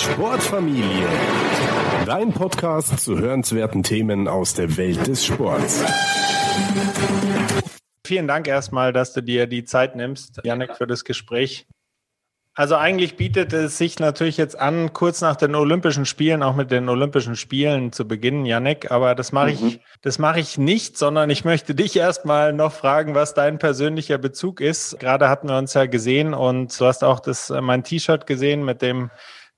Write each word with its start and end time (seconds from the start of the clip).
Sportfamilie. 0.00 1.06
Dein 2.06 2.32
Podcast 2.32 3.00
zu 3.00 3.18
hörenswerten 3.18 3.82
Themen 3.82 4.28
aus 4.28 4.54
der 4.54 4.78
Welt 4.78 5.06
des 5.06 5.26
Sports. 5.26 5.84
Vielen 8.06 8.26
Dank 8.26 8.48
erstmal, 8.48 8.94
dass 8.94 9.12
du 9.12 9.22
dir 9.22 9.46
die 9.46 9.64
Zeit 9.64 9.96
nimmst, 9.96 10.40
Janek, 10.42 10.76
für 10.76 10.86
das 10.86 11.04
Gespräch. 11.04 11.66
Also 12.54 12.76
eigentlich 12.76 13.16
bietet 13.16 13.52
es 13.52 13.76
sich 13.76 13.98
natürlich 13.98 14.38
jetzt 14.38 14.58
an, 14.58 14.94
kurz 14.94 15.20
nach 15.20 15.36
den 15.36 15.54
Olympischen 15.54 16.06
Spielen 16.06 16.42
auch 16.42 16.56
mit 16.56 16.70
den 16.70 16.88
Olympischen 16.88 17.36
Spielen 17.36 17.92
zu 17.92 18.08
beginnen, 18.08 18.46
Janek. 18.46 18.90
Aber 18.90 19.14
das 19.14 19.32
mache 19.32 19.50
mhm. 19.52 19.66
ich, 19.66 19.80
das 20.00 20.18
mache 20.18 20.40
ich 20.40 20.56
nicht, 20.56 20.96
sondern 20.96 21.28
ich 21.28 21.44
möchte 21.44 21.74
dich 21.74 21.94
erstmal 21.94 22.54
noch 22.54 22.72
fragen, 22.72 23.14
was 23.14 23.34
dein 23.34 23.58
persönlicher 23.58 24.16
Bezug 24.16 24.62
ist. 24.62 24.98
Gerade 24.98 25.28
hatten 25.28 25.48
wir 25.48 25.58
uns 25.58 25.74
ja 25.74 25.84
gesehen 25.84 26.32
und 26.32 26.78
du 26.80 26.86
hast 26.86 27.04
auch 27.04 27.20
das 27.20 27.50
äh, 27.50 27.60
mein 27.60 27.84
T-Shirt 27.84 28.26
gesehen 28.26 28.64
mit 28.64 28.80
dem 28.80 29.10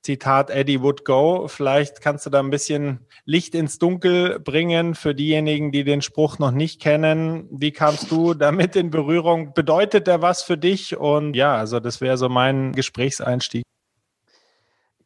Zitat 0.03 0.51
Eddie 0.51 0.83
Would 0.83 1.05
Go. 1.05 1.47
Vielleicht 1.49 2.01
kannst 2.01 2.27
du 2.27 2.31
da 2.31 2.41
ein 2.41 2.51
bisschen 2.51 3.07
Licht 3.25 3.55
ins 3.55 3.79
Dunkel 3.79 4.41
bringen 4.41 4.95
für 4.95 5.15
diejenigen, 5.15 5.71
die 5.71 5.85
den 5.85 6.03
Spruch 6.03 6.39
noch 6.39 6.51
nicht 6.51 6.81
kennen. 6.81 7.49
Wie 7.51 7.71
kamst 7.71 8.11
du 8.11 8.35
damit 8.35 8.75
in 8.75 8.91
Berührung? 8.91 9.55
Bedeutet 9.55 10.07
der 10.09 10.21
was 10.21 10.43
für 10.43 10.59
dich? 10.59 10.97
Und 10.97 11.35
ja, 11.35 11.55
also 11.55 11.79
das 11.79 12.01
wäre 12.01 12.17
so 12.17 12.29
mein 12.29 12.73
Gesprächseinstieg. 12.73 13.63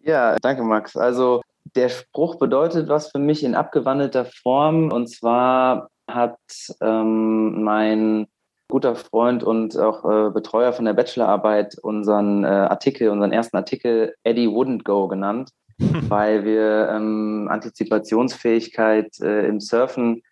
Ja, 0.02 0.36
danke 0.40 0.62
Max. 0.62 0.96
Also 0.96 1.42
der 1.74 1.88
Spruch 1.90 2.38
bedeutet 2.38 2.88
was 2.88 3.10
für 3.10 3.18
mich 3.18 3.44
in 3.44 3.54
abgewandelter 3.54 4.24
Form. 4.24 4.90
Und 4.92 5.08
zwar 5.08 5.88
hat 6.08 6.38
ähm, 6.80 7.62
mein 7.62 8.26
guter 8.68 8.96
Freund 8.96 9.44
und 9.44 9.78
auch 9.78 10.04
äh, 10.04 10.30
Betreuer 10.30 10.72
von 10.72 10.84
der 10.84 10.94
Bachelorarbeit 10.94 11.78
unseren 11.78 12.44
äh, 12.44 12.48
Artikel, 12.48 13.10
unseren 13.10 13.32
ersten 13.32 13.56
Artikel 13.56 14.14
Eddie 14.24 14.48
Wouldn't 14.48 14.84
Go 14.84 15.08
genannt, 15.08 15.50
weil 15.78 16.44
wir 16.44 16.88
ähm, 16.90 17.48
Antizipationsfähigkeit 17.50 19.20
äh, 19.20 19.46
im 19.46 19.60
Surfen 19.60 20.22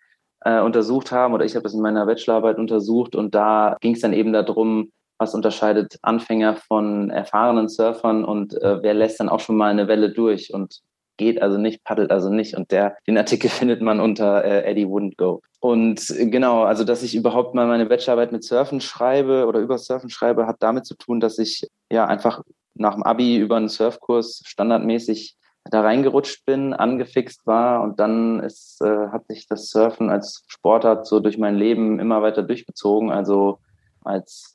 äh, 0.40 0.60
untersucht 0.60 1.12
haben 1.12 1.34
oder 1.34 1.44
ich 1.44 1.54
habe 1.54 1.62
das 1.62 1.74
in 1.74 1.80
meiner 1.80 2.06
Bachelorarbeit 2.06 2.58
untersucht 2.58 3.14
und 3.14 3.34
da 3.34 3.76
ging 3.80 3.94
es 3.94 4.00
dann 4.00 4.12
eben 4.12 4.32
darum, 4.32 4.90
was 5.18 5.34
unterscheidet 5.34 5.98
Anfänger 6.02 6.56
von 6.56 7.10
erfahrenen 7.10 7.68
Surfern 7.68 8.24
und 8.24 8.60
äh, 8.60 8.82
wer 8.82 8.94
lässt 8.94 9.20
dann 9.20 9.28
auch 9.28 9.40
schon 9.40 9.56
mal 9.56 9.70
eine 9.70 9.86
Welle 9.86 10.10
durch 10.10 10.52
und 10.52 10.80
geht 11.16 11.40
also 11.40 11.58
nicht, 11.58 11.84
paddelt 11.84 12.10
also 12.10 12.30
nicht. 12.30 12.56
Und 12.56 12.70
der, 12.70 12.96
den 13.06 13.18
Artikel 13.18 13.50
findet 13.50 13.82
man 13.82 14.00
unter 14.00 14.44
äh, 14.44 14.64
Eddie 14.64 14.86
Wouldn't 14.86 15.16
Go. 15.16 15.42
Und 15.60 16.10
äh, 16.10 16.26
genau, 16.26 16.64
also 16.64 16.84
dass 16.84 17.02
ich 17.02 17.14
überhaupt 17.14 17.54
mal 17.54 17.66
meine 17.66 17.86
Bachelorarbeit 17.86 18.32
mit 18.32 18.44
Surfen 18.44 18.80
schreibe 18.80 19.46
oder 19.46 19.60
über 19.60 19.78
Surfen 19.78 20.10
schreibe, 20.10 20.46
hat 20.46 20.56
damit 20.60 20.86
zu 20.86 20.94
tun, 20.94 21.20
dass 21.20 21.38
ich 21.38 21.68
ja 21.90 22.06
einfach 22.06 22.42
nach 22.74 22.94
dem 22.94 23.02
Abi 23.02 23.38
über 23.38 23.56
einen 23.56 23.68
Surfkurs 23.68 24.42
standardmäßig 24.44 25.36
da 25.70 25.80
reingerutscht 25.80 26.44
bin, 26.44 26.74
angefixt 26.74 27.46
war 27.46 27.82
und 27.82 27.98
dann 27.98 28.40
ist, 28.40 28.82
äh, 28.82 29.08
hat 29.08 29.26
sich 29.28 29.46
das 29.46 29.70
Surfen 29.70 30.10
als 30.10 30.44
Sportart 30.48 31.06
so 31.06 31.20
durch 31.20 31.38
mein 31.38 31.54
Leben 31.54 31.98
immer 32.00 32.20
weiter 32.20 32.42
durchgezogen. 32.42 33.10
Also 33.10 33.60
als 34.02 34.53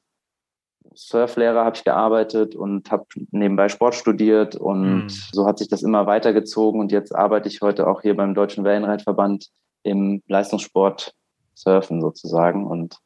Surflehrer 1.08 1.64
habe 1.64 1.78
ich 1.78 1.86
gearbeitet 1.86 2.56
und 2.56 2.92
habe 2.92 3.06
nebenbei 3.32 3.70
Sport 3.70 3.96
studiert 3.96 4.56
und 4.58 5.04
mhm. 5.04 5.10
so 5.32 5.48
hat 5.48 5.58
sich 5.58 5.70
das 5.70 5.82
immer 5.82 6.06
weitergezogen 6.08 6.82
und 6.82 6.92
jetzt 6.92 7.16
arbeite 7.16 7.48
ich 7.48 7.62
heute 7.62 7.88
auch 7.88 8.02
hier 8.02 8.18
beim 8.18 8.34
Deutschen 8.34 8.66
Wellenreitverband 8.66 9.48
im 9.84 10.22
Leistungssport 10.28 11.14
Surfen 11.56 12.02
sozusagen 12.02 12.68
und 12.68 12.98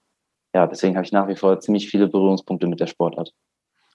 ja, 0.56 0.66
deswegen 0.66 0.96
habe 0.96 1.06
ich 1.06 1.12
nach 1.12 1.28
wie 1.28 1.36
vor 1.36 1.60
ziemlich 1.60 1.88
viele 1.88 2.08
Berührungspunkte 2.08 2.66
mit 2.66 2.80
der 2.80 2.88
Sportart. 2.88 3.32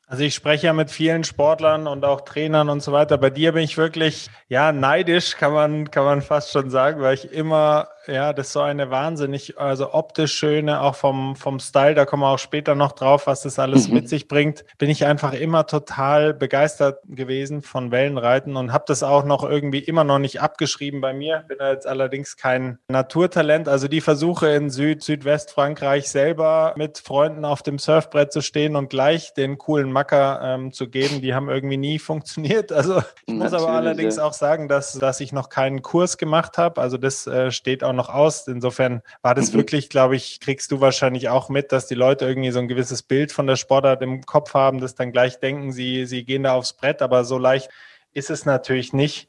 Also 0.06 0.22
ich 0.22 0.34
spreche 0.34 0.66
ja 0.66 0.72
mit 0.72 0.90
vielen 0.90 1.24
Sportlern 1.24 1.86
und 1.86 2.04
auch 2.04 2.22
Trainern 2.22 2.68
und 2.68 2.82
so 2.82 2.92
weiter. 2.92 3.18
Bei 3.18 3.30
dir 3.30 3.52
bin 3.52 3.62
ich 3.62 3.76
wirklich, 3.76 4.30
ja, 4.48 4.72
neidisch, 4.72 5.36
kann 5.36 5.52
man, 5.52 5.90
kann 5.90 6.04
man 6.04 6.22
fast 6.22 6.52
schon 6.52 6.70
sagen, 6.70 7.02
weil 7.02 7.14
ich 7.14 7.30
immer 7.30 7.88
ja, 8.08 8.32
das 8.32 8.48
ist 8.48 8.52
so 8.54 8.60
eine 8.60 8.90
wahnsinnig, 8.90 9.58
also 9.58 9.92
optisch 9.92 10.32
schöne, 10.32 10.80
auch 10.80 10.94
vom, 10.94 11.36
vom 11.36 11.60
Style, 11.60 11.94
da 11.94 12.06
kommen 12.06 12.22
wir 12.22 12.30
auch 12.30 12.38
später 12.38 12.74
noch 12.74 12.92
drauf, 12.92 13.26
was 13.26 13.42
das 13.42 13.58
alles 13.58 13.88
mhm. 13.88 13.94
mit 13.94 14.08
sich 14.08 14.28
bringt, 14.28 14.64
bin 14.78 14.88
ich 14.88 15.04
einfach 15.04 15.34
immer 15.34 15.66
total 15.66 16.32
begeistert 16.32 17.00
gewesen 17.06 17.62
von 17.62 17.90
Wellenreiten 17.90 18.56
und 18.56 18.72
habe 18.72 18.84
das 18.86 19.02
auch 19.02 19.24
noch 19.24 19.44
irgendwie 19.44 19.80
immer 19.80 20.04
noch 20.04 20.18
nicht 20.18 20.40
abgeschrieben 20.40 21.00
bei 21.00 21.12
mir. 21.12 21.44
Bin 21.48 21.58
jetzt 21.60 21.86
allerdings 21.86 22.36
kein 22.36 22.78
Naturtalent. 22.88 23.68
Also 23.68 23.88
die 23.88 24.00
Versuche 24.00 24.48
in 24.48 24.70
Süd, 24.70 25.02
Südwestfrankreich 25.02 26.08
selber 26.08 26.74
mit 26.76 26.98
Freunden 26.98 27.44
auf 27.44 27.62
dem 27.62 27.78
Surfbrett 27.78 28.32
zu 28.32 28.40
stehen 28.40 28.74
und 28.76 28.88
gleich 28.88 29.34
den 29.34 29.58
coolen 29.58 29.92
Macker 29.92 30.40
ähm, 30.42 30.72
zu 30.72 30.88
geben, 30.88 31.20
die 31.20 31.34
haben 31.34 31.50
irgendwie 31.50 31.76
nie 31.76 31.98
funktioniert. 31.98 32.72
Also 32.72 33.02
ich 33.26 33.34
muss 33.34 33.52
aber 33.52 33.68
allerdings 33.68 34.18
auch 34.18 34.32
sagen, 34.32 34.68
dass, 34.68 34.94
dass 34.94 35.20
ich 35.20 35.32
noch 35.32 35.50
keinen 35.50 35.82
Kurs 35.82 36.16
gemacht 36.16 36.56
habe. 36.56 36.80
Also 36.80 36.96
das 36.96 37.26
äh, 37.26 37.50
steht 37.50 37.84
auch 37.84 37.97
noch 37.98 38.08
aus. 38.08 38.48
Insofern 38.48 39.02
war 39.20 39.34
das 39.34 39.52
mhm. 39.52 39.58
wirklich, 39.58 39.90
glaube 39.90 40.16
ich, 40.16 40.40
kriegst 40.40 40.72
du 40.72 40.80
wahrscheinlich 40.80 41.28
auch 41.28 41.50
mit, 41.50 41.72
dass 41.72 41.86
die 41.86 41.94
Leute 41.94 42.24
irgendwie 42.24 42.50
so 42.50 42.58
ein 42.58 42.68
gewisses 42.68 43.02
Bild 43.02 43.30
von 43.30 43.46
der 43.46 43.56
Sportart 43.56 44.00
im 44.00 44.24
Kopf 44.24 44.54
haben, 44.54 44.80
das 44.80 44.94
dann 44.94 45.12
gleich 45.12 45.38
denken, 45.38 45.72
sie, 45.72 46.06
sie 46.06 46.24
gehen 46.24 46.44
da 46.44 46.54
aufs 46.54 46.72
Brett, 46.72 47.02
aber 47.02 47.24
so 47.24 47.36
leicht 47.36 47.68
ist 48.14 48.30
es 48.30 48.46
natürlich 48.46 48.94
nicht. 48.94 49.28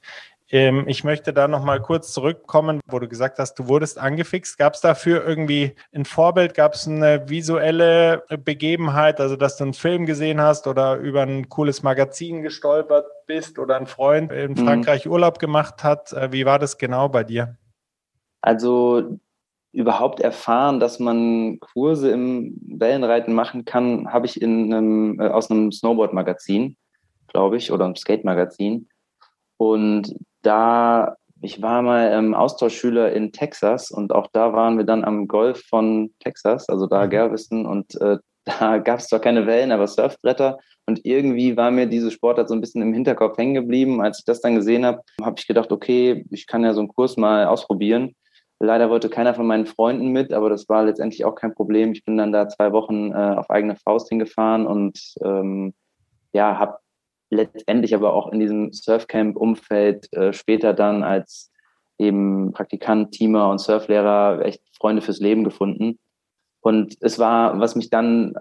Ähm, 0.51 0.85
ich 0.87 1.03
möchte 1.03 1.31
da 1.31 1.47
noch 1.47 1.63
mal 1.63 1.79
kurz 1.79 2.11
zurückkommen, 2.11 2.79
wo 2.87 2.99
du 2.99 3.07
gesagt 3.07 3.39
hast, 3.39 3.53
du 3.55 3.67
wurdest 3.67 3.99
angefixt. 3.99 4.57
Gab 4.57 4.73
es 4.73 4.81
dafür 4.81 5.25
irgendwie 5.25 5.75
ein 5.93 6.05
Vorbild? 6.05 6.55
Gab 6.55 6.73
es 6.73 6.87
eine 6.87 7.29
visuelle 7.29 8.23
Begebenheit, 8.43 9.19
also 9.19 9.35
dass 9.35 9.57
du 9.57 9.65
einen 9.65 9.73
Film 9.73 10.05
gesehen 10.05 10.41
hast 10.41 10.65
oder 10.65 10.95
über 10.95 11.21
ein 11.21 11.49
cooles 11.49 11.83
Magazin 11.83 12.41
gestolpert 12.41 13.05
bist 13.27 13.59
oder 13.59 13.77
ein 13.77 13.85
Freund 13.85 14.31
in 14.31 14.51
mhm. 14.51 14.57
Frankreich. 14.57 15.07
Urlaub 15.07 15.39
gemacht 15.39 15.83
hat? 15.83 16.13
Äh, 16.13 16.31
wie 16.31 16.45
war 16.45 16.57
das 16.57 16.77
genau 16.77 17.09
bei 17.09 17.23
dir? 17.23 17.55
Also 18.41 19.19
überhaupt 19.71 20.19
erfahren, 20.19 20.79
dass 20.79 20.99
man 20.99 21.59
Kurse 21.59 22.11
im 22.11 22.57
Wellenreiten 22.61 23.33
machen 23.33 23.65
kann, 23.65 24.11
habe 24.11 24.25
ich 24.25 24.41
in 24.41 24.73
einem, 24.73 25.19
äh, 25.19 25.27
aus 25.27 25.51
einem 25.51 25.71
Snowboard-Magazin, 25.71 26.75
glaube 27.27 27.57
ich, 27.57 27.71
oder 27.71 27.85
einem 27.85 27.95
Skate-Magazin. 27.95 28.89
Und 29.57 30.15
da, 30.41 31.17
ich 31.41 31.61
war 31.61 31.81
mal 31.81 32.11
ähm, 32.11 32.33
Austauschschüler 32.33 33.13
in 33.13 33.31
Texas 33.31 33.91
und 33.91 34.13
auch 34.13 34.27
da 34.31 34.53
waren 34.53 34.77
wir 34.77 34.85
dann 34.85 35.03
am 35.03 35.27
Golf 35.27 35.63
von 35.69 36.11
Texas, 36.19 36.67
also 36.69 36.87
da 36.87 37.05
mhm. 37.05 37.09
Galveston 37.11 37.65
und 37.65 37.99
äh, 38.01 38.17
da 38.59 38.79
gab 38.79 38.99
es 38.99 39.07
zwar 39.07 39.19
keine 39.19 39.45
Wellen, 39.45 39.71
aber 39.71 39.85
Surfbretter 39.85 40.57
und 40.87 41.05
irgendwie 41.05 41.55
war 41.55 41.69
mir 41.69 41.85
diese 41.85 42.09
Sportart 42.09 42.49
so 42.49 42.55
ein 42.55 42.61
bisschen 42.61 42.81
im 42.81 42.93
Hinterkopf 42.93 43.37
hängen 43.37 43.53
geblieben. 43.53 44.01
Als 44.01 44.19
ich 44.19 44.25
das 44.25 44.41
dann 44.41 44.55
gesehen 44.55 44.85
habe, 44.85 45.01
habe 45.21 45.35
ich 45.37 45.45
gedacht, 45.45 45.71
okay, 45.71 46.25
ich 46.31 46.47
kann 46.47 46.63
ja 46.63 46.73
so 46.73 46.79
einen 46.79 46.87
Kurs 46.87 47.15
mal 47.15 47.45
ausprobieren 47.45 48.15
Leider 48.61 48.89
wollte 48.89 49.09
keiner 49.09 49.33
von 49.33 49.47
meinen 49.47 49.65
Freunden 49.65 50.09
mit, 50.09 50.33
aber 50.33 50.49
das 50.49 50.67
war 50.67 50.83
letztendlich 50.83 51.23
auch 51.23 51.35
kein 51.35 51.53
Problem. 51.53 51.93
Ich 51.93 52.03
bin 52.03 52.17
dann 52.17 52.33
da 52.33 52.49
zwei 52.49 52.73
Wochen 52.73 53.11
äh, 53.11 53.35
auf 53.37 53.49
eigene 53.49 53.77
Faust 53.77 54.09
hingefahren 54.09 54.67
und 54.67 55.13
ähm, 55.23 55.73
ja, 56.33 56.59
habe 56.59 56.79
letztendlich 57.29 57.95
aber 57.95 58.13
auch 58.13 58.31
in 58.31 58.39
diesem 58.39 58.73
Surfcamp-Umfeld 58.73 60.11
äh, 60.13 60.33
später 60.33 60.73
dann 60.73 61.03
als 61.03 61.51
eben 61.97 62.51
Praktikant, 62.51 63.11
Teamer 63.11 63.49
und 63.49 63.59
Surflehrer 63.59 64.43
echt 64.43 64.61
Freunde 64.75 65.01
fürs 65.01 65.19
Leben 65.19 65.43
gefunden. 65.43 65.97
Und 66.61 66.97
es 67.01 67.17
war, 67.17 67.59
was 67.59 67.75
mich 67.75 67.89
dann, 67.89 68.33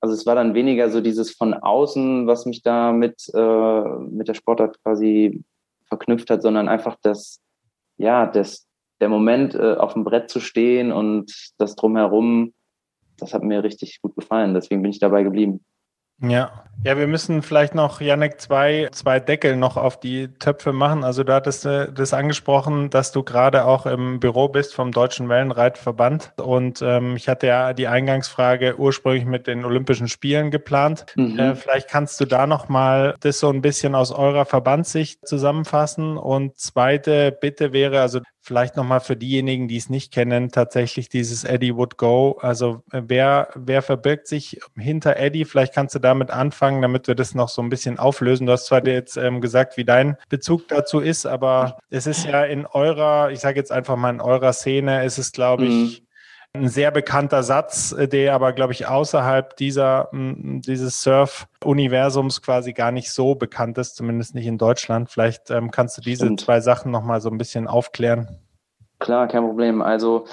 also 0.00 0.14
es 0.14 0.26
war 0.26 0.34
dann 0.34 0.54
weniger 0.54 0.90
so 0.90 1.00
dieses 1.00 1.30
von 1.30 1.54
außen, 1.54 2.26
was 2.26 2.44
mich 2.44 2.62
da 2.62 2.92
mit, 2.92 3.30
äh, 3.34 3.82
mit 4.10 4.28
der 4.28 4.34
Sportart 4.34 4.82
quasi 4.82 5.42
verknüpft 5.86 6.30
hat, 6.30 6.42
sondern 6.42 6.68
einfach 6.68 6.96
das, 7.02 7.40
ja, 7.96 8.26
das, 8.26 8.66
der 9.02 9.08
Moment, 9.08 9.56
äh, 9.56 9.74
auf 9.74 9.94
dem 9.94 10.04
Brett 10.04 10.30
zu 10.30 10.38
stehen 10.38 10.92
und 10.92 11.52
das 11.58 11.74
drumherum, 11.74 12.54
das 13.18 13.34
hat 13.34 13.42
mir 13.42 13.64
richtig 13.64 14.00
gut 14.00 14.14
gefallen. 14.14 14.54
Deswegen 14.54 14.80
bin 14.80 14.92
ich 14.92 15.00
dabei 15.00 15.24
geblieben. 15.24 15.64
Ja. 16.22 16.62
Ja, 16.84 16.98
wir 16.98 17.06
müssen 17.06 17.42
vielleicht 17.42 17.76
noch, 17.76 18.00
Janek, 18.00 18.40
zwei, 18.40 18.88
zwei 18.90 19.20
Deckel 19.20 19.56
noch 19.56 19.76
auf 19.76 20.00
die 20.00 20.28
Töpfe 20.40 20.72
machen. 20.72 21.04
Also 21.04 21.22
du 21.22 21.32
hattest 21.32 21.64
äh, 21.64 21.92
das 21.92 22.12
angesprochen, 22.12 22.90
dass 22.90 23.12
du 23.12 23.22
gerade 23.22 23.66
auch 23.66 23.86
im 23.86 24.18
Büro 24.18 24.48
bist 24.48 24.74
vom 24.74 24.90
Deutschen 24.90 25.28
Wellenreitverband. 25.28 26.32
Und 26.38 26.82
ähm, 26.82 27.14
ich 27.14 27.28
hatte 27.28 27.46
ja 27.46 27.72
die 27.72 27.86
Eingangsfrage 27.86 28.80
ursprünglich 28.80 29.26
mit 29.26 29.46
den 29.46 29.64
Olympischen 29.64 30.08
Spielen 30.08 30.50
geplant. 30.50 31.06
Mhm. 31.14 31.38
Äh, 31.38 31.54
vielleicht 31.54 31.88
kannst 31.88 32.20
du 32.20 32.24
da 32.24 32.48
noch 32.48 32.68
mal 32.68 33.14
das 33.20 33.38
so 33.38 33.48
ein 33.48 33.62
bisschen 33.62 33.94
aus 33.94 34.10
eurer 34.10 34.44
Verbandssicht 34.44 35.24
zusammenfassen. 35.24 36.16
Und 36.16 36.58
zweite 36.58 37.30
Bitte 37.30 37.72
wäre, 37.72 38.00
also 38.00 38.18
Vielleicht 38.44 38.76
nochmal 38.76 38.98
für 38.98 39.14
diejenigen, 39.14 39.68
die 39.68 39.76
es 39.76 39.88
nicht 39.88 40.12
kennen, 40.12 40.50
tatsächlich 40.50 41.08
dieses 41.08 41.44
Eddie 41.44 41.76
Would 41.76 41.96
Go. 41.96 42.38
Also 42.40 42.82
äh, 42.90 43.02
wer, 43.06 43.50
wer 43.54 43.82
verbirgt 43.82 44.26
sich 44.26 44.58
hinter 44.76 45.16
Eddie? 45.16 45.44
Vielleicht 45.44 45.72
kannst 45.72 45.94
du 45.94 46.00
damit 46.12 46.30
anfangen, 46.30 46.82
damit 46.82 47.08
wir 47.08 47.14
das 47.14 47.34
noch 47.34 47.48
so 47.48 47.62
ein 47.62 47.68
bisschen 47.68 47.98
auflösen. 47.98 48.46
Du 48.46 48.52
hast 48.52 48.66
zwar 48.66 48.86
jetzt 48.86 49.16
ähm, 49.16 49.40
gesagt, 49.40 49.76
wie 49.76 49.84
dein 49.84 50.16
Bezug 50.28 50.68
dazu 50.68 51.00
ist, 51.00 51.26
aber 51.26 51.78
es 51.90 52.06
ist 52.06 52.24
ja 52.24 52.44
in 52.44 52.66
eurer, 52.66 53.30
ich 53.30 53.40
sage 53.40 53.58
jetzt 53.58 53.72
einfach 53.72 53.96
mal 53.96 54.10
in 54.10 54.20
eurer 54.20 54.52
Szene, 54.52 55.04
ist 55.04 55.18
es, 55.18 55.32
glaube 55.32 55.64
ich, 55.64 56.00
mhm 56.00 56.06
ein 56.54 56.68
sehr 56.68 56.90
bekannter 56.90 57.42
Satz, 57.42 57.92
äh, 57.92 58.06
der 58.06 58.34
aber, 58.34 58.52
glaube 58.52 58.72
ich, 58.72 58.86
außerhalb 58.86 59.56
dieser, 59.56 60.10
dieses 60.12 61.00
Surf-Universums 61.00 62.42
quasi 62.42 62.72
gar 62.72 62.92
nicht 62.92 63.10
so 63.10 63.34
bekannt 63.34 63.78
ist, 63.78 63.96
zumindest 63.96 64.34
nicht 64.34 64.46
in 64.46 64.58
Deutschland. 64.58 65.10
Vielleicht 65.10 65.50
ähm, 65.50 65.70
kannst 65.70 65.96
du 65.96 66.02
diese 66.02 66.26
Stimmt. 66.26 66.40
zwei 66.40 66.60
Sachen 66.60 66.92
nochmal 66.92 67.20
so 67.20 67.30
ein 67.30 67.38
bisschen 67.38 67.66
aufklären. 67.66 68.38
Klar, 68.98 69.28
kein 69.28 69.44
Problem. 69.44 69.80
Also 69.80 70.26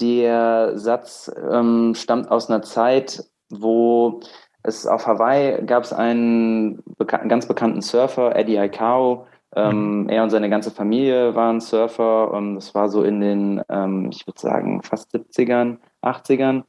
der 0.00 0.76
Satz 0.76 1.30
ähm, 1.50 1.94
stammt 1.94 2.30
aus 2.30 2.50
einer 2.50 2.62
Zeit, 2.62 3.24
wo 3.48 4.20
es 4.66 4.86
auf 4.86 5.06
Hawaii 5.06 5.64
gab 5.64 5.84
es 5.84 5.92
einen 5.92 6.82
beka 6.98 7.18
ganz 7.18 7.46
bekannten 7.46 7.82
Surfer, 7.82 8.34
Eddie 8.36 8.58
Aikau. 8.58 9.26
Ähm, 9.54 10.02
mhm. 10.02 10.08
Er 10.08 10.22
und 10.22 10.30
seine 10.30 10.50
ganze 10.50 10.70
Familie 10.70 11.34
waren 11.34 11.60
Surfer. 11.60 12.30
Und 12.32 12.56
das 12.56 12.74
war 12.74 12.88
so 12.88 13.02
in 13.02 13.20
den, 13.20 13.62
ähm, 13.68 14.10
ich 14.10 14.26
würde 14.26 14.40
sagen, 14.40 14.82
fast 14.82 15.14
70ern, 15.14 15.78
80ern 16.02 16.64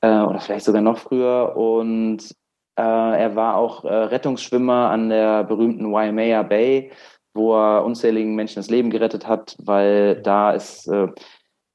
äh, 0.00 0.20
oder 0.20 0.40
vielleicht 0.40 0.64
sogar 0.64 0.82
noch 0.82 0.98
früher. 0.98 1.56
Und 1.56 2.34
äh, 2.76 2.82
er 2.82 3.36
war 3.36 3.56
auch 3.56 3.84
äh, 3.84 3.92
Rettungsschwimmer 3.92 4.90
an 4.90 5.08
der 5.08 5.44
berühmten 5.44 5.92
Waimea 5.92 6.42
Bay, 6.42 6.90
wo 7.34 7.54
er 7.54 7.84
unzähligen 7.84 8.34
Menschen 8.34 8.56
das 8.56 8.70
Leben 8.70 8.90
gerettet 8.90 9.26
hat, 9.26 9.56
weil 9.60 10.20
da 10.22 10.52
ist 10.52 10.88
äh, 10.88 11.08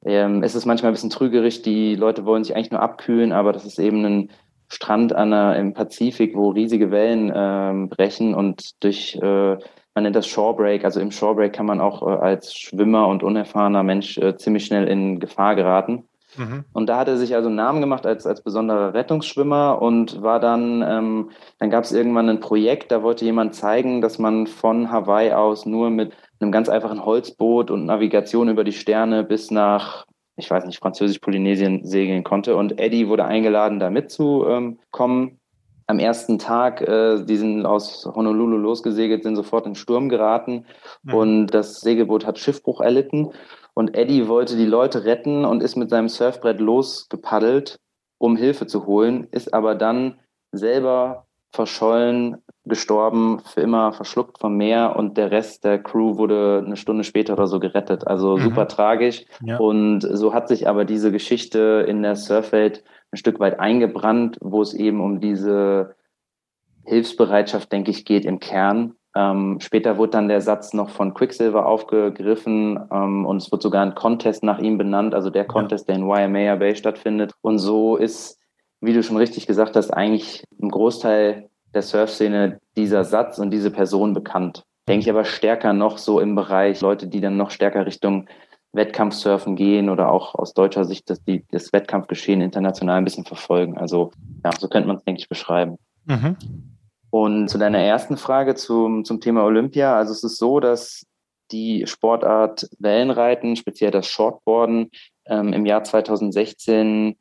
ähm, 0.05 0.43
es 0.43 0.55
ist 0.55 0.65
manchmal 0.65 0.91
ein 0.91 0.95
bisschen 0.95 1.09
trügerisch, 1.09 1.61
die 1.61 1.95
Leute 1.95 2.25
wollen 2.25 2.43
sich 2.43 2.55
eigentlich 2.55 2.71
nur 2.71 2.81
abkühlen, 2.81 3.31
aber 3.31 3.53
das 3.53 3.65
ist 3.65 3.79
eben 3.79 4.05
ein 4.05 4.31
Strand 4.73 5.13
an 5.13 5.31
der, 5.31 5.55
im 5.57 5.73
Pazifik, 5.73 6.35
wo 6.35 6.49
riesige 6.49 6.89
Wellen 6.89 7.31
ähm, 7.33 7.89
brechen 7.89 8.33
und 8.33 8.83
durch, 8.83 9.15
äh, 9.15 9.57
man 9.95 10.03
nennt 10.03 10.15
das 10.15 10.27
Shorebreak, 10.27 10.83
also 10.83 10.99
im 10.99 11.11
Shorebreak 11.11 11.53
kann 11.53 11.67
man 11.67 11.79
auch 11.79 12.01
äh, 12.01 12.19
als 12.19 12.55
Schwimmer 12.55 13.07
und 13.07 13.21
unerfahrener 13.21 13.83
Mensch 13.83 14.17
äh, 14.17 14.35
ziemlich 14.35 14.65
schnell 14.65 14.87
in 14.87 15.19
Gefahr 15.19 15.55
geraten. 15.55 16.05
Mhm. 16.37 16.65
Und 16.73 16.89
da 16.89 16.97
hat 16.97 17.07
er 17.07 17.17
sich 17.17 17.35
also 17.35 17.47
einen 17.47 17.57
Namen 17.57 17.81
gemacht 17.81 18.07
als, 18.07 18.25
als 18.25 18.41
besonderer 18.41 18.95
Rettungsschwimmer 18.95 19.79
und 19.79 20.23
war 20.23 20.39
dann, 20.39 20.81
ähm, 20.81 21.29
dann 21.59 21.69
gab 21.69 21.83
es 21.83 21.91
irgendwann 21.91 22.29
ein 22.29 22.39
Projekt, 22.39 22.91
da 22.91 23.03
wollte 23.03 23.25
jemand 23.25 23.53
zeigen, 23.53 24.01
dass 24.01 24.17
man 24.17 24.47
von 24.47 24.91
Hawaii 24.91 25.33
aus 25.33 25.67
nur 25.67 25.91
mit 25.91 26.13
einem 26.39 26.51
ganz 26.51 26.69
einfachen 26.69 27.05
Holzboot 27.05 27.69
und 27.69 27.85
Navigation 27.85 28.49
über 28.49 28.63
die 28.63 28.71
Sterne 28.71 29.23
bis 29.23 29.51
nach 29.51 30.05
ich 30.35 30.49
weiß 30.49 30.65
nicht, 30.65 30.79
Französisch-Polynesien 30.79 31.85
segeln 31.85 32.23
konnte. 32.23 32.55
Und 32.55 32.79
Eddie 32.79 33.07
wurde 33.07 33.25
eingeladen, 33.25 33.79
da 33.79 33.89
mitzukommen. 33.89 34.79
Ähm, 34.99 35.39
Am 35.85 35.99
ersten 35.99 36.39
Tag, 36.39 36.81
äh, 36.81 37.23
die 37.23 37.37
sind 37.37 37.65
aus 37.65 38.05
Honolulu 38.05 38.57
losgesegelt, 38.57 39.23
sind 39.23 39.35
sofort 39.35 39.65
in 39.65 39.75
Sturm 39.75 40.09
geraten 40.09 40.65
mhm. 41.03 41.13
und 41.13 41.47
das 41.47 41.81
Segelboot 41.81 42.25
hat 42.25 42.39
Schiffbruch 42.39 42.81
erlitten. 42.81 43.31
Und 43.75 43.95
Eddie 43.95 44.27
wollte 44.27 44.55
die 44.55 44.65
Leute 44.65 45.05
retten 45.05 45.45
und 45.45 45.61
ist 45.61 45.75
mit 45.75 45.89
seinem 45.89 46.09
Surfbrett 46.09 46.59
losgepaddelt, 46.59 47.79
um 48.17 48.37
Hilfe 48.37 48.65
zu 48.67 48.85
holen, 48.85 49.27
ist 49.31 49.53
aber 49.53 49.75
dann 49.75 50.19
selber 50.51 51.25
verschollen, 51.51 52.37
gestorben, 52.65 53.39
für 53.39 53.61
immer 53.61 53.91
verschluckt 53.91 54.39
vom 54.39 54.55
Meer 54.55 54.95
und 54.95 55.17
der 55.17 55.31
Rest 55.31 55.65
der 55.65 55.79
Crew 55.79 56.17
wurde 56.17 56.63
eine 56.65 56.77
Stunde 56.77 57.03
später 57.03 57.33
oder 57.33 57.47
so 57.47 57.59
gerettet. 57.59 58.07
Also 58.07 58.37
mhm. 58.37 58.41
super 58.41 58.67
tragisch. 58.67 59.25
Ja. 59.43 59.57
Und 59.57 60.01
so 60.01 60.33
hat 60.33 60.47
sich 60.47 60.67
aber 60.67 60.85
diese 60.85 61.11
Geschichte 61.11 61.85
in 61.87 62.01
der 62.03 62.15
Surfwelt 62.15 62.83
ein 63.11 63.17
Stück 63.17 63.39
weit 63.39 63.59
eingebrannt, 63.59 64.37
wo 64.41 64.61
es 64.61 64.73
eben 64.73 65.01
um 65.01 65.19
diese 65.19 65.95
Hilfsbereitschaft, 66.85 67.71
denke 67.71 67.91
ich, 67.91 68.05
geht 68.05 68.25
im 68.25 68.39
Kern. 68.39 68.95
Ähm, 69.15 69.59
später 69.59 69.97
wurde 69.97 70.11
dann 70.11 70.27
der 70.27 70.41
Satz 70.41 70.73
noch 70.73 70.89
von 70.89 71.13
Quicksilver 71.13 71.65
aufgegriffen 71.67 72.79
ähm, 72.91 73.25
und 73.25 73.37
es 73.37 73.51
wird 73.51 73.61
sogar 73.61 73.85
ein 73.85 73.93
Contest 73.93 74.43
nach 74.43 74.57
ihm 74.57 74.77
benannt, 74.77 75.13
also 75.13 75.29
der 75.29 75.45
Contest, 75.45 75.87
ja. 75.87 75.93
der 75.93 76.03
in 76.03 76.09
Waimea 76.09 76.55
Bay 76.55 76.75
stattfindet. 76.75 77.33
Und 77.41 77.59
so 77.59 77.95
ist 77.95 78.39
wie 78.83 78.93
du 78.93 79.01
schon 79.01 79.17
richtig 79.17 79.47
gesagt 79.47 79.77
hast, 79.77 79.91
eigentlich 79.91 80.43
im 80.59 80.69
Großteil 80.69 81.49
der 81.73 81.81
Surf-Szene 81.81 82.59
dieser 82.75 83.03
Satz 83.03 83.39
und 83.39 83.51
diese 83.51 83.71
Person 83.71 84.13
bekannt. 84.13 84.63
Denke 84.87 85.03
ich 85.03 85.09
aber 85.09 85.25
stärker 85.25 85.73
noch 85.73 85.97
so 85.97 86.19
im 86.19 86.35
Bereich 86.35 86.81
Leute, 86.81 87.07
die 87.07 87.21
dann 87.21 87.37
noch 87.37 87.51
stärker 87.51 87.85
Richtung 87.85 88.27
Wettkampfsurfen 88.73 89.55
gehen 89.55 89.89
oder 89.89 90.11
auch 90.11 90.35
aus 90.35 90.53
deutscher 90.53 90.83
Sicht 90.83 91.09
dass 91.09 91.23
die, 91.23 91.45
das 91.51 91.71
Wettkampfgeschehen 91.71 92.41
international 92.41 92.97
ein 92.97 93.05
bisschen 93.05 93.25
verfolgen. 93.25 93.77
Also 93.77 94.11
ja, 94.43 94.51
so 94.57 94.67
könnte 94.67 94.87
man 94.87 94.97
es, 94.97 95.03
denke 95.03 95.21
ich, 95.21 95.29
beschreiben. 95.29 95.77
Mhm. 96.05 96.35
Und 97.11 97.47
zu 97.47 97.59
deiner 97.59 97.79
ersten 97.79 98.17
Frage 98.17 98.55
zum, 98.55 99.05
zum 99.05 99.21
Thema 99.21 99.43
Olympia. 99.43 99.95
Also 99.95 100.11
es 100.11 100.23
ist 100.23 100.37
so, 100.37 100.59
dass 100.59 101.05
die 101.51 101.85
Sportart 101.85 102.67
Wellenreiten, 102.79 103.55
speziell 103.55 103.91
das 103.91 104.07
Shortboarden, 104.07 104.89
ähm, 105.27 105.53
im 105.53 105.65
Jahr 105.67 105.83
2016 105.83 107.15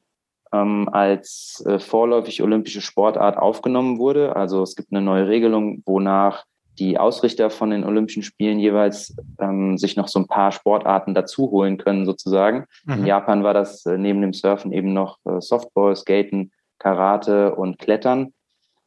ähm, 0.53 0.89
als 0.93 1.63
äh, 1.67 1.79
vorläufig 1.79 2.43
olympische 2.43 2.81
Sportart 2.81 3.39
aufgenommen 3.39 3.99
wurde. 3.99 4.37
Also 4.37 4.63
es 4.63 4.77
gibt 4.77 4.93
eine 4.93 5.03
neue 5.03 5.29
Regelung, 5.29 5.83
wonach 5.87 6.45
die 6.79 6.99
Ausrichter 6.99 7.51
von 7.51 7.71
den 7.71 7.85
Olympischen 7.85 8.23
Spielen 8.23 8.59
jeweils 8.59 9.15
ähm, 9.39 9.77
sich 9.77 9.97
noch 9.97 10.09
so 10.09 10.19
ein 10.19 10.27
paar 10.27 10.53
Sportarten 10.53 11.15
dazu 11.15 11.51
holen 11.51 11.77
können, 11.79 12.07
sozusagen. 12.07 12.65
Mhm. 12.85 12.95
In 12.95 13.07
Japan 13.07 13.45
war 13.45 13.55
das 13.55 13.85
äh, 13.87 13.99
neben 13.99 14.23
dem 14.23 14.33
Surfen 14.33 14.73
eben 14.73 14.93
noch 14.93 15.19
äh, 15.25 15.41
Softball, 15.41 15.95
Skaten, 15.97 16.51
Karate 16.79 17.55
und 17.55 17.79
Klettern. 17.79 18.33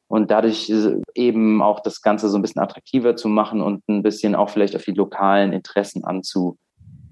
Und 0.08 0.32
dadurch 0.32 0.70
äh, 0.70 1.02
eben 1.14 1.62
auch 1.62 1.80
das 1.80 2.02
Ganze 2.02 2.30
so 2.30 2.38
ein 2.38 2.42
bisschen 2.42 2.62
attraktiver 2.62 3.16
zu 3.16 3.28
machen 3.28 3.62
und 3.62 3.88
ein 3.88 4.04
bisschen 4.04 4.36
auch 4.36 4.50
vielleicht 4.50 4.76
auf 4.76 4.84
die 4.84 4.92
lokalen 4.92 5.54
Interessen 5.54 6.04
anzu, 6.04 6.58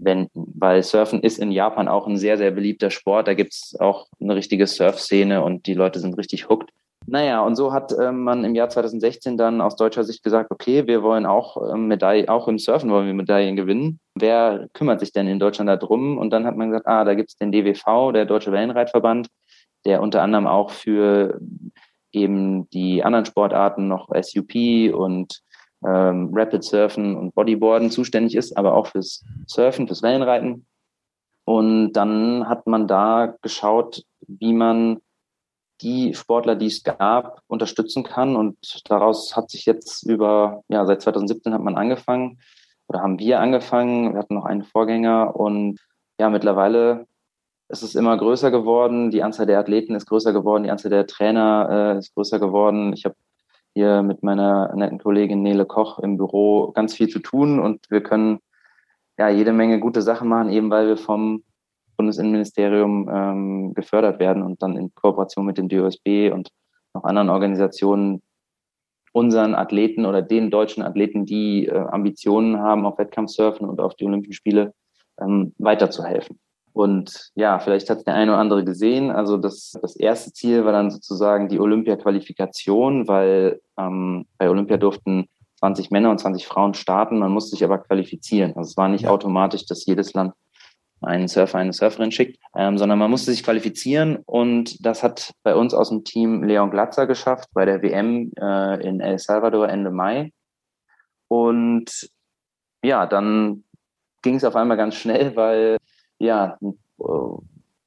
wenden, 0.04 0.54
weil 0.56 0.84
Surfen 0.84 1.22
ist 1.22 1.40
in 1.40 1.52
Japan 1.52 1.88
auch 1.88 2.08
ein 2.08 2.18
sehr, 2.18 2.38
sehr 2.38 2.52
beliebter 2.52 2.90
Sport. 2.90 3.28
Da 3.28 3.34
gibt's 3.34 3.76
auch 3.80 4.08
eine 4.22 4.36
richtige 4.36 4.68
Surf-Szene 4.68 5.44
und 5.44 5.68
die 5.68 5.74
Leute 5.74 6.00
sind 6.00 6.18
richtig 6.18 6.50
hooked. 6.50 6.70
Naja, 7.06 7.42
und 7.42 7.56
so 7.56 7.74
hat 7.74 7.92
äh, 7.92 8.12
man 8.12 8.46
im 8.46 8.56
Jahr 8.56 8.70
2016 8.70 9.38
dann 9.38 9.62
aus 9.62 9.76
deutscher 9.76 10.04
Sicht 10.04 10.24
gesagt, 10.24 10.52
okay, 10.52 10.88
wir 10.88 11.04
wollen 11.04 11.26
auch 11.26 11.58
äh, 11.74 11.76
Medaillen, 11.76 12.30
auch 12.30 12.48
im 12.48 12.60
Surfen 12.60 12.90
wollen 12.90 13.08
wir 13.08 13.14
Medaillen 13.14 13.56
gewinnen. 13.56 14.00
Wer 14.16 14.68
kümmert 14.74 15.02
sich 15.02 15.12
denn 15.12 15.28
in 15.28 15.40
Deutschland 15.40 15.70
darum? 15.70 16.18
Und 16.18 16.32
dann 16.32 16.46
hat 16.46 16.56
man 16.56 16.70
gesagt, 16.70 16.88
ah, 16.88 17.04
da 17.04 17.14
gibt's 17.14 17.36
den 17.36 17.52
DWV, 17.52 18.14
der 18.14 18.26
Deutsche 18.26 18.52
Wellenreitverband, 18.52 19.28
der 19.86 20.02
unter 20.02 20.22
anderem 20.22 20.48
auch 20.48 20.70
für 20.70 21.40
eben 22.14 22.70
die 22.70 23.04
anderen 23.04 23.26
Sportarten 23.26 23.88
noch 23.88 24.10
SUP 24.22 24.94
und 24.94 25.42
ähm, 25.86 26.32
Rapid 26.34 26.64
Surfen 26.64 27.16
und 27.16 27.36
Bodyboarden 27.36 27.92
zuständig 27.92 28.36
ist, 28.36 28.58
aber 28.58 28.74
auch 28.76 28.88
fürs 28.88 29.24
Surfen, 29.48 29.88
fürs 29.88 30.04
Wellenreiten. 30.04 30.66
Und 31.46 31.94
dann 31.94 32.48
hat 32.48 32.68
man 32.68 32.88
da 32.88 33.36
geschaut, 33.42 34.04
wie 34.28 34.54
man 34.54 35.00
die 35.82 36.14
Sportler, 36.14 36.56
die 36.56 36.68
es 36.68 36.84
gab, 36.84 37.42
unterstützen 37.48 38.04
kann. 38.04 38.36
Und 38.36 38.58
daraus 38.90 39.36
hat 39.36 39.50
sich 39.50 39.66
jetzt 39.66 40.04
über, 40.04 40.64
ja, 40.70 40.86
seit 40.86 41.02
2017 41.02 41.54
hat 41.54 41.62
man 41.62 41.76
angefangen 41.76 42.40
oder 42.88 43.02
haben 43.02 43.20
wir 43.20 43.40
angefangen. 43.40 44.14
Wir 44.14 44.20
hatten 44.20 44.36
noch 44.36 44.46
einen 44.46 44.64
Vorgänger 44.64 45.36
und 45.36 45.80
ja, 46.20 46.30
mittlerweile 46.30 47.08
ist 47.70 47.84
es 47.84 47.96
immer 47.96 48.16
größer 48.18 48.52
geworden. 48.52 49.12
Die 49.12 49.24
Anzahl 49.24 49.46
der 49.46 49.60
Athleten 49.60 49.96
ist 49.96 50.06
größer 50.06 50.32
geworden, 50.32 50.64
die 50.64 50.72
Anzahl 50.72 50.92
der 50.92 51.08
Trainer 51.08 51.96
äh, 51.96 51.98
ist 51.98 52.14
größer 52.14 52.40
geworden. 52.40 52.94
Ich 52.94 53.06
habe 53.06 53.16
hier 53.74 54.04
mit 54.04 54.24
meiner 54.24 54.74
netten 54.76 55.00
Kollegin 55.00 55.42
Nele 55.42 55.66
Koch 55.66 56.00
im 56.00 56.18
Büro 56.18 56.72
ganz 56.72 56.94
viel 56.94 57.10
zu 57.10 57.20
tun 57.20 57.60
und 57.60 57.90
wir 57.90 58.02
können 58.02 58.40
ja 59.18 59.30
jede 59.30 59.54
Menge 59.54 59.80
gute 59.80 60.02
Sachen 60.02 60.28
machen, 60.28 60.50
eben 60.50 60.70
weil 60.70 60.88
wir 60.88 60.98
vom 60.98 61.44
Bundesinnenministerium 61.98 63.10
ähm, 63.12 63.74
gefördert 63.74 64.20
werden 64.20 64.44
und 64.44 64.62
dann 64.62 64.78
in 64.78 64.94
Kooperation 64.96 65.46
mit 65.46 65.58
dem 65.58 65.70
DOSB 65.70 66.32
und 66.32 66.50
noch 66.94 67.04
anderen 67.04 67.30
Organisationen 67.30 68.22
unseren 69.12 69.54
Athleten 69.54 70.06
oder 70.06 70.22
den 70.22 70.50
deutschen 70.50 70.84
Athleten, 70.84 71.26
die 71.26 71.68
äh, 71.68 71.78
Ambitionen 71.78 72.60
haben 72.60 72.86
auf 72.86 72.98
Wettkampfsurfen 72.98 73.68
und 73.70 73.80
auf 73.80 73.96
die 73.96 74.06
Olympischen 74.06 74.34
Spiele, 74.34 74.74
ähm, 75.22 75.54
weiterzuhelfen. 75.60 76.40
Und 76.74 77.30
ja, 77.36 77.60
vielleicht 77.60 77.90
hat 77.90 78.00
es 78.00 78.04
der 78.04 78.16
eine 78.16 78.32
oder 78.32 78.40
andere 78.40 78.66
gesehen. 78.66 79.12
Also 79.12 79.38
das, 79.38 79.74
das 79.80 79.96
erste 79.96 80.34
Ziel 80.34 80.66
war 80.66 80.72
dann 80.72 80.90
sozusagen 80.90 81.48
die 81.48 81.60
Olympia-Qualifikation, 81.60 83.08
weil 83.08 83.62
ähm, 83.78 84.26
bei 84.40 84.50
Olympia 84.50 84.78
durften 84.78 85.28
20 85.60 85.92
Männer 85.92 86.10
und 86.10 86.20
20 86.20 86.48
Frauen 86.48 86.74
starten. 86.74 87.20
Man 87.20 87.32
musste 87.32 87.52
sich 87.52 87.64
aber 87.64 87.78
qualifizieren. 87.78 88.54
Also 88.56 88.72
es 88.72 88.78
war 88.78 88.90
nicht 88.90 89.04
ja. 89.04 89.12
automatisch, 89.12 89.66
dass 89.68 89.86
jedes 89.86 90.14
Land 90.14 90.34
einen 91.02 91.28
Surfer, 91.28 91.60
eine 91.60 91.74
Surferin 91.74 92.12
schickt, 92.12 92.40
ähm, 92.56 92.78
sondern 92.78 92.98
man 92.98 93.12
musste 93.12 93.32
sich 93.32 93.44
qualifizieren. 93.44 94.18
Und 94.26 94.84
das 94.86 95.04
hat 95.04 95.34
bei 95.44 95.54
uns 95.54 95.74
aus 95.74 95.90
dem 95.90 96.04
Team 96.04 96.44
Leon 96.44 96.72
Glatzer 96.72 97.06
geschafft 97.06 97.50
bei 97.54 97.66
der 97.66 97.82
WM 97.84 98.32
äh, 98.40 98.88
in 98.88 99.00
El 99.00 99.20
Salvador 99.20 99.70
Ende 99.70 99.92
Mai. 99.92 100.32
Und 101.28 102.10
ja, 102.84 103.06
dann 103.06 103.64
ging 104.22 104.36
es 104.36 104.44
auf 104.44 104.56
einmal 104.56 104.78
ganz 104.78 104.96
schnell, 104.96 105.36
weil 105.36 105.78
ja, 106.20 106.58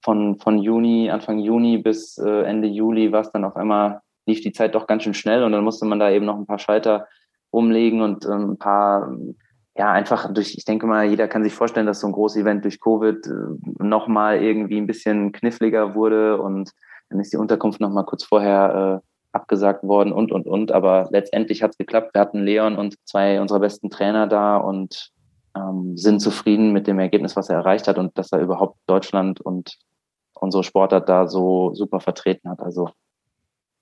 von, 0.03 0.39
von 0.39 0.59
Juni, 0.59 1.11
Anfang 1.11 1.39
Juni 1.39 1.79
bis 1.79 2.19
äh, 2.19 2.43
Ende 2.43 2.69
Juli 2.69 3.13
war 3.13 3.23
es 3.23 3.33
dann 3.33 3.45
auf 3.45 3.57
einmal, 3.57 4.01
lief 4.27 4.41
die 4.41 4.53
Zeit 4.53 4.75
doch 4.75 4.87
ganz 4.87 5.03
schön 5.03 5.15
schnell 5.15 5.43
und 5.43 5.53
dann 5.53 5.65
musste 5.65 5.85
man 5.85 5.99
da 5.99 6.11
eben 6.11 6.27
noch 6.27 6.37
ein 6.37 6.47
paar 6.47 6.59
Schalter 6.59 7.07
umlegen 7.51 8.03
und 8.03 8.25
ähm, 8.25 8.53
ein 8.53 8.59
paar 8.59 9.11
ja, 9.79 9.93
einfach 9.93 10.33
durch, 10.33 10.57
ich 10.57 10.65
denke 10.65 10.87
mal, 10.87 11.05
jeder 11.05 11.29
kann 11.29 11.45
sich 11.45 11.53
vorstellen, 11.55 11.87
dass 11.87 12.01
so 12.01 12.07
ein 12.07 12.13
großes 12.13 12.43
Event 12.43 12.65
durch 12.65 12.81
Covid 12.81 13.27
äh, 13.27 13.85
nochmal 13.85 14.43
irgendwie 14.43 14.79
ein 14.79 14.87
bisschen 14.87 15.33
kniffliger 15.33 15.95
wurde 15.95 16.41
und 16.41 16.71
dann 17.11 17.21
ist 17.21 17.33
die 17.33 17.37
Unterkunft 17.37 17.81
nochmal 17.81 18.05
kurz 18.05 18.25
vorher 18.25 19.03
äh, 19.03 19.07
abgesagt 19.33 19.85
worden 19.85 20.13
und, 20.13 20.33
und, 20.33 20.47
und. 20.47 20.73
Aber 20.73 21.09
letztendlich 21.11 21.63
hat 21.63 21.73
es 21.73 21.79
geklappt. 21.79 22.15
Wir 22.15 22.21
hatten 22.21 22.43
Leon 22.43 22.77
und 22.77 22.97
zwei 23.05 23.41
unserer 23.41 23.61
besten 23.61 23.91
Trainer 23.91 24.27
da 24.27 24.57
und 24.57 25.11
ähm, 25.57 25.97
sind 25.97 26.21
zufrieden 26.21 26.73
mit 26.73 26.87
dem 26.87 26.99
Ergebnis, 26.99 27.37
was 27.37 27.49
er 27.49 27.57
erreicht 27.57 27.89
hat 27.89 27.99
und 27.99 28.17
dass 28.19 28.33
er 28.33 28.41
überhaupt 28.41 28.79
Deutschland 28.87 29.41
und 29.41 29.79
unsere 30.35 30.65
Sportart 30.65 31.09
da 31.09 31.27
so 31.27 31.75
super 31.75 32.01
vertreten 32.01 32.51
hat. 32.51 32.61
Also 32.61 32.91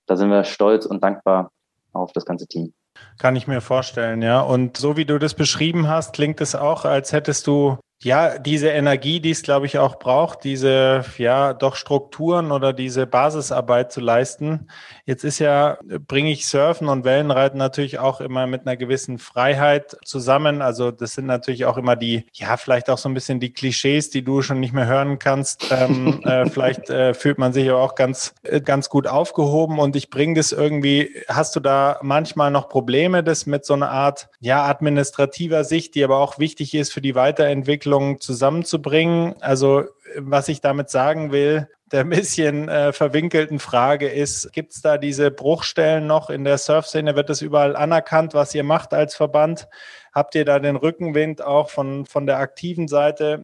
da 0.07 0.17
sind 0.17 0.31
wir 0.31 0.45
stolz 0.45 0.87
und 0.87 1.03
dankbar 1.03 1.51
auf 1.93 2.13
das 2.13 2.25
ganze 2.25 2.47
Team. 2.47 2.73
Kann 3.19 3.35
ich 3.35 3.49
mir 3.49 3.61
vorstellen, 3.61 4.23
ja. 4.23 4.41
Und 4.41 4.77
so 4.77 4.97
wie 4.97 5.05
du 5.05 5.19
das 5.19 5.35
beschrieben 5.35 5.89
hast, 5.89 6.15
klingt 6.15 6.41
es 6.41 6.55
auch, 6.55 6.85
als 6.85 7.13
hättest 7.13 7.47
du 7.47 7.79
ja, 8.05 8.39
diese 8.39 8.69
Energie, 8.69 9.19
die 9.19 9.31
es, 9.31 9.43
glaube 9.43 9.65
ich, 9.65 9.79
auch 9.79 9.99
braucht, 9.99 10.45
diese, 10.45 11.07
ja, 11.17 11.55
doch 11.55 11.75
Strukturen 11.75 12.53
oder 12.53 12.75
diese 12.75 13.07
Basisarbeit 13.07 13.93
zu 13.93 14.01
leisten. 14.01 14.69
Jetzt 15.07 15.25
ist 15.25 15.39
ja, 15.39 15.79
bringe 16.07 16.31
ich 16.31 16.47
Surfen 16.47 16.89
und 16.89 17.05
Wellenreiten 17.05 17.59
natürlich 17.59 17.99
auch 17.99 18.21
immer 18.21 18.47
mit 18.47 18.67
einer 18.67 18.77
gewissen 18.77 19.19
Freiheit 19.19 19.97
zusammen. 20.05 20.61
Also 20.61 20.91
das 20.91 21.15
sind 21.15 21.25
natürlich 21.25 21.65
auch 21.65 21.79
immer 21.79 21.97
die, 21.97 22.27
ja, 22.35 22.59
vielleicht 22.59 22.91
auch 22.91 22.99
so 22.99 23.09
ein 23.09 23.15
bisschen 23.15 23.41
die 23.41 23.55
Klischees, 23.55 24.11
die 24.11 24.23
du 24.23 24.43
schon 24.43 24.61
nicht 24.61 24.75
mehr 24.75 24.87
hören 24.87 25.19
kannst. 25.19 25.71
Ähm, 25.71 26.23
äh, 26.25 26.45
vielleicht 26.51 26.91
äh, 26.91 27.15
fühlt 27.15 27.39
man 27.39 27.55
sich 27.55 27.71
aber 27.71 27.81
auch 27.81 27.95
ganz, 27.95 28.35
äh, 28.43 28.61
ganz 28.61 28.91
gut 28.91 29.07
aufgehoben 29.07 29.79
und 29.79 29.97
ich 29.97 30.11
bringe 30.11 30.35
das 30.35 30.53
irgendwie, 30.53 31.23
hast 31.29 31.57
du 31.57 31.61
da 31.61 31.99
manchmal 32.03 32.51
noch 32.51 32.69
Probleme, 32.69 33.25
das 33.25 33.47
mit 33.47 33.65
so 33.65 33.73
einer 33.73 33.91
Art, 33.91 34.29
ja, 34.41 34.67
administrativer 34.67 35.65
Sicht, 35.65 35.95
die 35.95 36.05
aber 36.05 36.19
auch 36.19 36.39
wichtig 36.39 36.75
ist 36.75 36.93
für 36.93 37.01
die 37.01 37.15
Weiterentwicklung 37.15 37.94
Entwicklung 37.95 38.21
zusammenzubringen. 38.21 39.35
Also 39.41 39.85
was 40.17 40.49
ich 40.49 40.61
damit 40.61 40.91
sagen 40.91 41.33
will, 41.33 41.69
der 41.93 42.01
ein 42.01 42.11
bisschen 42.11 42.69
äh, 42.69 42.93
verwinkelten 42.93 43.59
Frage 43.59 44.09
ist, 44.09 44.53
gibt 44.53 44.73
es 44.73 44.83
da 44.83 44.99
diese 44.99 45.31
Bruchstellen 45.31 46.07
noch 46.07 46.31
in 46.31 46.45
der 46.45 46.59
Surfszene? 46.59 47.15
Wird 47.15 47.31
es 47.31 47.43
überall 47.43 47.77
anerkannt, 47.77 48.35
was 48.35 48.55
ihr 48.55 48.65
macht 48.65 48.95
als 48.95 49.15
Verband? 49.15 49.69
Habt 50.13 50.35
ihr 50.35 50.45
da 50.45 50.59
den 50.59 50.77
Rückenwind 50.77 51.43
auch 51.43 51.71
von, 51.71 52.07
von 52.07 52.27
der 52.27 52.39
aktiven 52.39 52.89
Seite? 52.89 53.43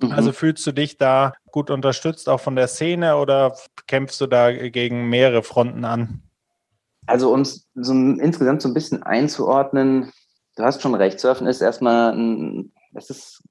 Mhm. 0.00 0.12
Also 0.12 0.32
fühlst 0.32 0.66
du 0.66 0.72
dich 0.72 0.96
da 0.96 1.34
gut 1.50 1.70
unterstützt, 1.70 2.28
auch 2.28 2.40
von 2.40 2.56
der 2.56 2.68
Szene, 2.68 3.16
oder 3.16 3.54
kämpfst 3.86 4.20
du 4.20 4.26
da 4.26 4.50
gegen 4.52 5.08
mehrere 5.08 5.42
Fronten 5.42 5.84
an? 5.84 6.22
Also 7.06 7.32
uns 7.32 7.66
so 7.74 7.92
insgesamt 7.92 8.62
so 8.62 8.68
ein 8.68 8.74
bisschen 8.74 9.02
einzuordnen, 9.02 10.12
du 10.56 10.62
hast 10.62 10.80
schon 10.80 10.94
recht, 10.94 11.18
Surfen 11.18 11.46
ist 11.46 11.60
erstmal 11.60 12.12
ein, 12.12 12.72
es 12.94 13.10
ist 13.10 13.42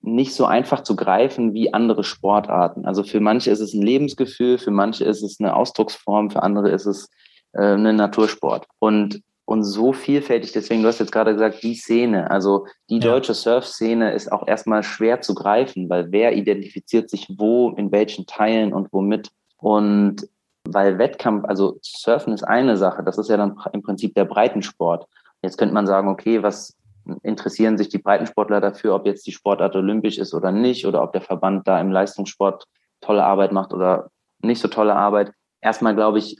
nicht 0.00 0.34
so 0.34 0.44
einfach 0.44 0.82
zu 0.82 0.96
greifen 0.96 1.54
wie 1.54 1.74
andere 1.74 2.04
Sportarten. 2.04 2.86
Also 2.86 3.02
für 3.02 3.20
manche 3.20 3.50
ist 3.50 3.60
es 3.60 3.74
ein 3.74 3.82
Lebensgefühl, 3.82 4.58
für 4.58 4.70
manche 4.70 5.04
ist 5.04 5.22
es 5.22 5.40
eine 5.40 5.54
Ausdrucksform, 5.56 6.30
für 6.30 6.42
andere 6.42 6.70
ist 6.70 6.86
es 6.86 7.10
äh, 7.52 7.74
ein 7.74 7.96
Natursport. 7.96 8.66
Und, 8.78 9.22
und 9.44 9.64
so 9.64 9.92
vielfältig, 9.92 10.52
deswegen, 10.52 10.82
du 10.82 10.88
hast 10.88 11.00
jetzt 11.00 11.12
gerade 11.12 11.32
gesagt, 11.32 11.62
die 11.62 11.74
Szene, 11.74 12.30
also 12.30 12.66
die 12.88 12.98
ja. 12.98 13.10
deutsche 13.12 13.34
Surf-Szene 13.34 14.12
ist 14.12 14.30
auch 14.30 14.46
erstmal 14.46 14.82
schwer 14.82 15.20
zu 15.20 15.34
greifen, 15.34 15.88
weil 15.90 16.12
wer 16.12 16.36
identifiziert 16.36 17.10
sich 17.10 17.26
wo, 17.36 17.70
in 17.70 17.90
welchen 17.90 18.26
Teilen 18.26 18.72
und 18.72 18.92
womit. 18.92 19.30
Und 19.56 20.28
weil 20.64 20.98
Wettkampf, 20.98 21.44
also 21.46 21.78
Surfen 21.82 22.32
ist 22.32 22.44
eine 22.44 22.76
Sache, 22.76 23.02
das 23.02 23.18
ist 23.18 23.28
ja 23.28 23.36
dann 23.36 23.58
im 23.72 23.82
Prinzip 23.82 24.14
der 24.14 24.26
Breitensport. 24.26 25.06
Jetzt 25.42 25.56
könnte 25.56 25.74
man 25.74 25.86
sagen, 25.86 26.08
okay, 26.08 26.42
was, 26.42 26.76
interessieren 27.22 27.78
sich 27.78 27.88
die 27.88 27.98
Breitensportler 27.98 28.60
dafür, 28.60 28.94
ob 28.94 29.06
jetzt 29.06 29.26
die 29.26 29.32
Sportart 29.32 29.74
olympisch 29.76 30.18
ist 30.18 30.34
oder 30.34 30.52
nicht, 30.52 30.86
oder 30.86 31.02
ob 31.02 31.12
der 31.12 31.20
Verband 31.20 31.66
da 31.66 31.80
im 31.80 31.90
Leistungssport 31.90 32.64
tolle 33.00 33.24
Arbeit 33.24 33.52
macht 33.52 33.72
oder 33.72 34.10
nicht 34.40 34.60
so 34.60 34.68
tolle 34.68 34.94
Arbeit. 34.94 35.32
Erstmal 35.60 35.94
glaube 35.94 36.18
ich, 36.18 36.38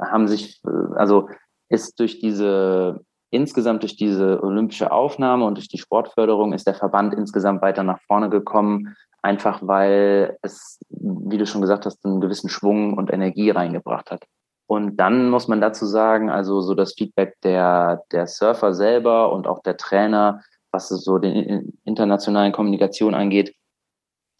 haben 0.00 0.28
sich, 0.28 0.60
also 0.96 1.28
ist 1.68 1.98
durch 1.98 2.20
diese, 2.20 3.00
insgesamt 3.30 3.82
durch 3.82 3.96
diese 3.96 4.42
olympische 4.42 4.92
Aufnahme 4.92 5.44
und 5.44 5.56
durch 5.56 5.68
die 5.68 5.78
Sportförderung 5.78 6.52
ist 6.52 6.66
der 6.66 6.74
Verband 6.74 7.14
insgesamt 7.14 7.62
weiter 7.62 7.82
nach 7.82 8.00
vorne 8.06 8.30
gekommen, 8.30 8.96
einfach 9.22 9.60
weil 9.62 10.36
es, 10.42 10.78
wie 10.90 11.38
du 11.38 11.46
schon 11.46 11.62
gesagt 11.62 11.86
hast, 11.86 12.04
einen 12.04 12.20
gewissen 12.20 12.50
Schwung 12.50 12.96
und 12.96 13.12
Energie 13.12 13.50
reingebracht 13.50 14.10
hat. 14.10 14.24
Und 14.66 14.96
dann 14.96 15.28
muss 15.28 15.46
man 15.46 15.60
dazu 15.60 15.86
sagen, 15.86 16.30
also 16.30 16.60
so 16.60 16.74
das 16.74 16.94
Feedback 16.94 17.36
der, 17.42 18.02
der 18.12 18.26
Surfer 18.26 18.72
selber 18.72 19.32
und 19.32 19.46
auch 19.46 19.62
der 19.62 19.76
Trainer, 19.76 20.42
was 20.72 20.88
so 20.88 21.18
den 21.18 21.78
internationalen 21.84 22.52
Kommunikation 22.52 23.14
angeht, 23.14 23.54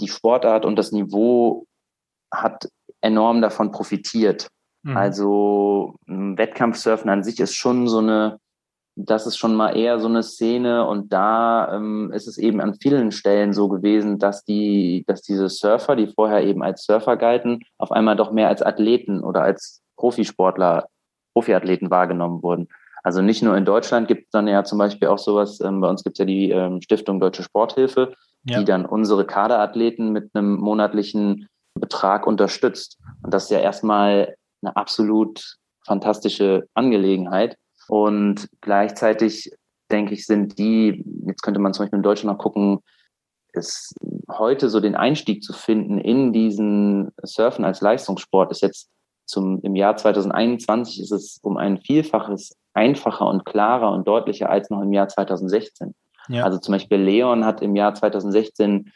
die 0.01 0.09
Sportart 0.09 0.65
und 0.65 0.77
das 0.77 0.93
Niveau 0.93 1.67
hat 2.33 2.69
enorm 3.01 3.43
davon 3.43 3.71
profitiert. 3.71 4.49
Mhm. 4.83 4.97
Also 4.97 5.95
Wettkampfsurfen 6.07 7.11
an 7.11 7.23
sich 7.23 7.39
ist 7.39 7.55
schon 7.55 7.87
so 7.87 7.99
eine, 7.99 8.41
das 8.97 9.27
ist 9.27 9.37
schon 9.37 9.55
mal 9.55 9.77
eher 9.77 10.01
so 10.01 10.09
eine 10.09 10.23
Szene 10.23 10.87
und 10.87 11.13
da 11.13 11.77
ähm, 11.77 12.11
ist 12.13 12.27
es 12.27 12.39
eben 12.39 12.61
an 12.61 12.75
vielen 12.75 13.13
Stellen 13.13 13.53
so 13.53 13.69
gewesen, 13.69 14.19
dass 14.19 14.45
die, 14.45 15.05
dass 15.07 15.23
diese 15.23 15.49
Surfer, 15.49 15.97
die 15.97 16.07
vorher 16.07 16.43
eben 16.45 16.63
als 16.63 16.85
Surfer 16.85 17.17
galten, 17.17 17.61
auf 17.79 17.93
einmal 17.93 18.17
doch 18.17 18.33
mehr 18.33 18.49
als 18.49 18.63
Athleten 18.63 19.23
oder 19.23 19.43
als 19.43 19.84
Profisportler, 19.97 20.89
Profiathleten 21.33 21.91
wahrgenommen 21.91 22.43
wurden. 22.43 22.69
Also 23.03 23.21
nicht 23.21 23.43
nur 23.43 23.57
in 23.57 23.67
Deutschland 23.67 24.09
gibt 24.09 24.25
es 24.25 24.31
dann 24.31 24.49
ja 24.49 24.65
zum 24.65 24.79
Beispiel 24.79 25.09
auch 25.09 25.19
sowas, 25.19 25.61
ähm, 25.61 25.81
bei 25.81 25.89
uns 25.89 26.03
gibt 26.05 26.17
es 26.17 26.19
ja 26.21 26.25
die 26.25 26.51
ähm, 26.51 26.81
Stiftung 26.81 27.21
Deutsche 27.21 27.43
Sporthilfe, 27.43 28.15
ja. 28.45 28.59
die 28.59 28.65
dann 28.65 28.87
unsere 28.87 29.27
Kaderathleten 29.27 30.11
mit 30.11 30.31
einem 30.35 30.57
monatlichen 30.57 31.49
Betrag 31.75 32.27
unterstützt. 32.27 32.99
Und 33.23 33.35
das 33.35 33.45
ist 33.45 33.51
ja 33.51 33.59
erstmal 33.59 34.35
eine 34.63 34.77
absolut 34.77 35.57
fantastische 35.85 36.67
Angelegenheit. 36.73 37.59
Und 37.89 38.49
gleichzeitig 38.63 39.51
denke 39.91 40.15
ich, 40.15 40.27
sind 40.27 40.59
die, 40.59 41.05
jetzt 41.27 41.43
könnte 41.43 41.61
man 41.61 41.75
zum 41.75 41.85
Beispiel 41.85 41.99
in 41.99 42.03
Deutschland 42.03 42.39
noch 42.39 42.43
gucken, 42.43 42.81
ist 43.53 43.95
heute 44.31 44.69
so 44.69 44.81
den 44.81 44.97
Einstieg 44.97 45.43
zu 45.43 45.53
finden 45.53 45.99
in 45.99 46.33
diesen 46.33 47.13
Surfen 47.23 47.65
als 47.65 47.81
Leistungssport 47.81 48.51
ist 48.51 48.63
jetzt 48.63 48.89
zum, 49.25 49.61
im 49.63 49.77
Jahr 49.77 49.97
2021 49.97 51.01
ist 51.01 51.13
es 51.13 51.39
um 51.43 51.57
ein 51.57 51.79
Vielfaches 51.79 52.57
einfacher 52.75 53.27
und 53.27 53.45
klarer 53.45 53.93
und 53.93 54.07
deutlicher 54.07 54.51
als 54.51 54.71
noch 54.71 54.83
im 54.83 54.93
Jahr 54.93 55.09
2016. 55.09 55.95
Ja. 56.29 56.45
Also 56.45 56.59
zum 56.59 56.73
Beispiel 56.73 56.99
Leon 56.99 57.45
hat 57.45 57.63
im 57.63 57.77
Jahr 57.77 57.95
2016, 57.95 58.93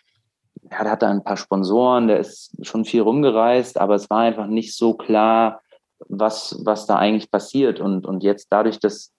ja, 0.70 0.82
der 0.82 0.92
hatte 0.92 1.06
ein 1.06 1.24
paar 1.24 1.36
Sponsoren, 1.36 2.08
der 2.08 2.18
ist 2.18 2.54
schon 2.62 2.84
viel 2.84 3.02
rumgereist, 3.02 3.78
aber 3.78 3.94
es 3.94 4.10
war 4.10 4.20
einfach 4.20 4.46
nicht 4.46 4.74
so 4.74 4.94
klar, 4.94 5.60
was, 6.08 6.60
was 6.64 6.86
da 6.86 6.96
eigentlich 6.96 7.30
passiert. 7.30 7.80
Und, 7.80 8.06
und 8.06 8.22
jetzt 8.22 8.48
dadurch, 8.50 8.78
dass 8.78 9.12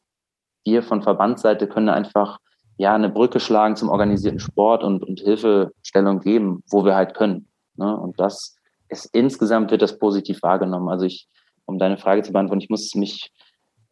wir 0.66 0.84
von 0.84 1.02
Verbandsseite 1.02 1.68
können 1.68 1.90
einfach 1.90 2.40
ja 2.78 2.94
eine 2.94 3.10
Brücke 3.10 3.40
schlagen 3.40 3.76
zum 3.76 3.90
organisierten 3.90 4.40
Sport 4.40 4.84
und, 4.84 5.04
und 5.04 5.20
Hilfestellung 5.20 6.20
geben, 6.22 6.64
wo 6.70 6.86
wir 6.86 6.96
halt 6.96 7.14
können. 7.14 7.48
Ne? 7.76 7.96
Und 7.96 8.20
das 8.20 8.56
es 8.90 9.06
insgesamt 9.06 9.72
wird 9.72 9.82
das 9.82 9.98
positiv 9.98 10.42
wahrgenommen. 10.44 10.90
Also 10.90 11.06
ich, 11.06 11.28
um 11.66 11.80
deine 11.80 11.98
Frage 11.98 12.24
zu 12.24 12.34
beantworten, 12.34 12.62
ich 12.62 12.70
muss 12.70 12.94
mich, 12.96 13.32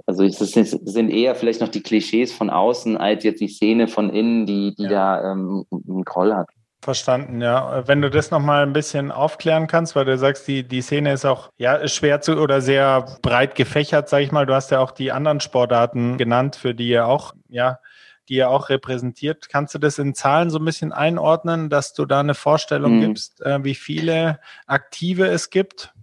also 0.06 0.24
es 0.24 0.38
sind 0.38 1.10
eher 1.10 1.36
vielleicht 1.36 1.62
noch 1.62 1.70
die 1.70 1.82
Klischees 1.82 2.34
von 2.34 2.50
außen 2.50 2.98
als 2.98 3.24
jetzt 3.24 3.40
die 3.40 3.48
Szene 3.48 3.88
von 3.88 4.10
innen, 4.10 4.46
die, 4.46 4.76
die 4.76 4.84
ja. 4.84 4.90
da 4.90 5.32
ähm, 5.32 5.66
einen 5.72 6.04
Groll 6.04 6.34
hat. 6.34 6.50
Verstanden, 6.82 7.42
ja. 7.42 7.88
Wenn 7.88 8.02
du 8.02 8.10
das 8.10 8.30
nochmal 8.30 8.64
ein 8.64 8.72
bisschen 8.72 9.12
aufklären 9.12 9.68
kannst, 9.68 9.96
weil 9.96 10.06
du 10.06 10.18
sagst, 10.18 10.48
die, 10.48 10.64
die 10.64 10.82
Szene 10.82 11.12
ist 11.12 11.26
auch 11.26 11.50
ja, 11.58 11.88
schwer 11.88 12.22
zu 12.22 12.38
oder 12.38 12.62
sehr 12.62 13.18
breit 13.22 13.56
gefächert, 13.56 14.10
sag 14.10 14.22
ich 14.22 14.32
mal. 14.32 14.46
Du 14.46 14.54
hast 14.54 14.70
ja 14.72 14.80
auch 14.80 14.92
die 14.92 15.12
anderen 15.12 15.40
Sportarten 15.40 16.18
genannt, 16.18 16.56
für 16.56 16.76
die 16.76 16.88
ihr 16.90 17.08
auch 17.08 17.34
ja, 17.50 17.80
die 18.30 18.38
er 18.38 18.50
auch 18.50 18.70
repräsentiert. 18.70 19.50
Kannst 19.50 19.74
du 19.74 19.80
das 19.80 20.00
in 20.00 20.14
Zahlen 20.14 20.50
so 20.50 20.60
ein 20.60 20.66
bisschen 20.66 20.92
einordnen, 20.92 21.70
dass 21.70 21.94
du 21.94 22.06
da 22.06 22.20
eine 22.20 22.34
Vorstellung 22.34 22.98
mhm. 22.98 23.02
gibst, 23.02 23.42
äh, 23.42 23.64
wie 23.64 23.76
viele 23.76 24.40
Aktive 24.66 25.28
es 25.28 25.50
gibt? 25.50 25.94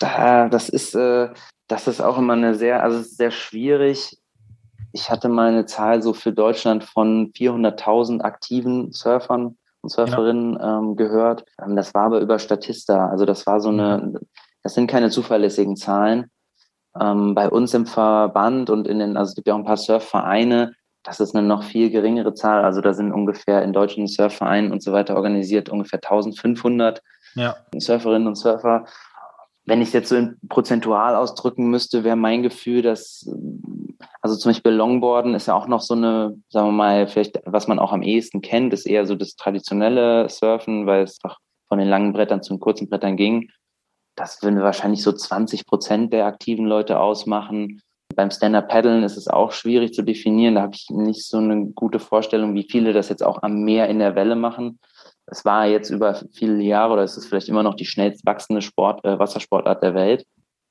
Das 0.00 0.68
ist, 0.68 0.94
äh, 0.94 1.30
das 1.68 1.86
ist 1.86 2.00
auch 2.00 2.18
immer 2.18 2.34
eine 2.34 2.54
sehr, 2.54 2.82
also 2.82 3.02
sehr 3.02 3.30
schwierig. 3.30 4.18
Ich 4.92 5.10
hatte 5.10 5.28
mal 5.28 5.48
eine 5.48 5.66
Zahl 5.66 6.02
so 6.02 6.12
für 6.12 6.32
Deutschland 6.32 6.84
von 6.84 7.32
400.000 7.32 8.20
aktiven 8.20 8.92
Surfern 8.92 9.56
und 9.80 9.90
Surferinnen 9.90 10.54
ja. 10.54 10.78
ähm, 10.78 10.96
gehört. 10.96 11.44
Ähm, 11.60 11.76
das 11.76 11.94
war 11.94 12.04
aber 12.04 12.20
über 12.20 12.38
Statista. 12.38 13.08
Also 13.08 13.24
das 13.24 13.46
war 13.46 13.60
so 13.60 13.70
eine, 13.70 13.98
mhm. 13.98 14.18
das 14.62 14.74
sind 14.74 14.86
keine 14.86 15.10
zuverlässigen 15.10 15.76
Zahlen. 15.76 16.30
Ähm, 17.00 17.34
bei 17.34 17.48
uns 17.48 17.74
im 17.74 17.86
Verband 17.86 18.70
und 18.70 18.86
in 18.86 18.98
den, 18.98 19.16
also 19.16 19.30
es 19.30 19.34
gibt 19.34 19.48
ja 19.48 19.54
auch 19.54 19.58
ein 19.58 19.64
paar 19.64 19.76
Surfvereine, 19.76 20.74
das 21.04 21.20
ist 21.20 21.36
eine 21.36 21.46
noch 21.46 21.62
viel 21.62 21.90
geringere 21.90 22.34
Zahl. 22.34 22.64
Also 22.64 22.80
da 22.80 22.94
sind 22.94 23.12
ungefähr 23.12 23.62
in 23.62 23.72
deutschen 23.72 24.06
Surfvereinen 24.06 24.72
und 24.72 24.82
so 24.82 24.92
weiter 24.92 25.16
organisiert 25.16 25.68
ungefähr 25.68 25.98
1500 25.98 27.02
ja. 27.34 27.56
Surferinnen 27.76 28.26
und 28.26 28.36
Surfer. 28.36 28.86
Wenn 29.66 29.80
ich 29.80 29.88
es 29.88 29.94
jetzt 29.94 30.08
so 30.08 30.16
in 30.16 30.36
prozentual 30.48 31.14
ausdrücken 31.14 31.68
müsste, 31.68 32.04
wäre 32.04 32.16
mein 32.16 32.42
Gefühl, 32.42 32.82
dass 32.82 33.28
Also 34.22 34.36
zum 34.36 34.50
Beispiel 34.50 34.72
Longboarden 34.72 35.34
ist 35.34 35.46
ja 35.46 35.54
auch 35.54 35.68
noch 35.68 35.80
so 35.80 35.94
eine, 35.94 36.36
sagen 36.48 36.68
wir 36.68 36.72
mal, 36.72 37.06
vielleicht, 37.06 37.40
was 37.44 37.68
man 37.68 37.78
auch 37.78 37.92
am 37.92 38.02
ehesten 38.02 38.40
kennt, 38.40 38.72
ist 38.72 38.86
eher 38.86 39.06
so 39.06 39.14
das 39.14 39.36
traditionelle 39.36 40.28
Surfen, 40.30 40.86
weil 40.86 41.02
es 41.02 41.18
doch 41.18 41.38
von 41.68 41.78
den 41.78 41.88
langen 41.88 42.12
Brettern 42.12 42.42
zu 42.42 42.54
den 42.54 42.60
kurzen 42.60 42.88
Brettern 42.88 43.16
ging. 43.16 43.50
Das 44.14 44.42
würden 44.42 44.60
wahrscheinlich 44.60 45.02
so 45.02 45.12
20 45.12 45.66
Prozent 45.66 46.12
der 46.12 46.26
aktiven 46.26 46.66
Leute 46.66 47.00
ausmachen. 47.00 47.82
Beim 48.14 48.30
Stand-Up-Paddeln 48.30 49.02
ist 49.02 49.16
es 49.16 49.26
auch 49.28 49.52
schwierig 49.52 49.92
zu 49.92 50.02
definieren. 50.02 50.54
Da 50.54 50.62
habe 50.62 50.74
ich 50.74 50.88
nicht 50.90 51.26
so 51.26 51.38
eine 51.38 51.66
gute 51.66 51.98
Vorstellung, 51.98 52.54
wie 52.54 52.66
viele 52.70 52.92
das 52.92 53.08
jetzt 53.08 53.24
auch 53.24 53.42
am 53.42 53.64
Meer 53.64 53.88
in 53.88 53.98
der 53.98 54.14
Welle 54.14 54.36
machen. 54.36 54.78
Es 55.26 55.44
war 55.44 55.66
jetzt 55.66 55.90
über 55.90 56.20
viele 56.32 56.62
Jahre 56.62 56.92
oder 56.92 57.02
es 57.02 57.16
ist 57.16 57.26
vielleicht 57.26 57.48
immer 57.48 57.62
noch 57.62 57.74
die 57.74 57.86
schnellst 57.86 58.24
wachsende 58.26 58.62
Sport, 58.62 59.04
äh, 59.04 59.18
Wassersportart 59.18 59.82
der 59.82 59.94
Welt 59.94 60.26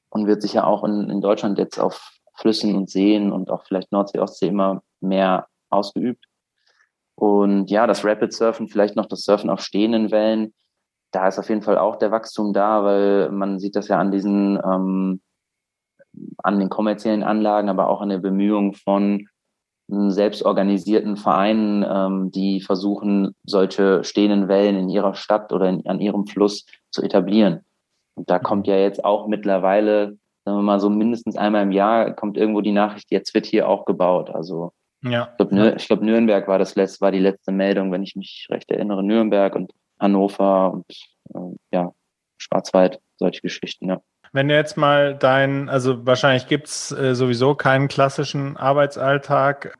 und 0.10 0.28
wird 0.28 0.42
sicher 0.42 0.68
auch 0.68 0.84
in, 0.84 1.10
in 1.10 1.22
Deutschland 1.22 1.58
jetzt 1.58 1.80
auf 1.80 2.12
Flüssen 2.36 2.76
und 2.76 2.90
Seen 2.90 3.32
und 3.32 3.50
auch 3.50 3.66
vielleicht 3.66 3.92
Nordsee, 3.92 4.20
Ostsee 4.20 4.48
immer 4.48 4.82
mehr 5.02 5.48
ausgeübt. 5.70 6.26
Und 7.16 7.70
ja, 7.70 7.88
das 7.88 8.06
Rapid 8.06 8.34
Surfen, 8.34 8.68
vielleicht 8.68 8.96
noch 8.96 9.06
das 9.06 9.22
Surfen 9.22 9.50
auf 9.50 9.62
stehenden 9.62 10.12
Wellen, 10.12 10.54
da 11.14 11.28
ist 11.28 11.40
auf 11.40 11.50
jeden 11.50 11.62
Fall 11.62 11.78
auch 11.78 11.98
der 11.98 12.12
Wachstum 12.12 12.54
da, 12.54 12.84
weil 12.84 13.30
man 13.32 13.60
sieht 13.60 13.76
das 13.76 13.88
ja 13.88 14.00
an 14.00 14.12
diesen, 14.12 14.60
ähm, 14.64 15.22
an 16.38 16.60
den 16.60 16.70
kommerziellen 16.70 17.24
Anlagen, 17.24 17.70
aber 17.70 17.88
auch 17.88 18.02
an 18.02 18.10
der 18.10 18.20
Bemühung 18.20 18.74
von 18.74 19.28
selbstorganisierten 19.88 21.18
Vereinen, 21.18 21.86
ähm, 21.88 22.32
die 22.32 22.62
versuchen, 22.62 23.36
solche 23.44 24.04
stehenden 24.04 24.48
Wellen 24.48 24.78
in 24.78 24.90
ihrer 24.90 25.14
Stadt 25.14 25.52
oder 25.54 25.70
in, 25.70 25.86
an 25.88 26.00
ihrem 26.00 26.26
Fluss 26.26 26.66
zu 26.90 27.04
etablieren. 27.04 27.62
Und 28.16 28.30
da 28.30 28.40
kommt 28.40 28.68
ja 28.68 28.78
jetzt 28.78 29.04
auch 29.04 29.28
mittlerweile 29.28 30.18
sagen 30.46 30.58
wir 30.58 30.64
mal 30.64 30.80
so 30.80 30.90
mindestens 30.90 31.38
einmal 31.38 31.64
im 31.64 31.72
Jahr 31.72 32.14
kommt 32.14 32.38
irgendwo 32.38 32.62
die 32.62 32.72
Nachricht, 32.72 33.12
jetzt 33.12 33.34
wird 33.34 33.46
hier 33.46 33.68
auch 33.68 33.86
gebaut. 33.86 34.30
Also 34.30 34.74
ja. 35.02 35.30
ich 35.32 35.38
glaube, 35.38 35.76
glaub, 35.78 36.02
Nürnberg 36.02 36.48
war 36.48 36.60
das 36.60 36.76
letzte, 36.76 37.02
war 37.02 37.12
die 37.12 37.20
letzte 37.20 37.52
Meldung, 37.52 37.92
wenn 37.92 38.04
ich 38.04 38.16
mich 38.16 38.48
recht 38.50 38.70
erinnere. 38.72 39.04
Nürnberg 39.04 39.56
und 39.56 39.72
Hannover 40.04 40.72
und 40.74 40.86
äh, 41.34 41.58
ja, 41.72 41.92
Schwarzwald, 42.38 43.00
solche 43.18 43.42
Geschichten, 43.42 43.90
ja. 43.90 44.02
Wenn 44.32 44.48
du 44.48 44.56
jetzt 44.56 44.78
mal 44.78 45.16
dein, 45.16 45.70
also 45.70 46.06
wahrscheinlich 46.06 46.48
gibt's 46.48 46.92
äh, 46.92 47.14
sowieso 47.14 47.56
keinen 47.56 47.88
klassischen 47.88 48.58
Arbeitsalltag. 48.58 49.76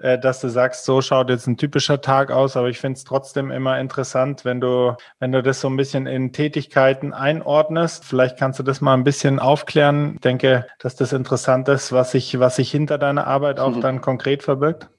Äh, 0.00 0.18
dass 0.18 0.40
du 0.40 0.48
sagst, 0.48 0.84
so 0.84 1.00
schaut 1.00 1.30
jetzt 1.30 1.46
ein 1.46 1.56
typischer 1.56 2.00
Tag 2.00 2.30
aus, 2.30 2.56
aber 2.56 2.68
ich 2.68 2.78
finde 2.78 2.98
es 2.98 3.04
trotzdem 3.04 3.50
immer 3.50 3.80
interessant, 3.80 4.44
wenn 4.44 4.60
du, 4.60 4.94
wenn 5.20 5.32
du 5.32 5.42
das 5.42 5.60
so 5.60 5.68
ein 5.68 5.76
bisschen 5.76 6.06
in 6.06 6.32
Tätigkeiten 6.32 7.14
einordnest. 7.14 8.04
Vielleicht 8.04 8.38
kannst 8.38 8.58
du 8.58 8.62
das 8.62 8.82
mal 8.82 8.94
ein 8.94 9.04
bisschen 9.04 9.38
aufklären. 9.38 10.14
Ich 10.16 10.20
denke, 10.20 10.66
dass 10.80 10.96
das 10.96 11.14
interessant 11.14 11.68
ist, 11.68 11.92
was 11.92 12.10
sich, 12.10 12.38
was 12.38 12.56
sich 12.56 12.70
hinter 12.70 12.98
deiner 12.98 13.26
Arbeit 13.26 13.58
auch 13.58 13.76
mhm. 13.76 13.80
dann 13.80 14.00
konkret 14.02 14.42
verbirgt. 14.42 14.90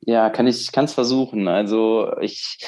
Ja, 0.00 0.30
kann 0.30 0.46
ich, 0.46 0.72
kann 0.72 0.86
es 0.86 0.94
versuchen. 0.94 1.48
Also 1.48 2.16
ich, 2.20 2.58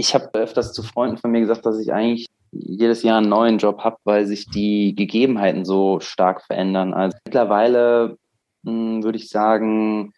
ich 0.00 0.14
habe 0.14 0.30
öfters 0.32 0.72
zu 0.72 0.82
Freunden 0.82 1.18
von 1.18 1.30
mir 1.30 1.40
gesagt, 1.40 1.66
dass 1.66 1.78
ich 1.78 1.92
eigentlich 1.92 2.26
jedes 2.52 3.02
Jahr 3.02 3.18
einen 3.18 3.28
neuen 3.28 3.58
Job 3.58 3.80
habe, 3.80 3.98
weil 4.04 4.26
sich 4.26 4.46
die 4.46 4.94
Gegebenheiten 4.94 5.66
so 5.66 6.00
stark 6.00 6.42
verändern. 6.42 6.94
Also 6.94 7.18
mittlerweile 7.26 8.16
hm, 8.64 9.04
würde 9.04 9.18
ich 9.18 9.28
sagen, 9.28 10.12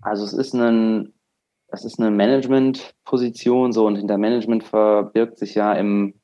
also 0.00 0.24
es 0.24 0.32
ist 0.32 0.54
ein, 0.54 1.14
es 1.68 1.84
ist 1.84 2.00
eine 2.00 2.10
Management-Position 2.10 3.72
so 3.72 3.86
und 3.86 3.94
hinter 3.96 4.18
Management 4.18 4.64
verbirgt 4.64 5.38
sich 5.38 5.54
ja 5.54 5.72
im, 5.72 6.14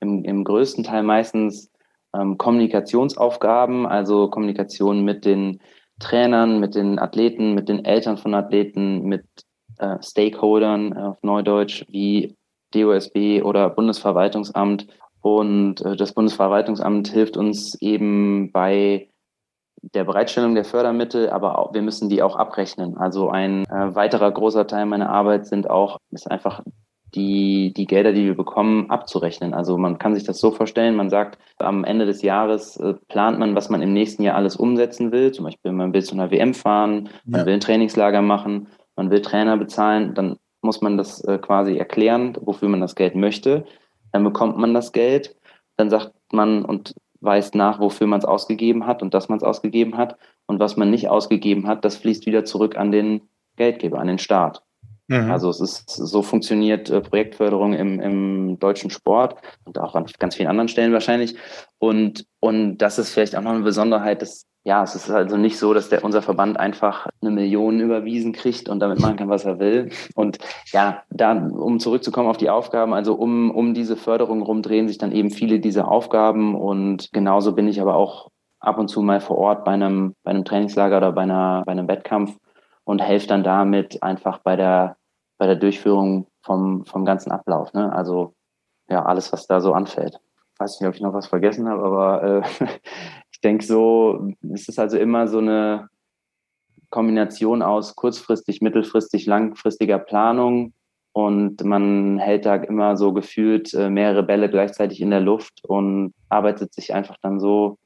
im, 0.00 0.24
im 0.24 0.42
größten 0.42 0.82
Teil 0.82 1.02
meistens 1.02 1.70
ähm, 2.14 2.38
Kommunikationsaufgaben, 2.38 3.86
also 3.86 4.30
Kommunikation 4.30 5.04
mit 5.04 5.26
den 5.26 5.60
Trainern, 6.00 6.58
mit 6.58 6.74
den 6.74 6.98
Athleten, 6.98 7.54
mit 7.54 7.68
den 7.68 7.84
Eltern 7.84 8.16
von 8.16 8.34
Athleten, 8.34 9.02
mit 9.02 9.26
äh, 9.76 9.98
Stakeholdern 10.02 10.94
auf 10.94 11.22
Neudeutsch 11.22 11.84
wie 11.88 12.34
DOSB 12.74 13.42
oder 13.42 13.70
Bundesverwaltungsamt. 13.70 14.86
Und 15.20 15.80
äh, 15.80 15.96
das 15.96 16.12
Bundesverwaltungsamt 16.12 17.08
hilft 17.08 17.36
uns 17.36 17.74
eben 17.80 18.52
bei 18.52 19.08
der 19.94 20.04
Bereitstellung 20.04 20.54
der 20.54 20.64
Fördermittel, 20.64 21.30
aber 21.30 21.58
auch, 21.58 21.74
wir 21.74 21.82
müssen 21.82 22.08
die 22.08 22.22
auch 22.22 22.36
abrechnen. 22.36 22.96
Also 22.96 23.30
ein 23.30 23.64
äh, 23.64 23.94
weiterer 23.94 24.30
großer 24.30 24.66
Teil 24.66 24.86
meiner 24.86 25.10
Arbeit 25.10 25.46
sind 25.46 25.70
auch, 25.70 25.98
ist 26.10 26.30
einfach 26.30 26.62
die, 27.14 27.72
die 27.74 27.86
Gelder, 27.86 28.12
die 28.12 28.24
wir 28.24 28.36
bekommen, 28.36 28.90
abzurechnen. 28.90 29.54
Also 29.54 29.78
man 29.78 29.98
kann 29.98 30.14
sich 30.14 30.24
das 30.24 30.38
so 30.38 30.50
vorstellen, 30.50 30.96
man 30.96 31.10
sagt, 31.10 31.38
am 31.58 31.84
Ende 31.84 32.04
des 32.04 32.22
Jahres 32.22 32.76
äh, 32.78 32.94
plant 33.08 33.38
man, 33.38 33.54
was 33.54 33.70
man 33.70 33.82
im 33.82 33.92
nächsten 33.92 34.22
Jahr 34.22 34.36
alles 34.36 34.56
umsetzen 34.56 35.12
will. 35.12 35.32
Zum 35.32 35.44
Beispiel, 35.44 35.72
man 35.72 35.92
will 35.92 36.02
zu 36.02 36.14
einer 36.14 36.30
WM 36.30 36.54
fahren, 36.54 37.08
man 37.24 37.40
ja. 37.40 37.46
will 37.46 37.54
ein 37.54 37.60
Trainingslager 37.60 38.22
machen, 38.22 38.68
man 38.96 39.10
will 39.10 39.22
Trainer 39.22 39.56
bezahlen, 39.56 40.14
dann 40.14 40.36
muss 40.66 40.82
man 40.82 40.98
das 40.98 41.24
äh, 41.24 41.38
quasi 41.38 41.78
erklären, 41.78 42.36
wofür 42.40 42.68
man 42.68 42.80
das 42.80 42.94
Geld 42.94 43.14
möchte. 43.14 43.64
Dann 44.12 44.24
bekommt 44.24 44.58
man 44.58 44.74
das 44.74 44.92
Geld, 44.92 45.34
dann 45.76 45.88
sagt 45.88 46.12
man, 46.32 46.64
und 46.64 46.94
weist 47.20 47.54
nach, 47.54 47.80
wofür 47.80 48.06
man 48.06 48.18
es 48.18 48.24
ausgegeben 48.24 48.86
hat 48.86 49.02
und 49.02 49.14
dass 49.14 49.28
man 49.28 49.38
es 49.38 49.44
ausgegeben 49.44 49.96
hat. 49.96 50.16
Und 50.46 50.60
was 50.60 50.76
man 50.76 50.90
nicht 50.90 51.08
ausgegeben 51.08 51.66
hat, 51.66 51.84
das 51.84 51.96
fließt 51.96 52.26
wieder 52.26 52.44
zurück 52.44 52.76
an 52.76 52.92
den 52.92 53.22
Geldgeber, 53.56 53.98
an 53.98 54.06
den 54.06 54.18
Staat. 54.18 54.62
Mhm. 55.08 55.30
Also 55.30 55.50
es 55.50 55.60
ist 55.60 55.88
so 55.90 56.22
funktioniert 56.22 56.90
äh, 56.90 57.00
Projektförderung 57.00 57.74
im, 57.74 58.00
im 58.00 58.58
deutschen 58.58 58.90
Sport 58.90 59.36
und 59.64 59.78
auch 59.78 59.94
an 59.94 60.06
ganz 60.18 60.34
vielen 60.36 60.48
anderen 60.48 60.68
Stellen 60.68 60.92
wahrscheinlich. 60.92 61.36
Und, 61.78 62.26
und 62.40 62.78
das 62.78 62.98
ist 62.98 63.10
vielleicht 63.10 63.36
auch 63.36 63.42
noch 63.42 63.52
eine 63.52 63.64
Besonderheit, 63.64 64.22
dass 64.22 64.46
ja, 64.66 64.82
es 64.82 64.96
ist 64.96 65.08
also 65.08 65.36
nicht 65.36 65.58
so, 65.58 65.72
dass 65.74 65.90
der 65.90 66.02
unser 66.02 66.22
Verband 66.22 66.58
einfach 66.58 67.06
eine 67.22 67.30
Million 67.30 67.78
überwiesen 67.78 68.32
kriegt 68.32 68.68
und 68.68 68.80
damit 68.80 68.98
machen 68.98 69.16
kann, 69.16 69.28
was 69.28 69.44
er 69.44 69.60
will. 69.60 69.90
Und 70.16 70.38
ja, 70.72 71.04
da, 71.08 71.34
um 71.34 71.78
zurückzukommen 71.78 72.28
auf 72.28 72.36
die 72.36 72.50
Aufgaben, 72.50 72.92
also 72.92 73.14
um, 73.14 73.52
um 73.52 73.74
diese 73.74 73.96
Förderung 73.96 74.42
rum 74.42 74.62
drehen 74.62 74.88
sich 74.88 74.98
dann 74.98 75.12
eben 75.12 75.30
viele 75.30 75.60
dieser 75.60 75.88
Aufgaben 75.88 76.56
und 76.56 77.12
genauso 77.12 77.54
bin 77.54 77.68
ich 77.68 77.80
aber 77.80 77.94
auch 77.94 78.32
ab 78.58 78.78
und 78.78 78.88
zu 78.88 79.02
mal 79.02 79.20
vor 79.20 79.38
Ort 79.38 79.64
bei 79.64 79.70
einem, 79.70 80.16
bei 80.24 80.32
einem 80.32 80.44
Trainingslager 80.44 80.96
oder 80.96 81.12
bei 81.12 81.22
einer, 81.22 81.62
bei 81.64 81.70
einem 81.70 81.86
Wettkampf 81.86 82.36
und 82.82 82.98
helfe 82.98 83.28
dann 83.28 83.44
damit 83.44 84.02
einfach 84.02 84.38
bei 84.38 84.56
der, 84.56 84.96
bei 85.38 85.46
der 85.46 85.56
Durchführung 85.56 86.26
vom, 86.42 86.84
vom 86.86 87.04
ganzen 87.04 87.30
Ablauf. 87.30 87.72
Ne? 87.72 87.92
Also 87.92 88.34
ja, 88.88 89.04
alles, 89.04 89.32
was 89.32 89.46
da 89.46 89.60
so 89.60 89.74
anfällt. 89.74 90.18
Ich 90.54 90.60
weiß 90.60 90.80
nicht, 90.80 90.88
ob 90.88 90.94
ich 90.94 91.02
noch 91.02 91.12
was 91.12 91.26
vergessen 91.26 91.68
habe, 91.68 91.84
aber 91.84 92.22
äh, 92.22 92.42
denke 93.46 93.64
so, 93.64 94.32
es 94.52 94.68
ist 94.68 94.78
also 94.78 94.98
immer 94.98 95.28
so 95.28 95.38
eine 95.38 95.88
Kombination 96.90 97.62
aus 97.62 97.94
kurzfristig, 97.94 98.60
mittelfristig, 98.60 99.26
langfristiger 99.26 99.98
Planung 99.98 100.72
und 101.12 101.62
man 101.64 102.18
hält 102.18 102.44
da 102.44 102.56
immer 102.56 102.96
so 102.96 103.12
gefühlt 103.12 103.72
äh, 103.72 103.88
mehrere 103.88 104.24
Bälle 104.24 104.50
gleichzeitig 104.50 105.00
in 105.00 105.10
der 105.10 105.20
Luft 105.20 105.64
und 105.64 106.12
arbeitet 106.28 106.74
sich 106.74 106.92
einfach 106.92 107.16
dann 107.22 107.38
so 107.38 107.78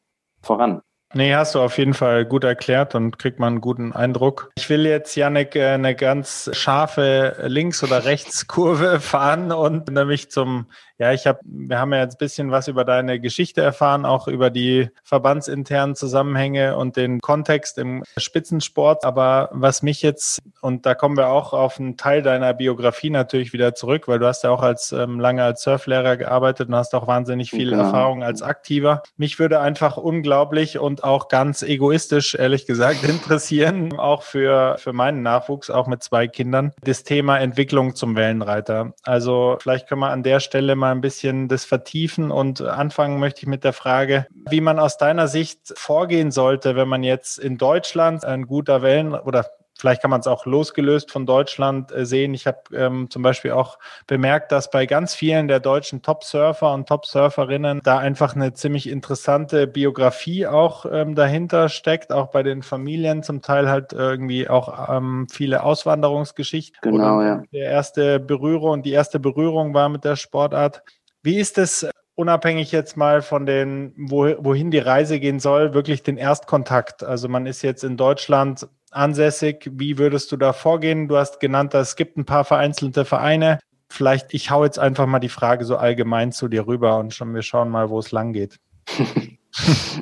voran. 0.43 0.81
Nee, 1.13 1.35
hast 1.35 1.57
du 1.57 1.61
auf 1.61 1.77
jeden 1.77 1.95
Fall 1.95 2.25
gut 2.25 2.45
erklärt 2.45 2.95
und 2.95 3.19
kriegt 3.19 3.41
man 3.41 3.55
einen 3.55 3.61
guten 3.61 3.93
Eindruck. 3.93 4.53
Ich 4.55 4.71
will 4.71 4.87
jetzt, 4.87 5.17
Janik, 5.17 5.57
äh, 5.57 5.71
eine 5.71 5.97
ganz 5.97 6.51
scharfe 6.53 7.37
Links- 7.47 7.83
oder 7.83 8.05
Rechtskurve 8.05 9.01
fahren 9.01 9.51
und 9.51 9.91
nämlich 9.91 10.31
zum 10.31 10.67
ja, 11.01 11.15
ich 11.15 11.27
habe, 11.27 11.39
wir 11.45 11.79
haben 11.79 11.95
ja 11.95 12.01
jetzt 12.01 12.17
ein 12.17 12.19
bisschen 12.19 12.51
was 12.51 12.69
über 12.69 12.85
deine 12.85 13.21
Geschichte 13.21 13.63
erfahren, 13.63 14.05
auch 14.05 14.29
über 14.29 14.51
die 14.51 14.91
verbandsinternen 15.03 15.97
Zusammenhänge 15.97 16.77
und 16.77 16.97
den 16.97 17.23
Kontext 17.23 17.79
im 17.79 18.05
Spitzensport. 18.19 19.07
Aber 19.07 19.49
was 19.51 19.83
mich 19.83 20.03
jetzt, 20.03 20.41
und 20.61 20.85
da 20.85 20.95
kommen 20.95 21.17
wir 21.17 21.29
auch 21.29 21.55
auf 21.55 21.81
einen 21.81 21.97
Teil 21.97 22.21
deiner 22.21 22.53
Biografie 22.53 23.09
natürlich 23.09 23.55
wieder 23.55 23.75
zurück, 23.75 24.09
weil 24.09 24.19
du 24.19 24.27
hast 24.27 24.45
ja 24.45 24.51
auch 24.51 24.61
als 24.61 24.93
ähm, 24.93 25.19
lange 25.19 25.43
als 25.43 25.63
Surflehrer 25.63 26.19
gearbeitet 26.19 26.69
und 26.69 26.75
hast 26.75 26.95
auch 26.95 27.07
wahnsinnig 27.07 27.49
viel 27.49 27.71
genau. 27.71 27.85
Erfahrung 27.85 28.23
als 28.23 28.43
Aktiver. 28.43 29.03
Mich 29.17 29.39
würde 29.39 29.61
einfach 29.61 29.97
unglaublich 29.97 30.79
und 30.79 31.00
auch 31.03 31.29
ganz 31.29 31.63
egoistisch, 31.63 32.35
ehrlich 32.35 32.67
gesagt, 32.67 33.05
interessieren, 33.09 33.99
auch 33.99 34.23
für, 34.23 34.77
für 34.79 34.93
meinen 34.93 35.23
Nachwuchs, 35.23 35.71
auch 35.71 35.87
mit 35.87 36.03
zwei 36.03 36.29
Kindern, 36.29 36.73
das 36.83 37.05
Thema 37.05 37.39
Entwicklung 37.39 37.95
zum 37.95 38.17
Wellenreiter. 38.17 38.93
Also 39.05 39.57
vielleicht 39.61 39.89
können 39.89 40.01
wir 40.01 40.11
an 40.11 40.23
der 40.23 40.41
Stelle 40.41 40.77
mal 40.77 40.93
ein 40.93 41.01
bisschen 41.01 41.49
das 41.49 41.65
vertiefen 41.65 42.31
und 42.31 42.61
anfangen 42.61 43.19
möchte 43.19 43.43
ich 43.43 43.47
mit 43.47 43.65
der 43.65 43.73
Frage, 43.73 44.27
wie 44.49 44.61
man 44.61 44.79
aus 44.79 44.99
deiner 44.99 45.29
Sicht 45.29 45.73
vorgehen 45.77 46.31
sollte, 46.31 46.77
wenn 46.77 46.89
man 46.89 47.03
jetzt 47.03 47.39
in 47.39 47.59
Deutschland 47.59 48.25
ein 48.25 48.47
guter 48.47 48.83
Wellen 48.83 49.15
oder 49.15 49.47
Vielleicht 49.81 50.03
kann 50.03 50.11
man 50.11 50.21
es 50.21 50.27
auch 50.27 50.47
losgelöst 50.47 51.11
von 51.11 51.27
Deutschland 51.27 51.93
äh, 51.93 52.05
sehen. 52.05 52.35
Ich 52.35 52.47
habe 52.47 52.59
ähm, 52.75 53.09
zum 53.11 53.23
Beispiel 53.23 53.53
auch 53.53 53.79
bemerkt, 54.07 54.53
dass 54.53 54.71
bei 54.71 54.87
ganz 54.87 55.15
vielen 55.15 55.49
der 55.49 55.61
deutschen 55.61 56.03
Top-Surfer 56.03 56.73
und 56.73 56.89
Top-Surferinnen 56.89 57.81
da 57.83 57.99
einfach 57.99 58.37
eine 58.37 58.53
ziemlich 58.53 58.89
interessante 58.89 59.67
Biografie 59.67 60.47
auch 60.47 60.87
ähm, 60.91 61.15
dahinter 61.15 61.69
steckt, 61.69 62.13
auch 62.13 62.29
bei 62.29 62.43
den 62.43 62.63
Familien 62.63 63.23
zum 63.23 63.43
Teil 63.43 63.69
halt 63.69 63.93
irgendwie 63.93 64.49
auch 64.49 64.89
ähm, 64.95 65.27
viele 65.31 65.63
Auswanderungsgeschichten. 65.63 66.79
Genau, 66.83 67.23
ja. 67.23 67.43
Der 67.53 67.71
erste 67.71 68.21
Berührung, 68.21 68.83
die 68.83 68.93
erste 68.93 69.19
Berührung 69.19 69.75
war 69.75 69.89
mit 69.89 70.05
der 70.05 70.17
Sportart. 70.17 70.83
Wie 71.23 71.39
ist 71.39 71.59
es 71.59 71.87
unabhängig 72.21 72.71
jetzt 72.71 72.99
mal 72.99 73.23
von 73.23 73.47
den, 73.47 73.95
wo, 73.97 74.27
wohin 74.39 74.71
die 74.71 74.79
Reise 74.79 75.19
gehen 75.19 75.41
soll, 75.41 75.73
wirklich 75.73 76.03
den 76.03 76.19
Erstkontakt. 76.19 77.03
Also 77.03 77.29
man 77.29 77.47
ist 77.47 77.63
jetzt 77.63 77.83
in 77.83 77.97
Deutschland 77.97 78.69
ansässig. 78.91 79.71
Wie 79.73 79.99
würdest 79.99 80.33
du 80.33 80.37
da 80.37 80.53
vorgehen? 80.53 81.09
Du 81.09 81.17
hast 81.17 81.41
genannt, 81.41 81.75
es 81.75 81.97
gibt 81.97 82.17
ein 82.17 82.25
paar 82.25 82.45
vereinzelte 82.45 83.05
Vereine. 83.05 83.59
Vielleicht, 83.89 84.35
ich 84.35 84.51
hau 84.51 84.65
jetzt 84.65 84.79
einfach 84.79 85.07
mal 85.07 85.19
die 85.19 85.29
Frage 85.29 85.65
so 85.65 85.77
allgemein 85.77 86.33
zu 86.33 86.49
dir 86.49 86.67
rüber 86.67 86.99
und 86.99 87.13
schon, 87.13 87.35
wir 87.35 87.43
schauen 87.43 87.71
mal, 87.71 87.91
wo 87.91 87.99
es 87.99 88.13
lang 88.13 88.33
geht. 88.33 88.59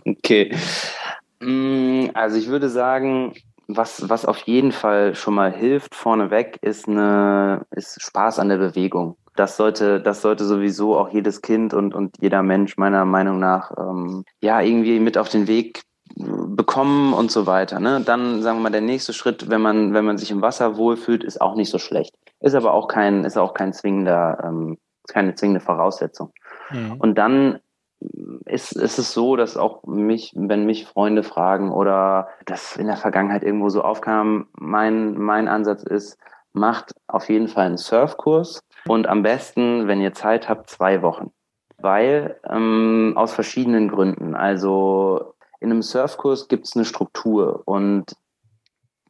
okay. 0.05 0.55
Mm, 1.41 2.09
also 2.15 2.37
ich 2.37 2.49
würde 2.49 2.69
sagen, 2.69 3.35
was, 3.67 4.09
was 4.09 4.25
auf 4.25 4.39
jeden 4.41 4.73
Fall 4.73 5.15
schon 5.15 5.35
mal 5.35 5.53
hilft 5.53 5.95
vorneweg, 5.95 6.59
ist, 6.63 6.89
eine, 6.89 7.67
ist 7.71 8.03
Spaß 8.03 8.39
an 8.39 8.49
der 8.49 8.59
Bewegung. 8.59 9.17
Das 9.37 9.57
sollte, 9.57 10.01
das 10.01 10.21
sollte 10.21 10.45
sowieso 10.45 10.99
auch 10.99 11.11
jedes 11.11 11.43
Kind 11.43 11.73
und, 11.73 11.95
und 11.95 12.17
jeder 12.21 12.43
Mensch 12.43 12.77
meiner 12.77 13.05
Meinung 13.05 13.39
nach 13.39 13.71
ähm, 13.79 14.25
ja 14.43 14.61
irgendwie 14.61 14.99
mit 14.99 15.17
auf 15.17 15.29
den 15.29 15.47
Weg 15.47 15.83
bekommen 16.19 17.13
und 17.13 17.31
so 17.31 17.47
weiter. 17.47 17.81
Ne? 17.81 18.01
Dann 18.05 18.43
sagen 18.43 18.59
wir 18.59 18.65
mal 18.65 18.71
der 18.71 18.81
nächste 18.81 19.13
Schritt, 19.13 19.49
wenn 19.51 19.61
man 19.61 19.95
wenn 19.95 20.05
man 20.05 20.19
sich 20.19 20.31
im 20.31 20.43
Wasser 20.43 20.77
wohlfühlt, 20.77 21.25
ist 21.25 21.41
auch 21.41 21.55
nicht 21.55 21.71
so 21.71 21.79
schlecht. 21.79 22.15
Ist 22.41 22.55
aber 22.55 22.73
auch 22.73 22.89
kein 22.89 23.25
ist 23.25 23.37
auch 23.37 23.55
kein 23.55 23.73
zwingender 23.73 24.39
ähm, 24.45 24.79
keine 25.09 25.35
zwingende 25.35 25.61
Voraussetzung. 25.61 26.33
Mhm. 26.71 26.97
Und 26.99 27.17
dann 27.17 27.61
ist, 28.45 28.73
ist 28.73 28.99
es 28.99 29.13
so, 29.13 29.37
dass 29.37 29.57
auch 29.57 29.85
mich, 29.85 30.33
wenn 30.37 30.67
mich 30.67 30.87
Freunde 30.87 31.23
fragen 31.23 31.73
oder 31.73 32.29
das 32.47 32.77
in 32.77 32.87
der 32.87 32.97
Vergangenheit 32.97 33.43
irgendwo 33.43 33.71
so 33.71 33.83
aufkam, 33.83 34.49
mein, 34.57 35.15
mein 35.15 35.49
Ansatz 35.49 35.83
ist, 35.83 36.19
macht 36.53 36.93
auf 37.09 37.29
jeden 37.29 37.49
Fall 37.49 37.67
einen 37.67 37.77
Surfkurs 37.77 38.61
und 38.87 39.07
am 39.09 39.23
besten, 39.23 39.89
wenn 39.89 40.01
ihr 40.01 40.15
Zeit 40.15 40.49
habt, 40.49 40.71
zwei 40.71 41.03
Wochen. 41.03 41.33
Weil 41.81 42.41
ähm, 42.49 43.15
aus 43.17 43.33
verschiedenen 43.33 43.89
Gründen. 43.89 44.35
Also 44.35 45.35
in 45.61 45.71
einem 45.71 45.83
Surfkurs 45.83 46.49
gibt 46.49 46.67
es 46.67 46.77
eine 46.77 46.85
Struktur 46.85 47.63
und 47.65 48.15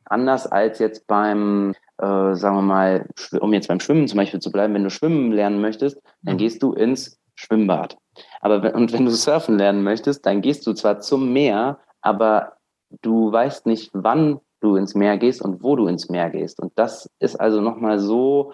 anders 0.05 0.47
als 0.47 0.79
jetzt 0.79 1.07
beim, 1.07 1.75
äh, 1.99 2.35
sagen 2.35 2.57
wir 2.57 2.63
mal, 2.63 3.09
um 3.41 3.53
jetzt 3.53 3.69
beim 3.69 3.81
Schwimmen 3.81 4.09
zum 4.09 4.17
Beispiel 4.17 4.41
zu 4.41 4.51
bleiben, 4.51 4.75
wenn 4.75 4.85
du 4.85 4.91
schwimmen 4.91 5.33
lernen 5.33 5.61
möchtest, 5.61 6.01
dann 6.23 6.35
mhm. 6.35 6.39
gehst 6.39 6.63
du 6.63 6.73
ins 6.73 7.19
Schwimmbad. 7.35 7.97
Aber 8.41 8.63
wenn, 8.63 8.75
und 8.75 8.93
wenn 8.93 9.05
du 9.05 9.11
surfen 9.11 9.59
lernen 9.59 9.83
möchtest, 9.83 10.27
dann 10.27 10.41
gehst 10.41 10.67
du 10.67 10.73
zwar 10.73 11.01
zum 11.01 11.33
Meer, 11.33 11.79
aber 12.01 12.55
du 13.03 13.31
weißt 13.31 13.67
nicht, 13.67 13.91
wann 13.93 14.41
du 14.61 14.77
ins 14.77 14.95
Meer 14.95 15.19
gehst 15.19 15.43
und 15.43 15.63
wo 15.63 15.77
du 15.77 15.87
ins 15.87 16.09
Meer 16.09 16.31
gehst. 16.31 16.61
Und 16.61 16.73
das 16.77 17.11
ist 17.21 17.37
also 17.37 17.61
nochmal 17.61 17.99
so 17.99 18.53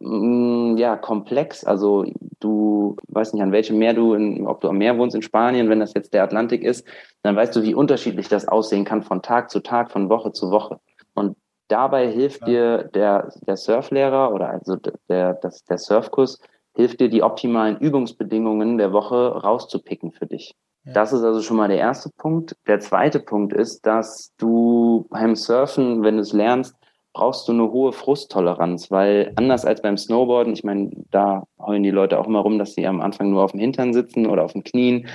ja, 0.00 0.96
komplex. 0.96 1.64
Also 1.64 2.04
du 2.40 2.96
weißt 3.08 3.34
nicht, 3.34 3.42
an 3.42 3.52
welchem 3.52 3.78
Meer 3.78 3.94
du, 3.94 4.14
in, 4.14 4.46
ob 4.46 4.60
du 4.60 4.68
am 4.68 4.78
Meer 4.78 4.96
wohnst 4.98 5.16
in 5.16 5.22
Spanien, 5.22 5.68
wenn 5.68 5.80
das 5.80 5.94
jetzt 5.94 6.14
der 6.14 6.22
Atlantik 6.22 6.62
ist, 6.62 6.86
dann 7.22 7.36
weißt 7.36 7.54
du, 7.56 7.62
wie 7.62 7.74
unterschiedlich 7.74 8.28
das 8.28 8.46
aussehen 8.46 8.84
kann 8.84 9.02
von 9.02 9.22
Tag 9.22 9.50
zu 9.50 9.60
Tag, 9.60 9.90
von 9.90 10.08
Woche 10.08 10.32
zu 10.32 10.50
Woche. 10.50 10.78
Und 11.14 11.36
dabei 11.66 12.08
hilft 12.10 12.42
ja. 12.42 12.46
dir 12.46 12.84
der, 12.94 13.32
der 13.46 13.56
Surflehrer 13.56 14.32
oder 14.32 14.50
also 14.50 14.76
der, 15.08 15.34
das, 15.34 15.64
der 15.64 15.78
Surfkurs, 15.78 16.40
hilft 16.74 17.00
dir, 17.00 17.08
die 17.08 17.24
optimalen 17.24 17.76
Übungsbedingungen 17.78 18.78
der 18.78 18.92
Woche 18.92 19.42
rauszupicken 19.42 20.12
für 20.12 20.26
dich. 20.26 20.54
Ja. 20.84 20.92
Das 20.92 21.12
ist 21.12 21.24
also 21.24 21.42
schon 21.42 21.56
mal 21.56 21.68
der 21.68 21.78
erste 21.78 22.10
Punkt. 22.16 22.56
Der 22.68 22.78
zweite 22.78 23.18
Punkt 23.18 23.52
ist, 23.52 23.84
dass 23.84 24.32
du 24.38 25.06
beim 25.10 25.34
Surfen, 25.34 26.04
wenn 26.04 26.16
du 26.16 26.22
es 26.22 26.32
lernst, 26.32 26.76
brauchst 27.18 27.48
du 27.48 27.52
eine 27.52 27.72
hohe 27.72 27.92
Frusttoleranz, 27.92 28.92
weil 28.92 29.32
anders 29.34 29.64
als 29.64 29.82
beim 29.82 29.96
Snowboarden, 29.96 30.52
ich 30.52 30.62
meine, 30.62 30.90
da 31.10 31.42
heulen 31.58 31.82
die 31.82 31.90
Leute 31.90 32.16
auch 32.16 32.28
immer 32.28 32.38
rum, 32.38 32.60
dass 32.60 32.74
sie 32.74 32.86
am 32.86 33.00
Anfang 33.00 33.30
nur 33.30 33.42
auf 33.42 33.50
dem 33.50 33.58
Hintern 33.58 33.92
sitzen 33.92 34.26
oder 34.26 34.44
auf 34.44 34.52
den 34.52 34.62
Knien. 34.62 35.08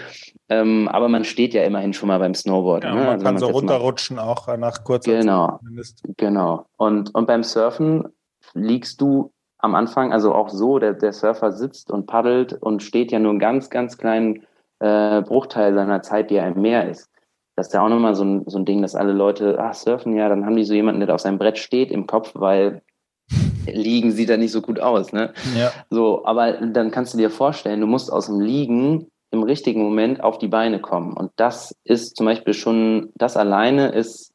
Ähm, 0.49 0.89
aber 0.89 1.07
man 1.07 1.23
steht 1.23 1.53
ja 1.53 1.63
immerhin 1.63 1.93
schon 1.93 2.07
mal 2.07 2.19
beim 2.19 2.35
Snowboarden. 2.35 2.89
Ja, 2.89 2.95
ne? 2.95 3.01
Man 3.03 3.13
also 3.13 3.25
kann 3.25 3.37
so 3.37 3.47
runterrutschen 3.47 4.19
auch 4.19 4.57
nach 4.57 4.83
kurzer 4.83 5.19
genau, 5.19 5.47
Zeit. 5.47 5.59
Zumindest. 5.59 6.03
Genau. 6.17 6.65
Und, 6.75 7.15
und 7.15 7.25
beim 7.25 7.43
Surfen 7.43 8.09
liegst 8.53 8.99
du 8.99 9.31
am 9.59 9.73
Anfang, 9.73 10.11
also 10.11 10.35
auch 10.35 10.49
so, 10.49 10.79
der, 10.79 10.95
der 10.95 11.13
Surfer 11.13 11.53
sitzt 11.53 11.89
und 11.89 12.05
paddelt 12.05 12.51
und 12.51 12.83
steht 12.83 13.13
ja 13.13 13.19
nur 13.19 13.31
einen 13.31 13.39
ganz, 13.39 13.69
ganz 13.69 13.97
kleinen 13.97 14.43
äh, 14.79 15.21
Bruchteil 15.21 15.73
seiner 15.73 16.01
Zeit, 16.01 16.31
die 16.31 16.35
er 16.35 16.49
im 16.49 16.61
Meer 16.61 16.89
ist. 16.89 17.09
Das 17.55 17.67
ist 17.67 17.73
ja 17.73 17.83
auch 17.83 17.89
nochmal 17.89 18.15
so 18.15 18.23
ein, 18.23 18.43
so 18.47 18.57
ein 18.57 18.65
Ding, 18.65 18.81
dass 18.81 18.95
alle 18.95 19.13
Leute, 19.13 19.57
ach, 19.59 19.73
surfen, 19.73 20.15
ja, 20.15 20.27
dann 20.27 20.45
haben 20.45 20.55
die 20.55 20.63
so 20.63 20.73
jemanden, 20.73 21.01
der 21.01 21.13
auf 21.13 21.21
seinem 21.21 21.37
Brett 21.37 21.57
steht 21.57 21.91
im 21.91 22.07
Kopf, 22.07 22.31
weil 22.33 22.81
Liegen 23.67 24.11
sieht 24.11 24.29
da 24.29 24.37
nicht 24.37 24.51
so 24.51 24.61
gut 24.61 24.79
aus, 24.79 25.13
ne? 25.13 25.33
Ja. 25.57 25.71
So, 25.89 26.25
aber 26.25 26.53
dann 26.53 26.91
kannst 26.91 27.13
du 27.13 27.17
dir 27.17 27.29
vorstellen, 27.29 27.81
du 27.81 27.87
musst 27.87 28.11
aus 28.11 28.25
dem 28.25 28.41
Liegen 28.41 29.07
im 29.31 29.43
richtigen 29.43 29.81
Moment 29.81 30.21
auf 30.23 30.37
die 30.37 30.47
Beine 30.47 30.79
kommen. 30.79 31.13
Und 31.13 31.31
das 31.37 31.75
ist 31.83 32.15
zum 32.15 32.25
Beispiel 32.25 32.53
schon, 32.53 33.11
das 33.15 33.37
alleine 33.37 33.89
ist 33.89 34.31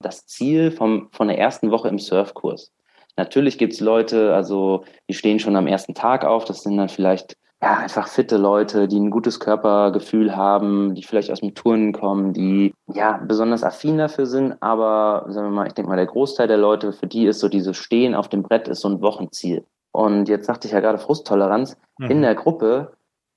das 0.00 0.26
Ziel 0.26 0.70
vom, 0.70 1.08
von 1.12 1.28
der 1.28 1.38
ersten 1.38 1.70
Woche 1.70 1.88
im 1.88 1.98
Surfkurs. 1.98 2.72
Natürlich 3.16 3.58
gibt 3.58 3.74
es 3.74 3.80
Leute, 3.80 4.34
also 4.34 4.84
die 5.08 5.14
stehen 5.14 5.40
schon 5.40 5.56
am 5.56 5.66
ersten 5.66 5.94
Tag 5.94 6.24
auf, 6.24 6.44
das 6.46 6.62
sind 6.62 6.76
dann 6.78 6.88
vielleicht 6.88 7.36
ja, 7.62 7.76
einfach 7.76 8.08
fitte 8.08 8.38
Leute, 8.38 8.88
die 8.88 8.98
ein 8.98 9.10
gutes 9.10 9.38
Körpergefühl 9.38 10.34
haben, 10.34 10.94
die 10.94 11.02
vielleicht 11.02 11.30
aus 11.30 11.40
dem 11.40 11.54
Turnen 11.54 11.92
kommen, 11.92 12.32
die 12.32 12.72
ja 12.86 13.18
besonders 13.18 13.62
affin 13.62 13.98
dafür 13.98 14.24
sind, 14.24 14.56
aber 14.62 15.26
sagen 15.28 15.48
wir 15.48 15.52
mal, 15.52 15.66
ich 15.66 15.74
denke 15.74 15.90
mal, 15.90 15.96
der 15.96 16.06
Großteil 16.06 16.48
der 16.48 16.56
Leute, 16.56 16.92
für 16.92 17.06
die 17.06 17.26
ist 17.26 17.40
so 17.40 17.48
dieses 17.48 17.76
Stehen 17.76 18.14
auf 18.14 18.28
dem 18.28 18.42
Brett 18.42 18.66
ist 18.68 18.80
so 18.80 18.88
ein 18.88 19.02
Wochenziel. 19.02 19.64
Und 19.92 20.28
jetzt 20.28 20.46
sagte 20.46 20.68
ich 20.68 20.72
ja 20.72 20.80
gerade 20.80 20.98
Frusttoleranz. 20.98 21.76
Mhm. 21.98 22.10
In 22.10 22.22
der 22.22 22.34
Gruppe, 22.34 22.92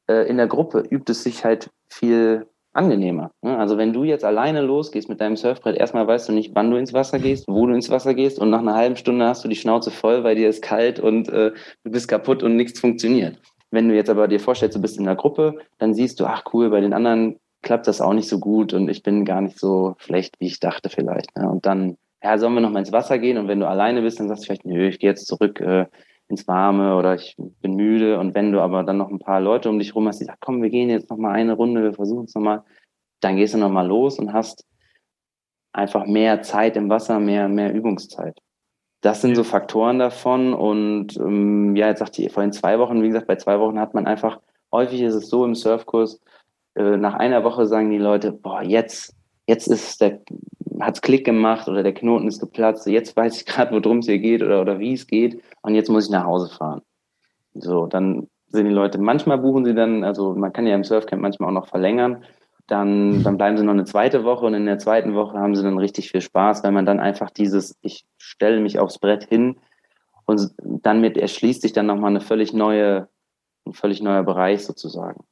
äh, 0.07 0.27
in 0.29 0.37
der 0.37 0.47
Gruppe 0.47 0.83
übt 0.89 1.11
es 1.11 1.23
sich 1.23 1.43
halt 1.43 1.69
viel 1.89 2.47
angenehmer. 2.73 3.31
Ne? 3.41 3.57
Also 3.57 3.77
wenn 3.77 3.93
du 3.93 4.03
jetzt 4.03 4.25
alleine 4.25 4.61
losgehst 4.61 5.09
mit 5.09 5.21
deinem 5.21 5.35
Surfbrett, 5.35 5.77
erstmal 5.77 6.07
weißt 6.07 6.29
du 6.29 6.33
nicht, 6.33 6.55
wann 6.55 6.71
du 6.71 6.77
ins 6.77 6.93
Wasser 6.93 7.19
gehst, 7.19 7.45
wo 7.47 7.67
du 7.67 7.73
ins 7.73 7.89
Wasser 7.89 8.13
gehst 8.13 8.39
und 8.39 8.49
nach 8.49 8.59
einer 8.59 8.75
halben 8.75 8.95
Stunde 8.95 9.25
hast 9.27 9.43
du 9.43 9.47
die 9.47 9.55
Schnauze 9.55 9.91
voll, 9.91 10.23
weil 10.23 10.35
dir 10.35 10.49
ist 10.49 10.63
kalt 10.63 10.99
und 10.99 11.29
äh, 11.29 11.51
du 11.83 11.91
bist 11.91 12.07
kaputt 12.07 12.41
und 12.41 12.55
nichts 12.55 12.79
funktioniert. 12.79 13.39
Wenn 13.73 13.89
du 13.89 13.95
jetzt 13.95 14.11
aber 14.11 14.27
dir 14.27 14.39
vorstellst, 14.39 14.77
du 14.77 14.81
bist 14.81 14.99
in 14.99 15.07
einer 15.07 15.15
Gruppe, 15.15 15.57
dann 15.79 15.95
siehst 15.95 16.19
du, 16.19 16.25
ach 16.27 16.43
cool, 16.53 16.69
bei 16.69 16.79
den 16.79 16.93
anderen 16.93 17.39
klappt 17.63 17.87
das 17.87 18.01
auch 18.01 18.13
nicht 18.13 18.29
so 18.29 18.39
gut 18.39 18.71
und 18.71 18.87
ich 18.87 19.01
bin 19.01 19.25
gar 19.25 19.41
nicht 19.41 19.57
so 19.57 19.95
schlecht, 19.97 20.39
wie 20.39 20.45
ich 20.45 20.59
dachte 20.59 20.89
vielleicht. 20.89 21.35
Ne? 21.35 21.49
Und 21.49 21.65
dann, 21.65 21.97
ja, 22.21 22.37
sollen 22.37 22.53
wir 22.53 22.61
noch 22.61 22.69
mal 22.69 22.79
ins 22.79 22.91
Wasser 22.91 23.17
gehen 23.17 23.39
und 23.39 23.47
wenn 23.47 23.59
du 23.59 23.67
alleine 23.67 24.03
bist, 24.03 24.19
dann 24.19 24.27
sagst 24.27 24.43
du 24.43 24.45
vielleicht, 24.45 24.65
nö, 24.65 24.87
ich 24.87 24.99
gehe 24.99 25.09
jetzt 25.09 25.25
zurück 25.25 25.59
äh, 25.59 25.87
ins 26.27 26.47
Warme 26.47 26.95
oder 26.95 27.15
ich 27.15 27.35
bin 27.61 27.75
müde. 27.75 28.19
Und 28.19 28.35
wenn 28.35 28.51
du 28.51 28.61
aber 28.61 28.83
dann 28.83 28.97
noch 28.97 29.09
ein 29.09 29.17
paar 29.17 29.41
Leute 29.41 29.69
um 29.69 29.79
dich 29.79 29.95
rum 29.95 30.07
hast, 30.07 30.19
die 30.19 30.25
sagen, 30.25 30.37
komm, 30.39 30.61
wir 30.61 30.69
gehen 30.69 30.91
jetzt 30.91 31.09
noch 31.09 31.17
mal 31.17 31.31
eine 31.31 31.53
Runde, 31.53 31.81
wir 31.81 31.93
versuchen 31.93 32.25
es 32.25 32.35
noch 32.35 32.43
mal, 32.43 32.63
dann 33.21 33.37
gehst 33.37 33.55
du 33.55 33.57
noch 33.57 33.71
mal 33.71 33.87
los 33.87 34.19
und 34.19 34.33
hast 34.33 34.67
einfach 35.71 36.05
mehr 36.05 36.43
Zeit 36.43 36.77
im 36.77 36.89
Wasser, 36.89 37.19
mehr, 37.19 37.47
mehr 37.47 37.73
Übungszeit. 37.73 38.37
Das 39.03 39.21
sind 39.21 39.35
so 39.35 39.43
Faktoren 39.43 39.99
davon. 39.99 40.53
Und 40.53 41.17
ähm, 41.17 41.75
ja, 41.75 41.89
jetzt 41.89 41.99
sagte 41.99 42.23
ich 42.23 42.31
vorhin 42.31 42.53
zwei 42.53 42.79
Wochen, 42.79 43.03
wie 43.03 43.07
gesagt, 43.07 43.27
bei 43.27 43.35
zwei 43.35 43.59
Wochen 43.59 43.77
hat 43.77 43.93
man 43.93 44.07
einfach, 44.07 44.39
häufig 44.71 45.01
ist 45.01 45.13
es 45.13 45.29
so 45.29 45.43
im 45.43 45.55
Surfkurs, 45.55 46.21
äh, 46.75 46.95
nach 46.95 47.13
einer 47.13 47.43
Woche 47.43 47.65
sagen 47.65 47.91
die 47.91 47.97
Leute, 47.97 48.31
boah, 48.31 48.63
jetzt, 48.63 49.13
jetzt 49.45 49.67
ist 49.67 49.99
der, 49.99 50.21
hat's 50.79 51.01
Klick 51.01 51.25
gemacht 51.25 51.67
oder 51.67 51.83
der 51.83 51.93
Knoten 51.93 52.29
ist 52.29 52.39
geplatzt, 52.39 52.87
jetzt 52.87 53.15
weiß 53.17 53.41
ich 53.41 53.45
gerade, 53.45 53.71
worum 53.75 53.99
es 53.99 54.05
hier 54.05 54.19
geht 54.19 54.41
oder, 54.41 54.61
oder 54.61 54.79
wie 54.79 54.93
es 54.93 55.05
geht 55.05 55.43
und 55.61 55.75
jetzt 55.75 55.89
muss 55.89 56.05
ich 56.05 56.11
nach 56.11 56.25
Hause 56.25 56.49
fahren. 56.55 56.81
So, 57.55 57.87
dann 57.87 58.29
sind 58.47 58.65
die 58.67 58.73
Leute, 58.73 58.99
manchmal 58.99 59.37
buchen 59.37 59.65
sie 59.65 59.75
dann, 59.75 60.05
also 60.05 60.33
man 60.33 60.53
kann 60.53 60.65
ja 60.65 60.75
im 60.75 60.85
Surfcamp 60.85 61.21
manchmal 61.21 61.49
auch 61.49 61.53
noch 61.53 61.67
verlängern, 61.67 62.23
dann, 62.67 63.23
dann 63.23 63.37
bleiben 63.37 63.57
sie 63.57 63.63
noch 63.63 63.73
eine 63.73 63.85
zweite 63.85 64.23
Woche 64.23 64.45
und 64.45 64.53
in 64.53 64.65
der 64.65 64.79
zweiten 64.79 65.15
Woche 65.15 65.37
haben 65.37 65.55
sie 65.55 65.63
dann 65.63 65.77
richtig 65.77 66.11
viel 66.11 66.21
Spaß, 66.21 66.63
weil 66.63 66.71
man 66.71 66.85
dann 66.85 66.99
einfach 66.99 67.29
dieses, 67.29 67.77
ich 67.81 68.05
stelle 68.17 68.61
mich 68.61 68.79
aufs 68.79 68.99
Brett 68.99 69.25
hin 69.25 69.57
und 70.25 70.51
dann 70.57 71.01
mit 71.01 71.17
erschließt 71.17 71.61
sich 71.61 71.73
dann 71.73 71.85
nochmal 71.85 72.11
eine 72.11 72.21
völlig 72.21 72.53
neue, 72.53 73.09
ein 73.65 73.73
völlig 73.73 74.01
neuer 74.01 74.23
Bereich 74.23 74.65
sozusagen. 74.65 75.25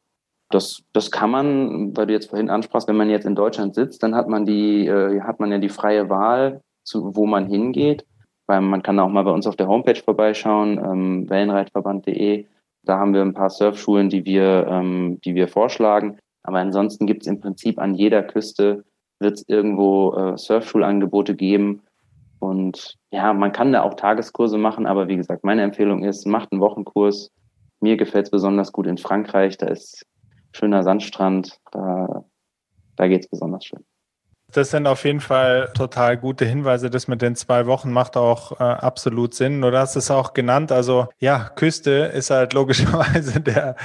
Das, 0.50 0.84
das 0.92 1.12
kann 1.12 1.32
man, 1.32 1.96
weil 1.96 2.08
du 2.08 2.14
jetzt 2.14 2.30
vorhin 2.30 2.50
ansprachst, 2.50 2.90
wenn 2.90 2.98
man 2.98 3.10
jetzt 3.10 3.26
in 3.26 3.36
Deutschland 3.36 3.74
sitzt, 3.74 4.04
dann 4.04 4.16
hat 4.16 4.28
man 4.28 4.46
die, 4.46 4.86
äh, 4.86 5.22
hat 5.22 5.40
man 5.40 5.52
ja 5.52 5.60
die 5.60 5.70
freie 5.70 6.10
Wahl, 6.10 6.62
zu, 6.84 7.16
wo 7.16 7.26
man 7.26 7.48
hingeht. 7.48 8.06
Weil 8.48 8.62
man 8.62 8.84
kann 8.84 9.00
auch 9.00 9.08
mal 9.08 9.24
bei 9.24 9.32
uns 9.32 9.48
auf 9.48 9.56
der 9.56 9.68
Homepage 9.68 9.96
vorbeischauen, 9.96 10.78
ähm, 10.78 11.30
wellenreitverband.de. 11.30 12.46
Da 12.84 12.98
haben 12.98 13.14
wir 13.14 13.22
ein 13.22 13.34
paar 13.34 13.50
Surfschulen, 13.50 14.10
die 14.10 14.26
wir, 14.26 14.68
ähm, 14.68 15.22
die 15.24 15.36
wir 15.36 15.48
vorschlagen. 15.48 16.18
Aber 16.44 16.60
ansonsten 16.60 17.06
gibt 17.06 17.24
es 17.24 17.28
im 17.28 17.40
Prinzip 17.40 17.80
an 17.80 17.94
jeder 17.94 18.24
Küste 18.24 18.84
wird 19.20 19.38
es 19.38 19.48
irgendwo 19.48 20.14
äh, 20.16 20.38
Surfschulangebote 20.38 21.36
geben. 21.36 21.84
Und 22.40 22.98
ja, 23.12 23.34
man 23.34 23.52
kann 23.52 23.72
da 23.72 23.84
auch 23.84 23.94
Tageskurse 23.94 24.58
machen, 24.58 24.88
aber 24.88 25.08
wie 25.08 25.16
gesagt, 25.16 25.44
meine 25.44 25.62
Empfehlung 25.62 26.04
ist, 26.04 26.26
macht 26.26 26.52
einen 26.52 26.60
Wochenkurs. 26.60 27.32
Mir 27.80 27.98
gefällt 27.98 28.26
es 28.26 28.32
besonders 28.32 28.72
gut 28.72 28.88
in 28.88 28.98
Frankreich, 28.98 29.58
da 29.58 29.68
ist 29.68 30.06
schöner 30.54 30.84
Sandstrand, 30.84 31.60
da, 31.72 32.26
da 32.96 33.08
geht 33.08 33.22
es 33.22 33.30
besonders 33.30 33.66
schön. 33.66 33.84
Das 34.52 34.72
sind 34.72 34.86
auf 34.88 35.06
jeden 35.06 35.22
Fall 35.22 35.72
total 35.74 36.18
gute 36.18 36.46
Hinweise. 36.46 36.90
Das 36.90 37.08
mit 37.08 37.22
den 37.22 37.36
zwei 37.36 37.66
Wochen 37.68 37.92
macht 37.92 38.18
auch 38.18 38.60
äh, 38.60 38.64
absolut 38.64 39.34
Sinn. 39.34 39.62
Du 39.62 39.72
hast 39.72 39.96
es 39.96 40.12
auch 40.12 40.34
genannt. 40.34 40.72
Also 40.72 41.08
ja, 41.20 41.50
Küste 41.56 41.92
ist 42.14 42.30
halt 42.32 42.54
logischerweise 42.54 43.40
der, 43.42 43.76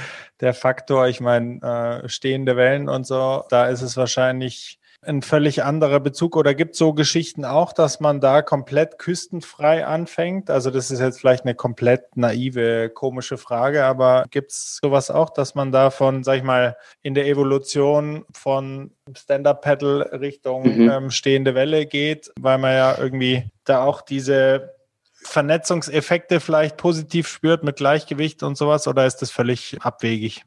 der 0.41 0.53
Faktor. 0.53 1.07
Ich 1.07 1.21
meine, 1.21 2.03
äh, 2.03 2.09
stehende 2.09 2.57
Wellen 2.57 2.89
und 2.89 3.05
so, 3.05 3.45
da 3.49 3.67
ist 3.67 3.81
es 3.81 3.95
wahrscheinlich 3.97 4.79
ein 5.07 5.21
völlig 5.21 5.63
anderer 5.63 5.99
Bezug 5.99 6.35
oder 6.35 6.53
gibt 6.53 6.73
es 6.73 6.79
so 6.79 6.93
Geschichten 6.93 7.45
auch, 7.45 7.73
dass 7.73 7.99
man 7.99 8.19
da 8.19 8.41
komplett 8.41 8.99
küstenfrei 8.99 9.85
anfängt? 9.85 10.49
Also 10.49 10.69
das 10.69 10.91
ist 10.91 10.99
jetzt 10.99 11.19
vielleicht 11.19 11.45
eine 11.45 11.55
komplett 11.55 12.17
naive, 12.17 12.89
komische 12.89 13.37
Frage, 13.37 13.85
aber 13.85 14.25
gibt 14.29 14.51
es 14.51 14.79
sowas 14.81 15.09
auch, 15.09 15.29
dass 15.29 15.55
man 15.55 15.71
da 15.71 15.89
von, 15.89 16.23
sag 16.23 16.37
ich 16.37 16.43
mal, 16.43 16.77
in 17.01 17.13
der 17.13 17.27
Evolution 17.27 18.25
von 18.33 18.91
Stand-Up-Paddle 19.15 20.19
Richtung 20.19 20.63
mhm. 20.63 20.89
ähm, 20.89 21.11
stehende 21.11 21.55
Welle 21.55 21.85
geht, 21.85 22.31
weil 22.39 22.57
man 22.57 22.73
ja 22.73 22.97
irgendwie 22.97 23.49
da 23.63 23.83
auch 23.83 24.01
diese 24.01 24.75
Vernetzungseffekte 25.13 26.39
vielleicht 26.39 26.77
positiv 26.77 27.27
spürt 27.27 27.63
mit 27.63 27.77
Gleichgewicht 27.77 28.43
und 28.43 28.57
sowas 28.57 28.87
oder 28.87 29.05
ist 29.05 29.17
das 29.17 29.31
völlig 29.31 29.77
abwegig? 29.81 30.43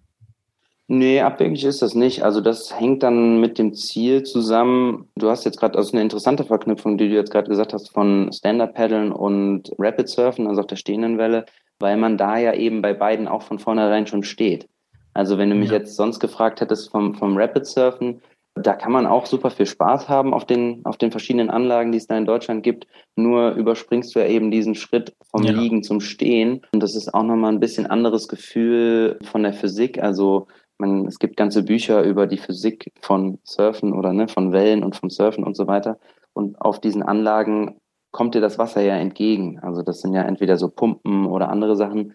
Nee, 0.92 1.20
abwegig 1.20 1.62
ist 1.62 1.82
das 1.82 1.94
nicht. 1.94 2.24
Also 2.24 2.40
das 2.40 2.76
hängt 2.76 3.04
dann 3.04 3.40
mit 3.40 3.58
dem 3.58 3.74
Ziel 3.74 4.24
zusammen. 4.24 5.08
Du 5.14 5.28
hast 5.30 5.44
jetzt 5.44 5.60
gerade 5.60 5.78
also 5.78 5.92
eine 5.92 6.02
interessante 6.02 6.42
Verknüpfung, 6.42 6.98
die 6.98 7.08
du 7.08 7.14
jetzt 7.14 7.30
gerade 7.30 7.48
gesagt 7.48 7.72
hast, 7.72 7.92
von 7.92 8.32
Stand-Up-Paddeln 8.32 9.12
und 9.12 9.70
Rapid 9.78 10.08
Surfen, 10.08 10.48
also 10.48 10.62
auf 10.62 10.66
der 10.66 10.74
stehenden 10.74 11.16
Welle, 11.16 11.46
weil 11.78 11.96
man 11.96 12.18
da 12.18 12.38
ja 12.38 12.54
eben 12.54 12.82
bei 12.82 12.92
beiden 12.92 13.28
auch 13.28 13.42
von 13.42 13.60
vornherein 13.60 14.08
schon 14.08 14.24
steht. 14.24 14.68
Also 15.14 15.38
wenn 15.38 15.50
du 15.50 15.54
mich 15.54 15.70
ja. 15.70 15.76
jetzt 15.76 15.94
sonst 15.94 16.18
gefragt 16.18 16.60
hättest 16.60 16.90
vom, 16.90 17.14
vom 17.14 17.38
Rapid 17.38 17.66
Surfen, 17.66 18.20
da 18.56 18.74
kann 18.74 18.90
man 18.90 19.06
auch 19.06 19.26
super 19.26 19.50
viel 19.50 19.66
Spaß 19.66 20.08
haben 20.08 20.34
auf 20.34 20.44
den, 20.44 20.84
auf 20.84 20.96
den 20.96 21.12
verschiedenen 21.12 21.50
Anlagen, 21.50 21.92
die 21.92 21.98
es 21.98 22.08
da 22.08 22.18
in 22.18 22.26
Deutschland 22.26 22.64
gibt. 22.64 22.88
Nur 23.14 23.52
überspringst 23.52 24.12
du 24.12 24.18
ja 24.18 24.26
eben 24.26 24.50
diesen 24.50 24.74
Schritt 24.74 25.14
vom 25.30 25.44
ja. 25.44 25.52
Liegen 25.52 25.84
zum 25.84 26.00
Stehen. 26.00 26.62
Und 26.74 26.82
das 26.82 26.96
ist 26.96 27.14
auch 27.14 27.22
nochmal 27.22 27.52
ein 27.52 27.60
bisschen 27.60 27.86
anderes 27.86 28.26
Gefühl 28.26 29.20
von 29.22 29.44
der 29.44 29.52
Physik. 29.52 30.02
Also 30.02 30.48
man, 30.80 31.06
es 31.06 31.18
gibt 31.18 31.36
ganze 31.36 31.62
Bücher 31.62 32.02
über 32.02 32.26
die 32.26 32.38
Physik 32.38 32.92
von 33.00 33.38
Surfen 33.44 33.92
oder 33.92 34.12
ne, 34.12 34.28
von 34.28 34.52
Wellen 34.52 34.82
und 34.82 34.96
vom 34.96 35.10
Surfen 35.10 35.44
und 35.44 35.56
so 35.56 35.66
weiter. 35.66 35.98
Und 36.32 36.60
auf 36.60 36.80
diesen 36.80 37.02
Anlagen 37.02 37.76
kommt 38.10 38.34
dir 38.34 38.40
das 38.40 38.58
Wasser 38.58 38.80
ja 38.80 38.96
entgegen. 38.96 39.58
Also 39.60 39.82
das 39.82 40.00
sind 40.00 40.14
ja 40.14 40.22
entweder 40.22 40.56
so 40.56 40.68
Pumpen 40.68 41.26
oder 41.26 41.48
andere 41.48 41.76
Sachen. 41.76 42.14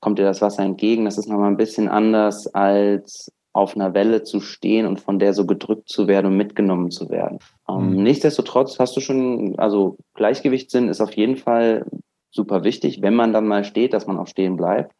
Kommt 0.00 0.18
dir 0.18 0.24
das 0.24 0.42
Wasser 0.42 0.62
entgegen. 0.62 1.04
Das 1.04 1.18
ist 1.18 1.28
nochmal 1.28 1.50
ein 1.50 1.56
bisschen 1.56 1.88
anders 1.88 2.46
als 2.54 3.32
auf 3.52 3.74
einer 3.74 3.94
Welle 3.94 4.22
zu 4.22 4.40
stehen 4.40 4.86
und 4.86 5.00
von 5.00 5.18
der 5.18 5.32
so 5.32 5.46
gedrückt 5.46 5.88
zu 5.88 6.06
werden 6.06 6.26
und 6.26 6.36
mitgenommen 6.36 6.90
zu 6.90 7.08
werden. 7.08 7.38
Ähm, 7.68 7.96
mhm. 7.96 8.02
nichtsdestotrotz 8.02 8.78
hast 8.78 8.94
du 8.96 9.00
schon, 9.00 9.58
also 9.58 9.96
Gleichgewichtssinn 10.14 10.88
ist 10.88 11.00
auf 11.00 11.16
jeden 11.16 11.38
Fall 11.38 11.86
super 12.30 12.64
wichtig, 12.64 13.00
wenn 13.00 13.14
man 13.14 13.32
dann 13.32 13.48
mal 13.48 13.64
steht, 13.64 13.94
dass 13.94 14.06
man 14.06 14.18
auch 14.18 14.26
stehen 14.26 14.56
bleibt. 14.56 14.92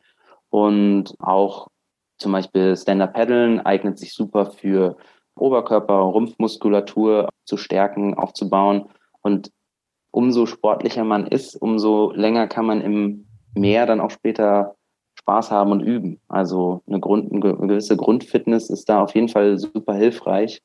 Und 0.49 1.15
auch 1.19 1.69
zum 2.19 2.33
Beispiel 2.33 2.77
Stand-Up-Paddeln 2.77 3.61
eignet 3.61 3.99
sich 3.99 4.15
super 4.15 4.47
für 4.47 4.97
Oberkörper, 5.37 5.95
Rumpfmuskulatur 5.95 7.29
zu 7.45 7.57
stärken, 7.57 8.15
aufzubauen. 8.15 8.87
Und 9.23 9.51
umso 10.11 10.47
sportlicher 10.47 11.05
man 11.05 11.27
ist, 11.27 11.57
umso 11.57 12.13
länger 12.13 12.47
kann 12.49 12.67
man 12.67 12.81
im 12.81 13.27
Meer 13.55 13.87
dann 13.87 14.01
auch 14.01 14.11
später 14.11 14.77
Spaß 15.19 15.51
haben 15.51 15.73
und 15.73 15.81
üben. 15.81 16.21
Also 16.29 16.83
eine, 16.87 17.01
Grund, 17.01 17.33
eine 17.33 17.41
gewisse 17.41 17.97
Grundfitness 17.97 18.71
ist 18.71 18.89
da 18.89 19.03
auf 19.03 19.15
jeden 19.15 19.29
Fall 19.29 19.59
super 19.59 19.95
hilfreich. 19.95 20.63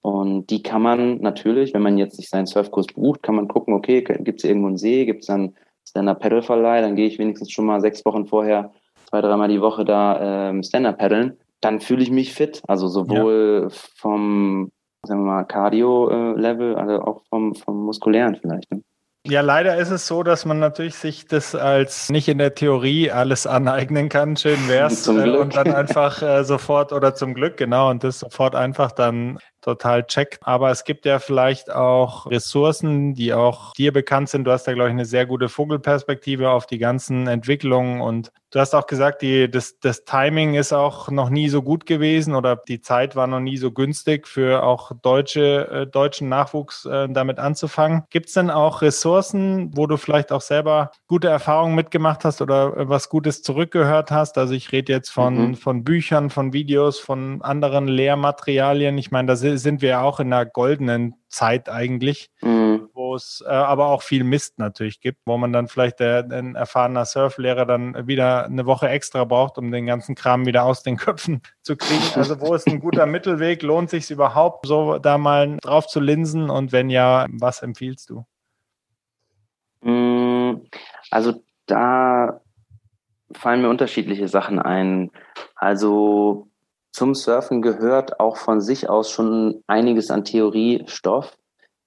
Und 0.00 0.50
die 0.50 0.62
kann 0.62 0.82
man 0.82 1.18
natürlich, 1.18 1.74
wenn 1.74 1.82
man 1.82 1.98
jetzt 1.98 2.16
sich 2.16 2.28
seinen 2.28 2.46
Surfkurs 2.46 2.88
bucht, 2.88 3.22
kann 3.22 3.36
man 3.36 3.48
gucken, 3.48 3.74
okay, 3.74 4.02
gibt 4.02 4.40
es 4.40 4.44
irgendwo 4.44 4.66
einen 4.66 4.76
See, 4.76 5.04
gibt 5.04 5.20
es 5.20 5.26
dann 5.26 5.54
Stand-Up-Paddle-Verleih, 5.88 6.80
dann 6.80 6.96
gehe 6.96 7.06
ich 7.06 7.18
wenigstens 7.18 7.52
schon 7.52 7.66
mal 7.66 7.80
sechs 7.80 8.04
Wochen 8.04 8.26
vorher 8.26 8.72
zwei, 9.12 9.20
dreimal 9.20 9.48
die 9.48 9.60
Woche 9.60 9.84
da 9.84 10.48
ähm, 10.48 10.62
Stand-Up 10.62 10.98
paddeln, 10.98 11.36
dann 11.60 11.80
fühle 11.80 12.02
ich 12.02 12.10
mich 12.10 12.32
fit. 12.32 12.62
Also 12.66 12.88
sowohl 12.88 13.68
ja. 13.70 13.76
vom, 13.96 14.72
sagen 15.02 15.20
wir 15.20 15.32
mal, 15.32 15.44
Cardio-Level, 15.44 16.76
also 16.76 17.02
auch 17.02 17.22
vom, 17.28 17.54
vom 17.54 17.84
muskulären 17.84 18.36
vielleicht. 18.40 18.72
Ne? 18.72 18.82
Ja, 19.26 19.42
leider 19.42 19.76
ist 19.76 19.90
es 19.90 20.06
so, 20.06 20.22
dass 20.22 20.46
man 20.46 20.58
natürlich 20.58 20.96
sich 20.96 21.26
das 21.26 21.54
als 21.54 22.08
nicht 22.08 22.26
in 22.26 22.38
der 22.38 22.54
Theorie 22.54 23.10
alles 23.10 23.46
aneignen 23.46 24.08
kann. 24.08 24.36
Schön 24.36 24.66
wär's. 24.66 25.04
Glück. 25.08 25.40
Und 25.40 25.54
dann 25.54 25.72
einfach 25.72 26.22
äh, 26.22 26.42
sofort 26.42 26.92
oder 26.92 27.14
zum 27.14 27.34
Glück, 27.34 27.58
genau, 27.58 27.90
und 27.90 28.02
das 28.02 28.18
sofort 28.18 28.56
einfach 28.56 28.92
dann 28.92 29.38
total 29.62 30.04
checkt. 30.06 30.40
Aber 30.42 30.70
es 30.70 30.84
gibt 30.84 31.06
ja 31.06 31.18
vielleicht 31.18 31.72
auch 31.72 32.26
Ressourcen, 32.30 33.14
die 33.14 33.32
auch 33.32 33.72
dir 33.72 33.92
bekannt 33.92 34.28
sind. 34.28 34.44
Du 34.44 34.50
hast 34.50 34.64
da, 34.64 34.74
glaube 34.74 34.90
ich, 34.90 34.92
eine 34.92 35.06
sehr 35.06 35.24
gute 35.24 35.48
Vogelperspektive 35.48 36.50
auf 36.50 36.66
die 36.66 36.78
ganzen 36.78 37.28
Entwicklungen. 37.28 38.00
Und 38.00 38.32
du 38.50 38.58
hast 38.58 38.74
auch 38.74 38.86
gesagt, 38.86 39.22
die, 39.22 39.50
das, 39.50 39.78
das 39.78 40.04
Timing 40.04 40.54
ist 40.54 40.72
auch 40.72 41.08
noch 41.10 41.30
nie 41.30 41.48
so 41.48 41.62
gut 41.62 41.86
gewesen 41.86 42.34
oder 42.34 42.56
die 42.56 42.80
Zeit 42.80 43.16
war 43.16 43.26
noch 43.26 43.40
nie 43.40 43.56
so 43.56 43.70
günstig 43.70 44.26
für 44.26 44.64
auch 44.64 44.92
deutsche, 45.00 45.68
äh, 45.70 45.86
deutschen 45.86 46.28
Nachwuchs 46.28 46.84
äh, 46.84 47.08
damit 47.08 47.38
anzufangen. 47.38 48.02
Gibt 48.10 48.26
es 48.26 48.34
denn 48.34 48.50
auch 48.50 48.82
Ressourcen, 48.82 49.70
wo 49.76 49.86
du 49.86 49.96
vielleicht 49.96 50.32
auch 50.32 50.40
selber 50.40 50.90
gute 51.06 51.28
Erfahrungen 51.28 51.74
mitgemacht 51.76 52.24
hast 52.24 52.42
oder 52.42 52.76
äh, 52.76 52.88
was 52.88 53.08
Gutes 53.08 53.42
zurückgehört 53.42 54.10
hast? 54.10 54.36
Also 54.38 54.54
ich 54.54 54.72
rede 54.72 54.92
jetzt 54.92 55.10
von, 55.10 55.50
mhm. 55.50 55.54
von 55.54 55.84
Büchern, 55.84 56.30
von 56.30 56.52
Videos, 56.52 56.98
von 56.98 57.40
anderen 57.42 57.86
Lehrmaterialien. 57.86 58.98
Ich 58.98 59.10
meine, 59.12 59.28
da 59.28 59.36
sind 59.36 59.51
sind 59.58 59.82
wir 59.82 59.88
ja 59.90 60.02
auch 60.02 60.20
in 60.20 60.32
einer 60.32 60.46
goldenen 60.46 61.14
Zeit 61.28 61.68
eigentlich, 61.68 62.30
mhm. 62.40 62.88
wo 62.92 63.14
es 63.14 63.42
äh, 63.46 63.50
aber 63.50 63.86
auch 63.86 64.02
viel 64.02 64.24
Mist 64.24 64.58
natürlich 64.58 65.00
gibt, 65.00 65.20
wo 65.24 65.36
man 65.38 65.52
dann 65.52 65.68
vielleicht 65.68 66.00
der, 66.00 66.28
ein 66.30 66.54
erfahrener 66.54 67.04
Surflehrer 67.04 67.66
dann 67.66 68.06
wieder 68.06 68.44
eine 68.44 68.66
Woche 68.66 68.88
extra 68.88 69.24
braucht, 69.24 69.58
um 69.58 69.70
den 69.70 69.86
ganzen 69.86 70.14
Kram 70.14 70.46
wieder 70.46 70.64
aus 70.64 70.82
den 70.82 70.96
Köpfen 70.96 71.42
zu 71.62 71.76
kriegen. 71.76 72.02
Also 72.14 72.40
wo 72.40 72.54
ist 72.54 72.68
ein 72.68 72.80
guter 72.80 73.06
Mittelweg? 73.06 73.62
Lohnt 73.62 73.90
sich 73.90 74.10
überhaupt, 74.10 74.66
so 74.66 74.98
da 74.98 75.18
mal 75.18 75.56
drauf 75.62 75.86
zu 75.86 76.00
linsen? 76.00 76.50
Und 76.50 76.72
wenn 76.72 76.90
ja, 76.90 77.26
was 77.30 77.62
empfiehlst 77.62 78.10
du? 78.10 78.24
Mm, 79.80 80.62
also 81.10 81.42
da 81.66 82.40
fallen 83.34 83.62
mir 83.62 83.68
unterschiedliche 83.68 84.28
Sachen 84.28 84.58
ein. 84.58 85.10
Also 85.56 86.48
zum 86.92 87.14
Surfen 87.14 87.62
gehört 87.62 88.20
auch 88.20 88.36
von 88.36 88.60
sich 88.60 88.88
aus 88.88 89.10
schon 89.10 89.62
einiges 89.66 90.10
an 90.10 90.24
Theoriestoff, 90.24 91.36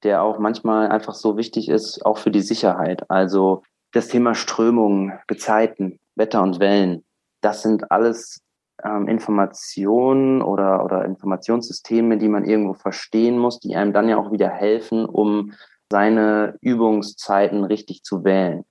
der 0.04 0.24
auch 0.24 0.40
manchmal 0.40 0.90
einfach 0.90 1.14
so 1.14 1.38
wichtig 1.38 1.70
ist, 1.70 2.06
auch 2.06 2.18
für 2.18 2.32
die 2.32 2.42
Sicherheit. 2.42 3.10
Also 3.10 3.64
das 3.92 4.08
Thema 4.08 4.36
Strömungen, 4.36 5.14
Gezeiten, 5.28 6.00
Wetter 6.16 6.42
und 6.42 6.60
Wellen, 6.60 7.06
das 7.42 7.62
sind 7.62 7.92
alles 7.92 8.42
ähm, 8.84 9.08
Informationen 9.08 10.42
oder, 10.42 10.84
oder 10.84 11.06
Informationssysteme, 11.06 12.18
die 12.18 12.28
man 12.28 12.44
irgendwo 12.44 12.74
verstehen 12.74 13.38
muss, 13.38 13.60
die 13.60 13.76
einem 13.76 13.94
dann 13.94 14.10
ja 14.10 14.18
auch 14.18 14.32
wieder 14.32 14.50
helfen, 14.50 15.06
um 15.06 15.54
seine 15.92 16.58
Übungszeiten 16.62 17.64
richtig 17.64 18.04
zu 18.04 18.24
wählen. 18.24 18.66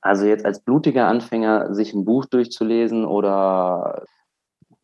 Also 0.00 0.26
jetzt 0.26 0.46
als 0.46 0.60
blutiger 0.60 1.06
Anfänger 1.06 1.74
sich 1.74 1.92
ein 1.92 2.04
Buch 2.04 2.24
durchzulesen 2.26 3.04
oder 3.04 4.04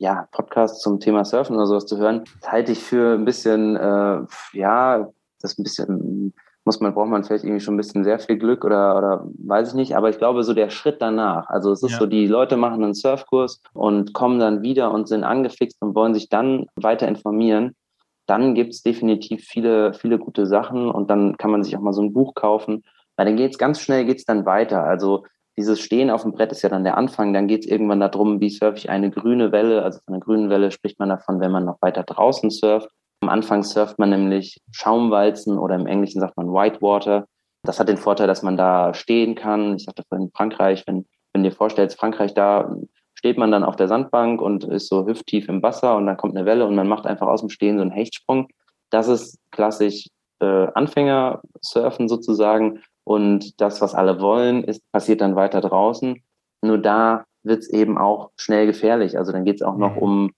ja, 0.03 0.27
Podcast 0.33 0.83
zum 0.83 0.99
Thema 0.99 1.25
Surfen 1.25 1.55
oder 1.55 1.67
sowas 1.67 1.87
zu 1.87 1.97
hören, 1.97 2.25
halte 2.45 2.73
ich 2.73 2.83
für 2.83 3.15
ein 3.15 3.25
bisschen, 3.25 3.77
äh, 3.77 4.19
ja, 4.53 5.09
das 5.41 5.57
ein 5.57 5.63
bisschen, 5.63 6.35
muss 6.65 6.81
man, 6.81 6.93
braucht 6.93 7.09
man 7.09 7.23
vielleicht 7.23 7.45
irgendwie 7.45 7.61
schon 7.61 7.75
ein 7.75 7.77
bisschen 7.77 8.03
sehr 8.03 8.19
viel 8.19 8.37
Glück 8.37 8.65
oder, 8.65 8.99
oder 8.99 9.25
weiß 9.39 9.69
ich 9.69 9.75
nicht, 9.75 9.97
aber 9.97 10.11
ich 10.11 10.19
glaube, 10.19 10.43
so 10.43 10.55
der 10.55 10.71
Schritt 10.71 11.01
danach, 11.01 11.49
also 11.49 11.71
es 11.71 11.85
ist 11.85 11.93
ja. 11.93 11.99
so, 12.01 12.07
die 12.07 12.27
Leute 12.27 12.57
machen 12.57 12.83
einen 12.83 12.95
Surfkurs 12.95 13.63
und 13.75 14.13
kommen 14.13 14.41
dann 14.41 14.63
wieder 14.63 14.93
und 14.93 15.07
sind 15.07 15.23
angefixt 15.23 15.81
und 15.81 15.95
wollen 15.95 16.15
sich 16.15 16.29
dann 16.29 16.67
weiter 16.75 17.07
informieren, 17.07 17.77
dann 18.27 18.57
gibt 18.57 18.73
es 18.73 18.83
definitiv 18.83 19.45
viele, 19.45 19.95
viele 19.95 20.19
gute 20.19 20.47
Sachen 20.47 20.91
und 20.91 21.11
dann 21.11 21.37
kann 21.37 21.53
man 21.53 21.63
sich 21.63 21.77
auch 21.77 21.81
mal 21.81 21.93
so 21.93 22.03
ein 22.03 22.13
Buch 22.13 22.35
kaufen, 22.35 22.83
weil 23.15 23.27
dann 23.27 23.37
geht 23.37 23.53
es 23.53 23.59
ganz 23.59 23.81
schnell, 23.81 24.05
geht 24.05 24.19
es 24.19 24.25
dann 24.25 24.47
weiter. 24.47 24.83
Also 24.83 25.27
dieses 25.57 25.81
Stehen 25.81 26.11
auf 26.11 26.23
dem 26.23 26.33
Brett 26.33 26.53
ist 26.53 26.63
ja 26.63 26.69
dann 26.69 26.85
der 26.85 26.97
Anfang. 26.97 27.33
Dann 27.33 27.47
geht 27.47 27.65
es 27.65 27.71
irgendwann 27.71 28.01
darum, 28.01 28.41
wie 28.41 28.51
surfe 28.51 28.79
ich 28.79 28.91
eine 28.91 29.11
grüne 29.11 29.53
Welle. 29.53 29.83
Also 29.83 30.01
von 30.05 30.15
einer 30.15 30.25
grünen 30.25 30.51
Welle 30.51 30.71
spricht 30.71 30.99
man 30.99 31.11
davon, 31.11 31.41
wenn 31.41 31.53
man 31.53 31.65
noch 31.65 31.81
weiter 31.83 32.03
draußen 32.03 32.51
surft. 32.51 32.89
Am 33.21 33.29
Anfang 33.29 33.63
surft 33.63 33.99
man 33.99 34.11
nämlich 34.11 34.61
Schaumwalzen 34.73 35.59
oder 35.59 35.77
im 35.77 35.87
Englischen 35.87 36.21
sagt 36.21 36.37
man 36.37 36.49
Whitewater. 36.49 37.27
Das 37.65 37.79
hat 37.79 37.89
den 37.89 37.99
Vorteil, 37.99 38.27
dass 38.27 38.43
man 38.43 38.57
da 38.57 38.95
stehen 38.95 39.35
kann. 39.35 39.77
Ich 39.77 39.85
sagte 39.85 40.03
vorhin 40.09 40.31
Frankreich, 40.35 40.85
wenn, 40.87 41.07
wenn 41.33 41.45
dir 41.45 41.53
vorstellst, 41.53 41.99
Frankreich, 41.99 42.35
da 42.35 42.75
steht 43.15 43.39
man 43.39 43.53
dann 43.53 43.63
auf 43.63 43.77
der 43.77 43.87
Sandbank 43.87 44.41
und 44.41 44.65
ist 44.65 44.89
so 44.89 45.07
hüfttief 45.07 45.49
im 45.49 45.63
Wasser 45.63 45.97
und 45.97 46.07
dann 46.07 46.17
kommt 46.17 46.37
eine 46.37 46.47
Welle 46.47 46.67
und 46.67 46.75
man 46.75 46.89
macht 46.89 47.07
einfach 47.07 47.29
aus 47.29 47.41
dem 47.41 47.51
Stehen 47.51 47.77
so 47.77 47.83
einen 47.83 47.93
Hechtsprung. 47.93 48.49
Das 48.91 49.07
ist 49.07 49.39
klassisch 49.53 50.09
äh, 50.41 50.67
Anfänger-Surfen 50.75 52.09
sozusagen. 52.09 52.81
Und 53.05 53.61
das, 53.61 53.81
was 53.81 53.95
alle 53.95 54.21
wollen, 54.21 54.65
ist, 54.65 54.83
passiert 54.93 55.21
dann 55.21 55.37
weiter 55.37 55.61
draußen. 55.61 56.23
Nur 56.63 56.79
da 56.79 57.25
wird 57.43 57.61
es 57.61 57.71
eben 57.71 57.99
auch 57.99 58.31
schnell 58.37 58.67
gefährlich. 58.67 59.19
Also 59.19 59.33
dann 59.33 59.45
geht 59.45 59.57
es 59.57 59.63
auch 59.63 59.77
noch 59.77 59.97
mhm. 59.97 60.03
um, 60.03 60.31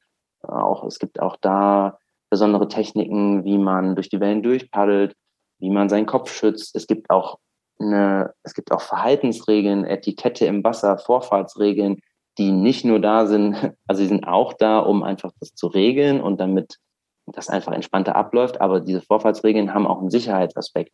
auch, 0.42 0.85
es 0.85 0.98
gibt 0.98 1.20
auch 1.20 1.37
da 1.40 1.98
besondere 2.31 2.68
Techniken, 2.68 3.44
wie 3.44 3.59
man 3.59 3.94
durch 3.94 4.09
die 4.09 4.20
Wellen 4.20 4.42
durchpaddelt, 4.42 5.14
wie 5.59 5.70
man 5.70 5.88
seinen 5.88 6.07
Kopf 6.07 6.33
schützt. 6.33 6.74
Es 6.74 6.87
gibt 6.87 7.11
auch 7.11 7.38
eine, 7.79 8.33
es 8.42 8.55
gibt 8.55 8.72
auch 8.72 8.81
Verhaltensregeln, 8.81 9.85
Etikette 9.85 10.46
im 10.46 10.64
Wasser, 10.64 10.98
Vorfahrtsregeln, 10.98 12.00
die 12.38 12.50
nicht 12.50 12.85
nur 12.85 13.00
da 13.00 13.27
sind, 13.27 13.55
also 13.87 14.03
sie 14.03 14.09
sind 14.09 14.27
auch 14.27 14.53
da, 14.55 14.79
um 14.79 15.03
einfach 15.03 15.33
das 15.40 15.55
zu 15.55 15.66
regeln 15.66 16.20
und 16.20 16.40
damit 16.40 16.79
das 17.27 17.48
einfach 17.48 17.72
entspannter 17.72 18.16
abläuft, 18.16 18.61
aber 18.61 18.81
diese 18.81 19.00
Vorfahrtsregeln 19.00 19.72
haben 19.72 19.87
auch 19.87 20.00
einen 20.00 20.11
Sicherheitsaspekt. 20.11 20.92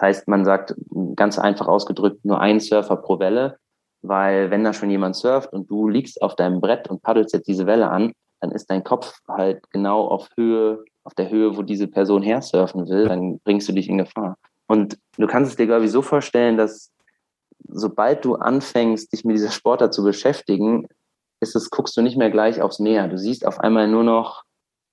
Das 0.00 0.16
heißt, 0.16 0.28
man 0.28 0.46
sagt 0.46 0.74
ganz 1.14 1.38
einfach 1.38 1.68
ausgedrückt 1.68 2.24
nur 2.24 2.40
ein 2.40 2.58
Surfer 2.58 2.96
pro 2.96 3.18
Welle, 3.18 3.58
weil 4.00 4.50
wenn 4.50 4.64
da 4.64 4.72
schon 4.72 4.88
jemand 4.88 5.14
surft 5.14 5.52
und 5.52 5.70
du 5.70 5.88
liegst 5.88 6.22
auf 6.22 6.36
deinem 6.36 6.62
Brett 6.62 6.88
und 6.88 7.02
paddelst 7.02 7.34
jetzt 7.34 7.46
diese 7.46 7.66
Welle 7.66 7.90
an, 7.90 8.14
dann 8.40 8.50
ist 8.50 8.70
dein 8.70 8.82
Kopf 8.82 9.18
halt 9.28 9.62
genau 9.72 10.06
auf 10.06 10.30
Höhe, 10.38 10.84
auf 11.04 11.12
der 11.12 11.28
Höhe, 11.28 11.54
wo 11.54 11.60
diese 11.60 11.86
Person 11.86 12.22
her 12.22 12.40
surfen 12.40 12.88
will, 12.88 13.08
dann 13.08 13.40
bringst 13.40 13.68
du 13.68 13.74
dich 13.74 13.90
in 13.90 13.98
Gefahr. 13.98 14.38
Und 14.66 14.96
du 15.18 15.26
kannst 15.26 15.50
es 15.50 15.56
dir, 15.58 15.66
glaube 15.66 15.84
ich, 15.84 15.90
so 15.90 16.00
vorstellen, 16.00 16.56
dass 16.56 16.90
sobald 17.68 18.24
du 18.24 18.36
anfängst, 18.36 19.12
dich 19.12 19.26
mit 19.26 19.36
dieser 19.36 19.50
Sportart 19.50 19.92
zu 19.92 20.02
beschäftigen, 20.02 20.88
ist 21.40 21.54
es, 21.54 21.68
guckst 21.68 21.94
du 21.94 22.00
nicht 22.00 22.16
mehr 22.16 22.30
gleich 22.30 22.62
aufs 22.62 22.78
Meer. 22.78 23.06
Du 23.08 23.18
siehst 23.18 23.46
auf 23.46 23.60
einmal 23.60 23.86
nur 23.86 24.04
noch, 24.04 24.44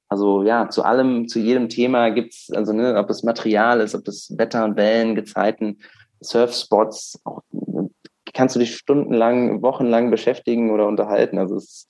also 0.09 0.43
ja, 0.43 0.69
zu 0.69 0.83
allem, 0.83 1.27
zu 1.27 1.39
jedem 1.39 1.69
Thema 1.69 2.09
gibt's 2.09 2.49
also 2.51 2.73
ne, 2.73 2.95
ob 2.97 3.09
es 3.09 3.23
Material 3.23 3.81
ist, 3.81 3.95
ob 3.95 4.07
es 4.07 4.33
Wetter 4.37 4.63
und 4.63 4.77
Wellen, 4.77 5.15
Gezeiten, 5.15 5.79
Surfspots, 6.21 7.19
auch, 7.25 7.41
kannst 8.33 8.55
du 8.55 8.59
dich 8.59 8.75
stundenlang, 8.75 9.61
wochenlang 9.61 10.11
beschäftigen 10.11 10.71
oder 10.71 10.87
unterhalten. 10.87 11.37
Also 11.37 11.55
es 11.55 11.87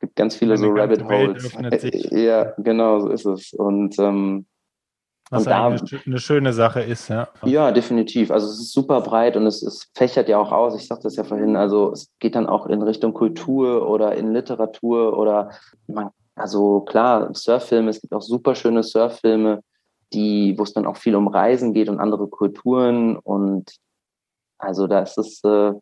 gibt 0.00 0.16
ganz 0.16 0.36
viele 0.36 0.56
so 0.56 0.70
Rabbit 0.70 1.04
Holes. 1.04 1.52
Ja, 2.10 2.54
genau, 2.58 3.00
so 3.00 3.08
ist 3.10 3.26
es. 3.26 3.52
Und 3.52 3.98
ähm, 3.98 4.46
was 5.30 5.44
da, 5.44 5.66
eine, 5.66 5.80
eine, 6.06 6.18
schöne 6.18 6.52
Sache 6.52 6.80
ist, 6.80 7.08
ja. 7.08 7.28
Ja, 7.44 7.72
definitiv. 7.72 8.30
Also 8.30 8.46
es 8.46 8.60
ist 8.60 8.72
super 8.72 9.00
breit 9.00 9.36
und 9.36 9.46
es, 9.46 9.62
es 9.62 9.90
fächert 9.94 10.28
ja 10.28 10.38
auch 10.38 10.52
aus. 10.52 10.76
Ich 10.76 10.86
sagte 10.86 11.04
das 11.04 11.16
ja 11.16 11.24
vorhin. 11.24 11.56
Also 11.56 11.92
es 11.92 12.10
geht 12.18 12.34
dann 12.34 12.46
auch 12.46 12.66
in 12.66 12.82
Richtung 12.82 13.14
Kultur 13.14 13.88
oder 13.88 14.14
in 14.16 14.32
Literatur 14.32 15.18
oder 15.18 15.50
man, 15.86 16.10
also 16.34 16.80
klar, 16.80 17.34
Surffilme, 17.34 17.90
es 17.90 18.00
gibt 18.00 18.12
auch 18.12 18.22
super 18.22 18.54
schöne 18.54 18.82
Surffilme, 18.82 19.62
die, 20.12 20.54
wo 20.58 20.62
es 20.62 20.72
dann 20.72 20.86
auch 20.86 20.96
viel 20.96 21.14
um 21.14 21.28
Reisen 21.28 21.72
geht 21.72 21.88
und 21.88 22.00
andere 22.00 22.28
Kulturen 22.28 23.16
und 23.16 23.76
also 24.58 24.86
da 24.86 25.00
ist 25.00 25.18
es 25.18 25.42
äh, 25.44 25.72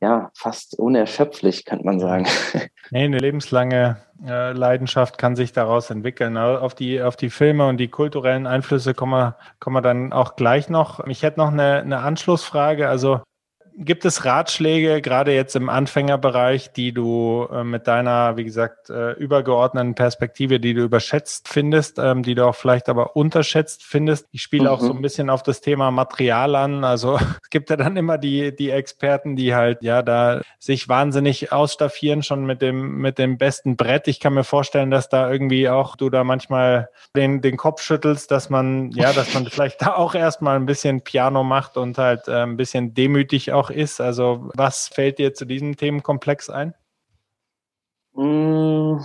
ja 0.00 0.30
fast 0.36 0.78
unerschöpflich, 0.78 1.64
könnte 1.64 1.84
man 1.84 2.00
sagen. 2.00 2.26
Nee, 2.90 3.04
eine 3.04 3.18
lebenslange 3.18 4.02
äh, 4.22 4.52
Leidenschaft 4.52 5.16
kann 5.16 5.34
sich 5.34 5.52
daraus 5.52 5.88
entwickeln. 5.88 6.36
Auf 6.36 6.74
die, 6.74 7.00
auf 7.00 7.16
die 7.16 7.30
Filme 7.30 7.66
und 7.66 7.78
die 7.78 7.88
kulturellen 7.88 8.46
Einflüsse 8.46 8.92
kommen 8.92 9.12
wir, 9.12 9.36
kommen 9.60 9.76
wir 9.76 9.80
dann 9.80 10.12
auch 10.12 10.36
gleich 10.36 10.68
noch. 10.68 11.00
Ich 11.06 11.22
hätte 11.22 11.40
noch 11.40 11.52
eine, 11.52 11.80
eine 11.80 12.00
Anschlussfrage. 12.00 12.90
Also 12.90 13.22
Gibt 13.76 14.04
es 14.04 14.24
Ratschläge, 14.24 15.00
gerade 15.00 15.34
jetzt 15.34 15.56
im 15.56 15.68
Anfängerbereich, 15.68 16.72
die 16.72 16.92
du 16.92 17.48
äh, 17.50 17.64
mit 17.64 17.86
deiner, 17.86 18.36
wie 18.36 18.44
gesagt, 18.44 18.90
äh, 18.90 19.12
übergeordneten 19.12 19.94
Perspektive, 19.94 20.60
die 20.60 20.74
du 20.74 20.82
überschätzt 20.82 21.48
findest, 21.48 21.98
ähm, 21.98 22.22
die 22.22 22.34
du 22.34 22.46
auch 22.46 22.54
vielleicht 22.54 22.88
aber 22.88 23.16
unterschätzt 23.16 23.82
findest? 23.82 24.26
Ich 24.30 24.42
spiele 24.42 24.64
mhm. 24.64 24.68
auch 24.68 24.80
so 24.80 24.92
mhm. 24.92 24.98
ein 24.98 25.02
bisschen 25.02 25.30
auf 25.30 25.42
das 25.42 25.62
Thema 25.62 25.90
Material 25.90 26.54
an. 26.54 26.84
Also 26.84 27.16
es 27.42 27.50
gibt 27.50 27.70
ja 27.70 27.76
dann 27.76 27.96
immer 27.96 28.18
die, 28.18 28.54
die 28.54 28.70
Experten, 28.70 29.36
die 29.36 29.54
halt 29.54 29.82
ja 29.82 30.02
da 30.02 30.42
sich 30.58 30.88
wahnsinnig 30.88 31.52
ausstaffieren, 31.52 32.22
schon 32.22 32.44
mit 32.44 32.60
dem, 32.60 32.98
mit 32.98 33.18
dem 33.18 33.38
besten 33.38 33.76
Brett. 33.76 34.06
Ich 34.06 34.20
kann 34.20 34.34
mir 34.34 34.44
vorstellen, 34.44 34.90
dass 34.90 35.08
da 35.08 35.30
irgendwie 35.30 35.68
auch 35.68 35.96
du 35.96 36.10
da 36.10 36.24
manchmal 36.24 36.90
den, 37.16 37.40
den 37.40 37.56
Kopf 37.56 37.80
schüttelst, 37.80 38.30
dass 38.30 38.50
man, 38.50 38.90
ja, 38.92 39.12
dass 39.12 39.32
man 39.32 39.46
vielleicht 39.50 39.82
da 39.82 39.94
auch 39.94 40.14
erstmal 40.14 40.56
ein 40.56 40.66
bisschen 40.66 41.00
Piano 41.00 41.42
macht 41.42 41.76
und 41.76 41.96
halt 41.96 42.28
äh, 42.28 42.42
ein 42.42 42.56
bisschen 42.56 42.94
demütig 42.94 43.52
auch 43.52 43.61
auch 43.62 43.70
ist. 43.70 44.00
Also 44.00 44.50
was 44.54 44.88
fällt 44.88 45.18
dir 45.18 45.34
zu 45.34 45.44
diesem 45.44 45.76
Themenkomplex 45.76 46.50
ein? 46.50 46.74
Mm. 48.14 48.98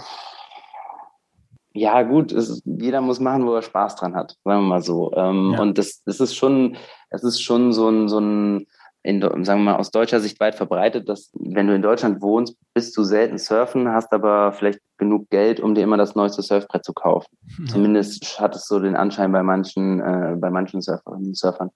Ja, 1.73 2.01
gut, 2.01 2.31
ist, 2.31 2.63
jeder 2.65 3.01
muss 3.01 3.19
machen, 3.19 3.45
wo 3.45 3.53
er 3.53 3.61
Spaß 3.61 3.97
dran 3.97 4.15
hat, 4.15 4.35
sagen 4.43 4.61
wir 4.61 4.67
mal 4.67 4.81
so. 4.81 5.13
Ähm, 5.13 5.53
ja. 5.53 5.61
Und 5.61 5.77
das, 5.77 6.01
das 6.05 6.19
ist 6.19 6.35
schon, 6.35 6.75
es 7.11 7.23
ist 7.23 7.41
schon 7.41 7.71
so 7.71 7.87
ein, 7.87 8.07
so 8.07 8.19
ein 8.19 8.65
in, 9.03 9.21
sagen 9.21 9.61
wir 9.61 9.71
mal, 9.71 9.75
aus 9.75 9.91
deutscher 9.91 10.19
Sicht 10.19 10.39
weit 10.41 10.55
verbreitet, 10.55 11.07
dass 11.07 11.31
wenn 11.33 11.67
du 11.67 11.75
in 11.75 11.81
Deutschland 11.81 12.21
wohnst, 12.21 12.57
bist 12.73 12.97
du 12.97 13.03
selten 13.03 13.37
surfen, 13.37 13.87
hast 13.89 14.11
aber 14.11 14.51
vielleicht 14.51 14.81
genug 14.97 15.29
Geld, 15.29 15.61
um 15.61 15.75
dir 15.75 15.83
immer 15.83 15.95
das 15.95 16.15
neueste 16.15 16.41
Surfbrett 16.41 16.83
zu 16.83 16.93
kaufen. 16.93 17.29
Mhm. 17.57 17.67
Zumindest 17.67 18.39
hat 18.39 18.55
es 18.55 18.67
so 18.67 18.79
den 18.79 18.97
Anschein 18.97 19.31
bei 19.31 19.43
manchen, 19.43 20.01
äh, 20.01 20.35
bei 20.37 20.49
manchen 20.49 20.81
Surferinnen 20.81 21.27
und 21.27 21.37
Surfern. 21.37 21.69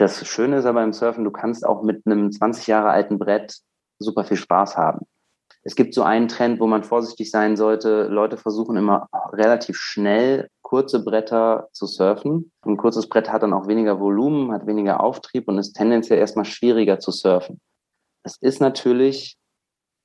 Das 0.00 0.26
Schöne 0.26 0.56
ist 0.56 0.64
aber 0.64 0.82
im 0.82 0.94
Surfen, 0.94 1.24
du 1.24 1.30
kannst 1.30 1.66
auch 1.66 1.82
mit 1.82 2.06
einem 2.06 2.32
20 2.32 2.66
Jahre 2.68 2.88
alten 2.88 3.18
Brett 3.18 3.58
super 3.98 4.24
viel 4.24 4.38
Spaß 4.38 4.78
haben. 4.78 5.06
Es 5.62 5.74
gibt 5.74 5.92
so 5.92 6.02
einen 6.02 6.26
Trend, 6.26 6.58
wo 6.58 6.66
man 6.66 6.84
vorsichtig 6.84 7.30
sein 7.30 7.54
sollte. 7.54 8.04
Leute 8.04 8.38
versuchen 8.38 8.78
immer 8.78 9.08
relativ 9.34 9.76
schnell 9.76 10.48
kurze 10.62 11.04
Bretter 11.04 11.68
zu 11.72 11.84
surfen. 11.84 12.50
Ein 12.62 12.78
kurzes 12.78 13.10
Brett 13.10 13.30
hat 13.30 13.42
dann 13.42 13.52
auch 13.52 13.68
weniger 13.68 14.00
Volumen, 14.00 14.52
hat 14.52 14.66
weniger 14.66 15.02
Auftrieb 15.02 15.48
und 15.48 15.58
ist 15.58 15.74
tendenziell 15.74 16.18
erstmal 16.18 16.46
schwieriger 16.46 16.98
zu 16.98 17.10
surfen. 17.10 17.60
Es 18.22 18.38
ist 18.40 18.58
natürlich 18.58 19.36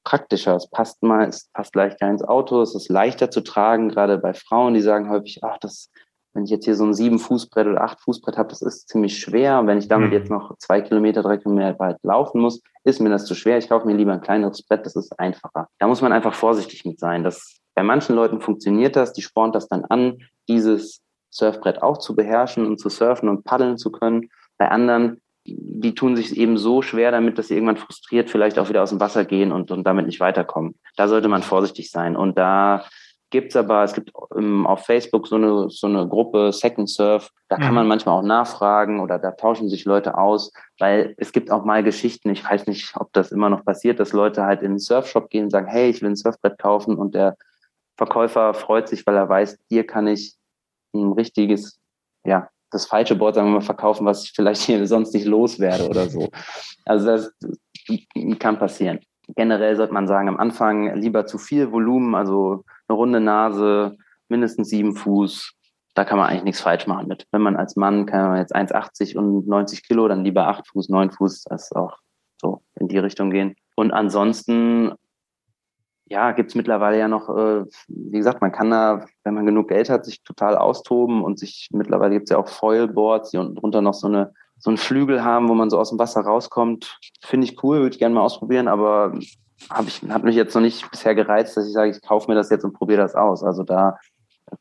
praktischer. 0.03 0.57
Es 0.57 0.69
passt 0.69 1.03
mal, 1.03 1.29
es 1.29 1.49
passt 1.53 1.73
leichter 1.73 2.09
ins 2.09 2.21
Auto, 2.21 2.61
es 2.61 2.75
ist 2.75 2.89
leichter 2.89 3.31
zu 3.31 3.39
tragen, 3.39 3.87
gerade 3.87 4.17
bei 4.17 4.33
Frauen, 4.33 4.73
die 4.73 4.81
sagen 4.81 5.09
häufig, 5.09 5.41
ach, 5.41 5.57
das 5.57 5.89
wenn 6.35 6.43
ich 6.43 6.49
jetzt 6.49 6.65
hier 6.65 6.75
so 6.75 6.83
ein 6.83 6.93
sieben 6.93 7.17
Fußbrett 7.17 7.65
oder 7.65 7.81
acht 7.81 8.01
Fußbrett 8.01 8.37
habe, 8.37 8.49
das 8.49 8.61
ist 8.61 8.89
ziemlich 8.89 9.17
schwer. 9.17 9.57
Und 9.57 9.67
wenn 9.67 9.77
ich 9.77 9.87
damit 9.87 10.09
mhm. 10.09 10.13
jetzt 10.13 10.29
noch 10.29 10.55
zwei 10.57 10.81
Kilometer, 10.81 11.23
drei 11.23 11.37
Kilometer 11.37 11.79
weit 11.79 11.97
laufen 12.03 12.41
muss, 12.41 12.61
ist 12.83 12.99
mir 12.99 13.09
das 13.09 13.25
zu 13.25 13.35
schwer. 13.35 13.57
Ich 13.57 13.69
kaufe 13.69 13.87
mir 13.87 13.95
lieber 13.95 14.11
ein 14.11 14.21
kleineres 14.21 14.61
Brett, 14.61 14.85
das 14.85 14.97
ist 14.97 15.17
einfacher. 15.17 15.69
Da 15.79 15.87
muss 15.87 16.01
man 16.01 16.11
einfach 16.11 16.33
vorsichtig 16.33 16.83
mit 16.83 16.99
sein. 16.99 17.23
Das, 17.23 17.61
bei 17.73 17.83
manchen 17.83 18.15
Leuten 18.15 18.41
funktioniert 18.41 18.97
das, 18.97 19.13
die 19.13 19.21
spornt 19.21 19.55
das 19.55 19.69
dann 19.69 19.85
an, 19.85 20.17
dieses 20.49 21.01
Surfbrett 21.29 21.81
auch 21.81 21.99
zu 21.99 22.15
beherrschen 22.15 22.65
und 22.65 22.81
zu 22.81 22.89
surfen 22.89 23.29
und 23.29 23.45
paddeln 23.45 23.77
zu 23.77 23.89
können. 23.89 24.29
Bei 24.57 24.69
anderen, 24.69 25.21
die 25.45 25.95
tun 25.95 26.17
sich 26.17 26.35
eben 26.35 26.57
so 26.57 26.81
schwer 26.81 27.11
damit, 27.11 27.37
dass 27.37 27.47
sie 27.47 27.53
irgendwann 27.53 27.77
frustriert 27.77 28.29
vielleicht 28.29 28.59
auch 28.59 28.67
wieder 28.67 28.83
aus 28.83 28.89
dem 28.89 28.99
Wasser 28.99 29.23
gehen 29.23 29.53
und, 29.53 29.71
und 29.71 29.85
damit 29.85 30.05
nicht 30.05 30.19
weiterkommen. 30.19 30.75
Da 30.97 31.07
sollte 31.07 31.29
man 31.29 31.43
vorsichtig 31.43 31.91
sein. 31.91 32.17
Und 32.17 32.37
da 32.37 32.83
gibt's 33.29 33.55
aber, 33.55 33.83
es 33.83 33.93
gibt 33.93 34.11
um, 34.13 34.65
auf 34.67 34.85
Facebook 34.85 35.27
so 35.27 35.35
eine, 35.35 35.69
so 35.69 35.87
eine 35.87 36.07
Gruppe 36.07 36.51
Second 36.53 36.89
Surf, 36.89 37.31
da 37.49 37.57
kann 37.57 37.69
mhm. 37.69 37.75
man 37.75 37.87
manchmal 37.87 38.19
auch 38.19 38.23
nachfragen 38.25 38.99
oder 38.99 39.19
da 39.19 39.31
tauschen 39.31 39.69
sich 39.69 39.85
Leute 39.85 40.17
aus, 40.17 40.51
weil 40.79 41.15
es 41.17 41.31
gibt 41.31 41.51
auch 41.51 41.65
mal 41.65 41.83
Geschichten, 41.83 42.29
ich 42.29 42.43
weiß 42.43 42.67
nicht, 42.67 42.95
ob 42.95 43.11
das 43.13 43.31
immer 43.31 43.49
noch 43.49 43.65
passiert, 43.65 43.99
dass 43.99 44.13
Leute 44.13 44.43
halt 44.45 44.61
in 44.61 44.73
den 44.73 44.79
Surfshop 44.79 45.29
gehen 45.29 45.45
und 45.45 45.49
sagen, 45.49 45.67
hey, 45.67 45.89
ich 45.89 46.01
will 46.01 46.09
ein 46.09 46.15
Surfbrett 46.15 46.57
kaufen 46.59 46.97
und 46.97 47.15
der 47.15 47.35
Verkäufer 47.97 48.53
freut 48.53 48.89
sich, 48.89 49.05
weil 49.07 49.15
er 49.15 49.29
weiß, 49.29 49.57
dir 49.69 49.85
kann 49.85 50.07
ich 50.07 50.35
ein 50.93 51.13
richtiges, 51.13 51.79
ja, 52.25 52.49
das 52.71 52.85
falsche 52.85 53.15
Board, 53.15 53.35
sagen 53.35 53.47
wir 53.47 53.55
mal, 53.55 53.61
verkaufen, 53.61 54.05
was 54.05 54.23
ich 54.23 54.31
vielleicht 54.33 54.61
hier 54.63 54.85
sonst 54.87 55.13
nicht 55.13 55.25
loswerde 55.25 55.87
oder 55.87 56.09
so. 56.09 56.29
Also 56.85 57.05
das 57.05 57.33
kann 58.39 58.59
passieren 58.59 58.99
generell 59.35 59.75
sollte 59.75 59.93
man 59.93 60.07
sagen, 60.07 60.29
am 60.29 60.37
Anfang 60.37 60.95
lieber 60.95 61.25
zu 61.25 61.37
viel 61.37 61.71
Volumen, 61.71 62.15
also 62.15 62.63
eine 62.87 62.97
runde 62.97 63.19
Nase, 63.19 63.97
mindestens 64.29 64.69
sieben 64.69 64.95
Fuß. 64.95 65.53
Da 65.93 66.03
kann 66.03 66.17
man 66.17 66.27
eigentlich 66.27 66.43
nichts 66.43 66.61
falsch 66.61 66.87
machen 66.87 67.07
mit. 67.07 67.25
Wenn 67.31 67.41
man 67.41 67.55
als 67.55 67.75
Mann, 67.75 68.05
kann 68.05 68.29
man 68.29 68.37
jetzt 68.37 68.55
1,80 68.55 69.17
und 69.17 69.47
90 69.47 69.87
Kilo, 69.87 70.07
dann 70.07 70.23
lieber 70.23 70.47
acht 70.47 70.67
Fuß, 70.67 70.89
neun 70.89 71.11
Fuß, 71.11 71.43
das 71.45 71.71
auch 71.71 71.97
so 72.39 72.61
in 72.75 72.87
die 72.87 72.97
Richtung 72.97 73.31
gehen. 73.31 73.55
Und 73.75 73.91
ansonsten, 73.91 74.93
ja, 76.05 76.31
gibt's 76.33 76.55
mittlerweile 76.55 76.99
ja 76.99 77.07
noch, 77.07 77.29
äh, 77.29 77.63
wie 77.87 78.17
gesagt, 78.17 78.41
man 78.41 78.51
kann 78.51 78.69
da, 78.71 79.05
wenn 79.23 79.33
man 79.33 79.45
genug 79.45 79.69
Geld 79.69 79.89
hat, 79.89 80.05
sich 80.05 80.21
total 80.23 80.57
austoben 80.57 81.23
und 81.23 81.39
sich, 81.39 81.69
mittlerweile 81.71 82.15
gibt's 82.15 82.31
ja 82.31 82.37
auch 82.37 82.47
Foilboards, 82.47 83.31
die 83.31 83.37
unten 83.37 83.55
drunter 83.55 83.81
noch 83.81 83.93
so 83.93 84.07
eine 84.07 84.33
so 84.57 84.69
einen 84.69 84.77
Flügel 84.77 85.23
haben, 85.23 85.49
wo 85.49 85.53
man 85.53 85.69
so 85.69 85.79
aus 85.79 85.89
dem 85.89 85.99
Wasser 85.99 86.21
rauskommt. 86.21 86.99
Finde 87.21 87.45
ich 87.45 87.63
cool, 87.63 87.79
würde 87.79 87.93
ich 87.93 87.99
gerne 87.99 88.15
mal 88.15 88.21
ausprobieren, 88.21 88.67
aber 88.67 89.13
habe 89.69 89.87
ich 89.87 90.01
hat 90.09 90.23
mich 90.23 90.35
jetzt 90.35 90.53
noch 90.53 90.61
nicht 90.61 90.89
bisher 90.91 91.15
gereizt, 91.15 91.55
dass 91.55 91.67
ich 91.67 91.73
sage, 91.73 91.91
ich 91.91 92.01
kaufe 92.01 92.29
mir 92.29 92.35
das 92.35 92.49
jetzt 92.49 92.63
und 92.63 92.73
probiere 92.73 93.01
das 93.01 93.15
aus. 93.15 93.43
Also 93.43 93.63
da 93.63 93.97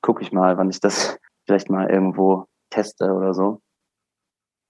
gucke 0.01 0.23
ich 0.23 0.33
mal, 0.33 0.57
wann 0.57 0.71
ich 0.71 0.81
das 0.81 1.19
vielleicht 1.47 1.71
mal 1.71 1.89
irgendwo 1.91 2.47
teste 2.71 3.13
oder 3.13 3.35
so. 3.35 3.61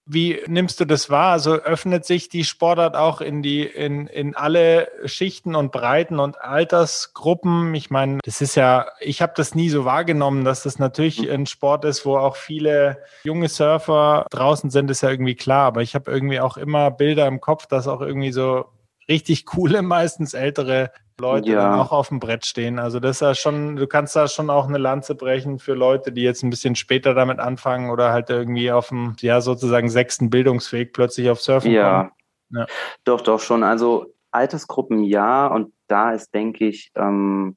Wie 0.07 0.39
nimmst 0.45 0.79
du 0.79 0.85
das 0.85 1.09
wahr? 1.09 1.31
Also 1.31 1.53
öffnet 1.53 2.05
sich 2.05 2.29
die 2.29 2.43
Sportart 2.43 2.95
auch 2.95 3.21
in 3.21 3.41
die, 3.41 3.63
in, 3.63 4.05
in 4.05 4.35
alle 4.35 4.87
Schichten 5.05 5.55
und 5.55 5.71
Breiten 5.71 6.19
und 6.19 6.39
Altersgruppen? 6.39 7.73
Ich 7.73 7.89
meine, 7.89 8.19
das 8.23 8.39
ist 8.39 8.53
ja, 8.53 8.87
ich 8.99 9.23
habe 9.23 9.33
das 9.35 9.55
nie 9.55 9.69
so 9.69 9.83
wahrgenommen, 9.83 10.45
dass 10.45 10.61
das 10.61 10.77
natürlich 10.77 11.23
mhm. 11.23 11.31
ein 11.31 11.45
Sport 11.47 11.85
ist, 11.85 12.05
wo 12.05 12.17
auch 12.17 12.35
viele 12.35 12.99
junge 13.23 13.49
Surfer 13.49 14.27
draußen 14.29 14.69
sind, 14.69 14.91
ist 14.91 15.01
ja 15.01 15.09
irgendwie 15.09 15.35
klar. 15.35 15.65
Aber 15.65 15.81
ich 15.81 15.95
habe 15.95 16.11
irgendwie 16.11 16.39
auch 16.39 16.57
immer 16.57 16.91
Bilder 16.91 17.25
im 17.25 17.41
Kopf, 17.41 17.65
dass 17.65 17.87
auch 17.87 18.01
irgendwie 18.01 18.31
so 18.31 18.65
richtig 19.09 19.45
coole, 19.45 19.81
meistens 19.81 20.35
ältere 20.35 20.91
Leute 21.19 21.51
ja. 21.51 21.69
dann 21.69 21.79
auch 21.79 21.91
auf 21.91 22.09
dem 22.09 22.19
Brett 22.19 22.45
stehen. 22.45 22.77
Also 22.77 22.99
das 22.99 23.17
ist 23.17 23.21
ja 23.21 23.35
schon, 23.35 23.77
du 23.77 23.87
kannst 23.87 24.15
da 24.15 24.27
schon 24.27 24.49
auch 24.49 24.67
eine 24.67 24.77
Lanze 24.77 25.15
brechen 25.15 25.59
für 25.59 25.73
Leute, 25.73 26.11
die 26.11 26.21
jetzt 26.21 26.43
ein 26.43 26.49
bisschen 26.49 26.75
später 26.75 27.13
damit 27.13 27.39
anfangen 27.39 27.89
oder 27.89 28.11
halt 28.11 28.29
irgendwie 28.29 28.71
auf 28.71 28.89
dem, 28.89 29.15
ja, 29.19 29.39
sozusagen 29.41 29.89
sechsten 29.89 30.29
Bildungsweg 30.29 30.93
plötzlich 30.93 31.29
auf 31.29 31.41
Surfen 31.41 31.71
ja. 31.71 31.97
kommen. 31.97 32.11
Ja, 32.49 32.65
doch, 33.05 33.21
doch 33.21 33.39
schon. 33.39 33.63
Also 33.63 34.13
Altersgruppen 34.31 35.03
ja 35.03 35.47
und 35.47 35.73
da 35.87 36.11
ist, 36.11 36.33
denke 36.33 36.65
ich, 36.67 36.91
ähm, 36.95 37.55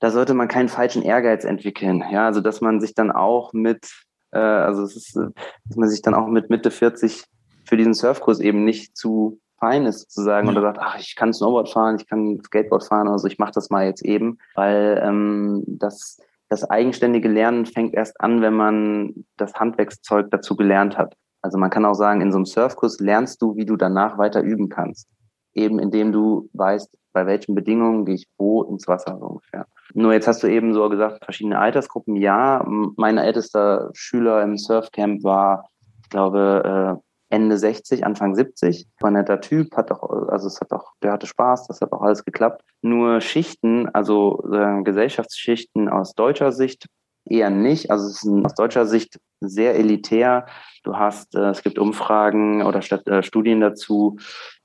da 0.00 0.10
sollte 0.10 0.34
man 0.34 0.48
keinen 0.48 0.68
falschen 0.68 1.02
Ehrgeiz 1.02 1.44
entwickeln. 1.44 2.04
Ja, 2.10 2.26
also 2.26 2.40
dass 2.40 2.60
man 2.60 2.80
sich 2.80 2.94
dann 2.94 3.10
auch 3.10 3.52
mit, 3.52 3.90
äh, 4.30 4.38
also 4.38 4.82
es 4.82 4.96
ist, 4.96 5.16
dass 5.16 5.76
man 5.76 5.88
sich 5.88 6.02
dann 6.02 6.14
auch 6.14 6.28
mit 6.28 6.50
Mitte 6.50 6.70
40 6.70 7.24
für 7.66 7.76
diesen 7.76 7.94
Surfkurs 7.94 8.40
eben 8.40 8.64
nicht 8.64 8.96
zu 8.96 9.40
fein 9.58 9.86
ist 9.86 10.00
sozusagen 10.00 10.46
ja. 10.46 10.52
oder 10.52 10.62
sagt, 10.62 10.78
ach, 10.80 10.98
ich 10.98 11.16
kann 11.16 11.32
Snowboard 11.32 11.68
fahren, 11.68 11.96
ich 11.98 12.06
kann 12.06 12.40
Skateboard 12.44 12.84
fahren 12.84 13.08
oder 13.08 13.18
so, 13.18 13.26
ich 13.26 13.38
mache 13.38 13.52
das 13.52 13.70
mal 13.70 13.86
jetzt 13.86 14.04
eben, 14.04 14.38
weil 14.54 15.00
ähm, 15.02 15.64
das, 15.66 16.20
das 16.48 16.68
eigenständige 16.68 17.28
Lernen 17.28 17.66
fängt 17.66 17.94
erst 17.94 18.20
an, 18.20 18.42
wenn 18.42 18.54
man 18.54 19.24
das 19.36 19.54
Handwerkszeug 19.54 20.30
dazu 20.30 20.56
gelernt 20.56 20.96
hat. 20.98 21.14
Also 21.42 21.58
man 21.58 21.70
kann 21.70 21.84
auch 21.84 21.94
sagen, 21.94 22.20
in 22.20 22.32
so 22.32 22.38
einem 22.38 22.46
Surfkurs 22.46 22.98
lernst 23.00 23.40
du, 23.40 23.56
wie 23.56 23.66
du 23.66 23.76
danach 23.76 24.18
weiter 24.18 24.42
üben 24.42 24.68
kannst. 24.68 25.08
Eben 25.54 25.78
indem 25.78 26.12
du 26.12 26.48
weißt, 26.52 26.90
bei 27.12 27.26
welchen 27.26 27.54
Bedingungen 27.54 28.04
gehe 28.04 28.16
ich 28.16 28.26
wo 28.36 28.62
ins 28.64 28.86
Wasser 28.86 29.16
so 29.18 29.24
ungefähr. 29.24 29.66
Nur 29.94 30.12
jetzt 30.12 30.28
hast 30.28 30.42
du 30.42 30.48
eben 30.48 30.74
so 30.74 30.88
gesagt, 30.90 31.24
verschiedene 31.24 31.58
Altersgruppen. 31.58 32.16
Ja, 32.16 32.62
mein 32.96 33.16
ältester 33.16 33.90
Schüler 33.94 34.42
im 34.42 34.58
Surfcamp 34.58 35.24
war, 35.24 35.66
ich 36.02 36.10
glaube, 36.10 36.98
äh, 37.00 37.05
Ende 37.28 37.58
60, 37.58 38.04
Anfang 38.04 38.34
70. 38.34 38.88
War 39.00 39.10
ein 39.10 39.14
netter 39.14 39.40
Typ, 39.40 39.76
hat 39.76 39.90
auch, 39.90 40.28
also 40.28 40.46
es 40.46 40.60
hat 40.60 40.72
auch, 40.72 40.92
der 41.02 41.12
hatte 41.12 41.26
Spaß, 41.26 41.66
das 41.66 41.80
hat 41.80 41.92
auch 41.92 42.02
alles 42.02 42.24
geklappt. 42.24 42.62
Nur 42.82 43.20
Schichten, 43.20 43.88
also 43.88 44.44
äh, 44.52 44.82
Gesellschaftsschichten 44.82 45.88
aus 45.88 46.14
deutscher 46.14 46.52
Sicht 46.52 46.86
eher 47.24 47.50
nicht. 47.50 47.90
Also 47.90 48.06
es 48.06 48.22
ist 48.22 48.44
aus 48.44 48.54
deutscher 48.54 48.86
Sicht 48.86 49.18
sehr 49.40 49.74
elitär. 49.74 50.46
Du 50.84 50.96
hast, 50.96 51.34
äh, 51.34 51.50
es 51.50 51.62
gibt 51.62 51.78
Umfragen 51.78 52.62
oder 52.62 52.80
äh, 52.80 53.22
Studien 53.22 53.60
dazu, 53.60 54.18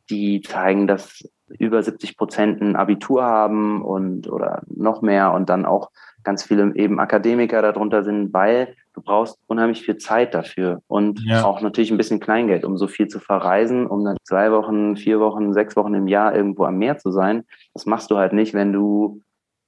die 0.10 0.42
zeigen, 0.42 0.88
dass 0.88 1.24
über 1.58 1.82
70 1.82 2.18
Prozent 2.18 2.62
ein 2.62 2.76
Abitur 2.76 3.24
haben 3.24 3.82
und 3.84 4.30
oder 4.30 4.62
noch 4.68 5.02
mehr 5.02 5.34
und 5.34 5.50
dann 5.50 5.66
auch 5.66 5.90
ganz 6.24 6.44
viele 6.44 6.76
eben 6.76 7.00
Akademiker 7.00 7.62
darunter 7.62 8.04
sind, 8.04 8.34
weil 8.34 8.76
du 8.94 9.02
brauchst 9.02 9.38
unheimlich 9.48 9.84
viel 9.84 9.98
Zeit 9.98 10.34
dafür 10.34 10.82
und 10.88 11.22
ja. 11.24 11.44
auch 11.44 11.62
natürlich 11.62 11.92
ein 11.92 11.98
bisschen 11.98 12.20
Kleingeld, 12.20 12.66
um 12.66 12.78
so 12.78 12.88
viel 12.88 13.08
zu 13.08 13.20
verreisen, 13.20 13.88
um 13.88 14.04
dann 14.04 14.18
zwei 14.24 14.52
Wochen, 14.52 14.96
vier 14.98 15.20
Wochen, 15.20 15.54
sechs 15.54 15.76
Wochen 15.76 15.94
im 15.94 16.08
Jahr 16.08 16.36
irgendwo 16.36 16.66
am 16.66 16.78
Meer 16.78 16.98
zu 16.98 17.12
sein. 17.12 17.44
Das 17.74 17.86
machst 17.86 18.12
du 18.12 18.18
halt 18.18 18.34
nicht, 18.34 18.54
wenn 18.54 18.74
du 18.74 19.22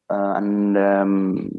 äh, 0.09 0.13
an 0.13 0.76
ähm, 0.78 1.51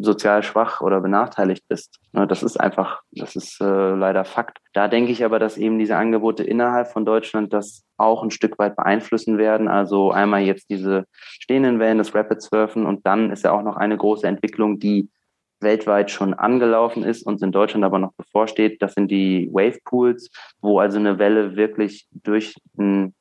sozial 0.00 0.42
schwach 0.42 0.80
oder 0.80 1.00
benachteiligt 1.00 1.68
bist. 1.68 1.98
Ne, 2.12 2.26
das 2.26 2.42
ist 2.42 2.58
einfach, 2.58 3.02
das 3.10 3.36
ist 3.36 3.60
äh, 3.60 3.94
leider 3.94 4.24
Fakt. 4.24 4.58
Da 4.72 4.88
denke 4.88 5.12
ich 5.12 5.24
aber, 5.24 5.38
dass 5.38 5.58
eben 5.58 5.78
diese 5.78 5.96
Angebote 5.96 6.42
innerhalb 6.42 6.88
von 6.88 7.04
Deutschland 7.04 7.52
das 7.52 7.84
auch 7.96 8.22
ein 8.22 8.30
Stück 8.30 8.58
weit 8.58 8.76
beeinflussen 8.76 9.38
werden. 9.38 9.68
Also 9.68 10.10
einmal 10.10 10.42
jetzt 10.42 10.70
diese 10.70 11.04
stehenden 11.12 11.78
Wellen, 11.78 11.98
das 11.98 12.14
Rapid 12.14 12.42
Surfen 12.42 12.86
und 12.86 13.06
dann 13.06 13.30
ist 13.30 13.44
ja 13.44 13.52
auch 13.52 13.62
noch 13.62 13.76
eine 13.76 13.96
große 13.96 14.26
Entwicklung, 14.26 14.78
die 14.78 15.08
weltweit 15.62 16.10
schon 16.10 16.34
angelaufen 16.34 17.04
ist 17.04 17.24
und 17.24 17.42
in 17.42 17.52
Deutschland 17.52 17.84
aber 17.84 17.98
noch 17.98 18.12
bevorsteht. 18.12 18.82
Das 18.82 18.94
sind 18.94 19.10
die 19.10 19.48
Wave 19.52 19.78
Pools, 19.84 20.30
wo 20.60 20.78
also 20.78 20.98
eine 20.98 21.18
Welle 21.18 21.56
wirklich 21.56 22.06
durch 22.12 22.54
ein 22.78 23.14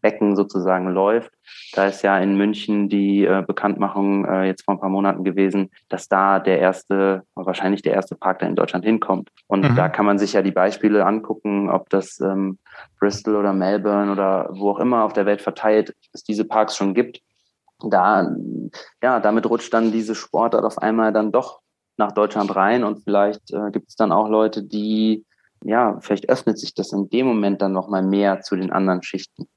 Becken 0.00 0.36
sozusagen 0.36 0.88
läuft. 0.88 1.32
Da 1.72 1.86
ist 1.86 2.02
ja 2.02 2.18
in 2.18 2.36
München 2.36 2.88
die 2.88 3.24
äh, 3.24 3.42
Bekanntmachung 3.46 4.24
äh, 4.24 4.44
jetzt 4.44 4.64
vor 4.64 4.74
ein 4.74 4.80
paar 4.80 4.90
Monaten 4.90 5.24
gewesen, 5.24 5.70
dass 5.88 6.08
da 6.08 6.40
der 6.40 6.58
erste, 6.58 7.22
wahrscheinlich 7.34 7.82
der 7.82 7.94
erste 7.94 8.16
Park 8.16 8.40
da 8.40 8.46
in 8.46 8.56
Deutschland 8.56 8.84
hinkommt. 8.84 9.30
Und 9.46 9.68
mhm. 9.68 9.76
da 9.76 9.88
kann 9.88 10.06
man 10.06 10.18
sich 10.18 10.32
ja 10.32 10.42
die 10.42 10.52
Beispiele 10.52 11.04
angucken, 11.06 11.70
ob 11.70 11.88
das 11.90 12.20
ähm, 12.20 12.58
Bristol 12.98 13.36
oder 13.36 13.52
Melbourne 13.52 14.12
oder 14.12 14.48
wo 14.52 14.70
auch 14.70 14.80
immer 14.80 15.04
auf 15.04 15.12
der 15.12 15.26
Welt 15.26 15.42
verteilt 15.42 15.94
es 16.12 16.22
diese 16.22 16.44
Parks 16.44 16.76
schon 16.76 16.94
gibt. 16.94 17.20
Da, 17.80 18.28
ja, 19.02 19.20
damit 19.20 19.48
rutscht 19.48 19.72
dann 19.72 19.92
diese 19.92 20.16
Sportart 20.16 20.64
auf 20.64 20.78
einmal 20.78 21.12
dann 21.12 21.30
doch 21.30 21.60
nach 21.98 22.12
Deutschland 22.12 22.54
rein 22.54 22.84
und 22.84 23.02
vielleicht 23.02 23.52
äh, 23.52 23.70
gibt 23.70 23.88
es 23.88 23.96
dann 23.96 24.12
auch 24.12 24.28
Leute, 24.28 24.62
die 24.62 25.24
ja, 25.64 25.98
vielleicht 26.00 26.28
öffnet 26.28 26.58
sich 26.58 26.74
das 26.74 26.92
in 26.92 27.08
dem 27.10 27.26
Moment 27.26 27.62
dann 27.62 27.72
nochmal 27.72 28.02
mehr 28.02 28.40
zu 28.40 28.56
den 28.56 28.70
anderen 28.70 29.02
Schichten. 29.02 29.48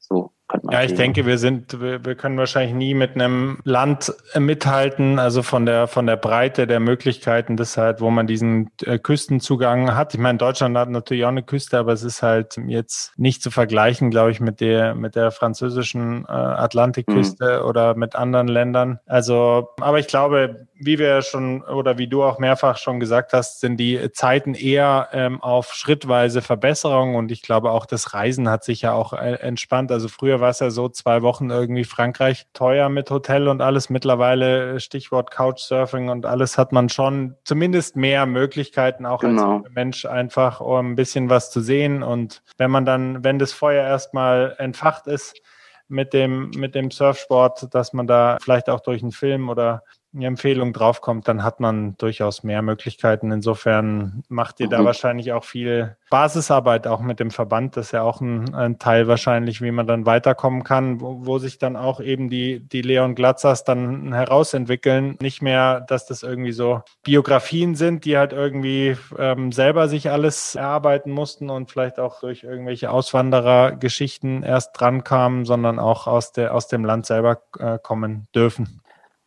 So 0.00 0.32
könnte 0.48 0.66
man 0.66 0.74
Ja, 0.74 0.82
ich 0.82 0.88
sehen. 0.88 0.98
denke, 0.98 1.26
wir 1.26 1.38
sind, 1.38 1.80
wir, 1.80 2.04
wir 2.04 2.14
können 2.16 2.36
wahrscheinlich 2.36 2.74
nie 2.74 2.94
mit 2.94 3.14
einem 3.14 3.58
Land 3.64 4.12
mithalten, 4.36 5.18
also 5.18 5.42
von 5.42 5.66
der 5.66 5.86
von 5.86 6.06
der 6.06 6.16
Breite 6.16 6.66
der 6.66 6.80
Möglichkeiten, 6.80 7.56
das 7.56 7.76
halt, 7.76 8.00
wo 8.00 8.10
man 8.10 8.26
diesen 8.26 8.70
äh, 8.82 8.98
Küstenzugang 8.98 9.94
hat. 9.94 10.14
Ich 10.14 10.20
meine, 10.20 10.38
Deutschland 10.38 10.76
hat 10.76 10.88
natürlich 10.88 11.24
auch 11.24 11.28
eine 11.28 11.42
Küste, 11.42 11.78
aber 11.78 11.92
es 11.92 12.02
ist 12.02 12.22
halt 12.22 12.56
jetzt 12.66 13.12
nicht 13.16 13.42
zu 13.42 13.50
vergleichen, 13.50 14.10
glaube 14.10 14.30
ich, 14.30 14.40
mit 14.40 14.60
der 14.60 14.94
mit 14.94 15.14
der 15.14 15.30
französischen 15.30 16.24
äh, 16.24 16.32
Atlantikküste 16.32 17.60
mhm. 17.60 17.68
oder 17.68 17.94
mit 17.94 18.16
anderen 18.16 18.48
Ländern. 18.48 18.98
Also, 19.06 19.68
aber 19.80 19.98
ich 19.98 20.08
glaube, 20.08 20.66
wie 20.80 20.98
wir 20.98 21.22
schon 21.22 21.62
oder 21.62 21.98
wie 21.98 22.06
du 22.06 22.22
auch 22.22 22.38
mehrfach 22.38 22.76
schon 22.76 23.00
gesagt 23.00 23.32
hast, 23.32 23.60
sind 23.60 23.78
die 23.78 24.12
Zeiten 24.12 24.54
eher 24.54 25.08
ähm, 25.12 25.42
auf 25.42 25.74
schrittweise 25.74 26.40
Verbesserung 26.40 27.16
und 27.16 27.32
ich 27.32 27.42
glaube 27.42 27.72
auch 27.72 27.84
das 27.84 28.14
Reisen 28.14 28.48
hat 28.48 28.62
sich 28.64 28.82
ja 28.82 28.92
auch 28.92 29.12
äh, 29.12 29.34
entspannt. 29.40 29.90
Also 29.90 30.08
früher 30.08 30.40
war 30.40 30.50
es 30.50 30.60
ja 30.60 30.70
so 30.70 30.88
zwei 30.88 31.22
Wochen 31.22 31.50
irgendwie 31.50 31.84
Frankreich 31.84 32.46
teuer 32.52 32.88
mit 32.88 33.10
Hotel 33.10 33.48
und 33.48 33.60
alles. 33.60 33.90
Mittlerweile 33.90 34.74
äh, 34.74 34.80
Stichwort 34.80 35.32
Couchsurfing 35.32 36.08
und 36.08 36.26
alles 36.26 36.56
hat 36.58 36.72
man 36.72 36.88
schon 36.88 37.34
zumindest 37.44 37.96
mehr 37.96 38.26
Möglichkeiten 38.26 39.04
auch 39.04 39.20
genau. 39.20 39.58
als 39.58 39.74
Mensch 39.74 40.04
einfach, 40.06 40.60
um 40.60 40.92
ein 40.92 40.96
bisschen 40.96 41.28
was 41.28 41.50
zu 41.50 41.60
sehen. 41.60 42.02
Und 42.04 42.42
wenn 42.56 42.70
man 42.70 42.84
dann, 42.84 43.24
wenn 43.24 43.38
das 43.38 43.52
Feuer 43.52 43.84
erstmal 43.84 44.54
entfacht 44.58 45.08
ist, 45.08 45.40
mit 45.88 46.12
dem, 46.12 46.50
mit 46.50 46.74
dem 46.74 46.90
Surfsport, 46.90 47.74
dass 47.74 47.92
man 47.92 48.06
da 48.06 48.36
vielleicht 48.40 48.68
auch 48.68 48.80
durch 48.80 49.02
einen 49.02 49.12
Film 49.12 49.48
oder 49.48 49.82
Empfehlung 50.14 50.72
draufkommt, 50.72 51.28
dann 51.28 51.42
hat 51.42 51.60
man 51.60 51.96
durchaus 51.98 52.42
mehr 52.42 52.62
Möglichkeiten. 52.62 53.30
Insofern 53.30 54.22
macht 54.28 54.58
ihr 54.60 54.66
mhm. 54.66 54.70
da 54.70 54.84
wahrscheinlich 54.84 55.32
auch 55.32 55.44
viel 55.44 55.96
Basisarbeit 56.10 56.86
auch 56.86 57.00
mit 57.00 57.20
dem 57.20 57.30
Verband. 57.30 57.76
Das 57.76 57.86
ist 57.86 57.92
ja 57.92 58.02
auch 58.02 58.20
ein, 58.20 58.54
ein 58.54 58.78
Teil 58.78 59.06
wahrscheinlich, 59.06 59.60
wie 59.60 59.70
man 59.70 59.86
dann 59.86 60.06
weiterkommen 60.06 60.64
kann, 60.64 61.00
wo, 61.00 61.26
wo, 61.26 61.38
sich 61.38 61.58
dann 61.58 61.76
auch 61.76 62.00
eben 62.00 62.30
die, 62.30 62.60
die 62.60 62.82
Leon 62.82 63.14
Glatzers 63.14 63.64
dann 63.64 64.14
herausentwickeln. 64.14 65.16
Nicht 65.20 65.42
mehr, 65.42 65.80
dass 65.82 66.06
das 66.06 66.22
irgendwie 66.22 66.52
so 66.52 66.82
Biografien 67.02 67.74
sind, 67.74 68.04
die 68.04 68.16
halt 68.16 68.32
irgendwie 68.32 68.96
ähm, 69.18 69.52
selber 69.52 69.88
sich 69.88 70.10
alles 70.10 70.54
erarbeiten 70.54 71.12
mussten 71.12 71.50
und 71.50 71.70
vielleicht 71.70 71.98
auch 71.98 72.20
durch 72.20 72.44
irgendwelche 72.44 72.90
Auswanderergeschichten 72.90 74.42
erst 74.42 74.78
dran 74.80 75.04
kamen, 75.04 75.44
sondern 75.44 75.78
auch 75.78 76.06
aus, 76.06 76.32
der, 76.32 76.54
aus 76.54 76.66
dem 76.66 76.84
Land 76.84 77.06
selber 77.06 77.42
äh, 77.58 77.78
kommen 77.78 78.26
dürfen. 78.34 78.80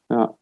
Ja, 0.10 0.36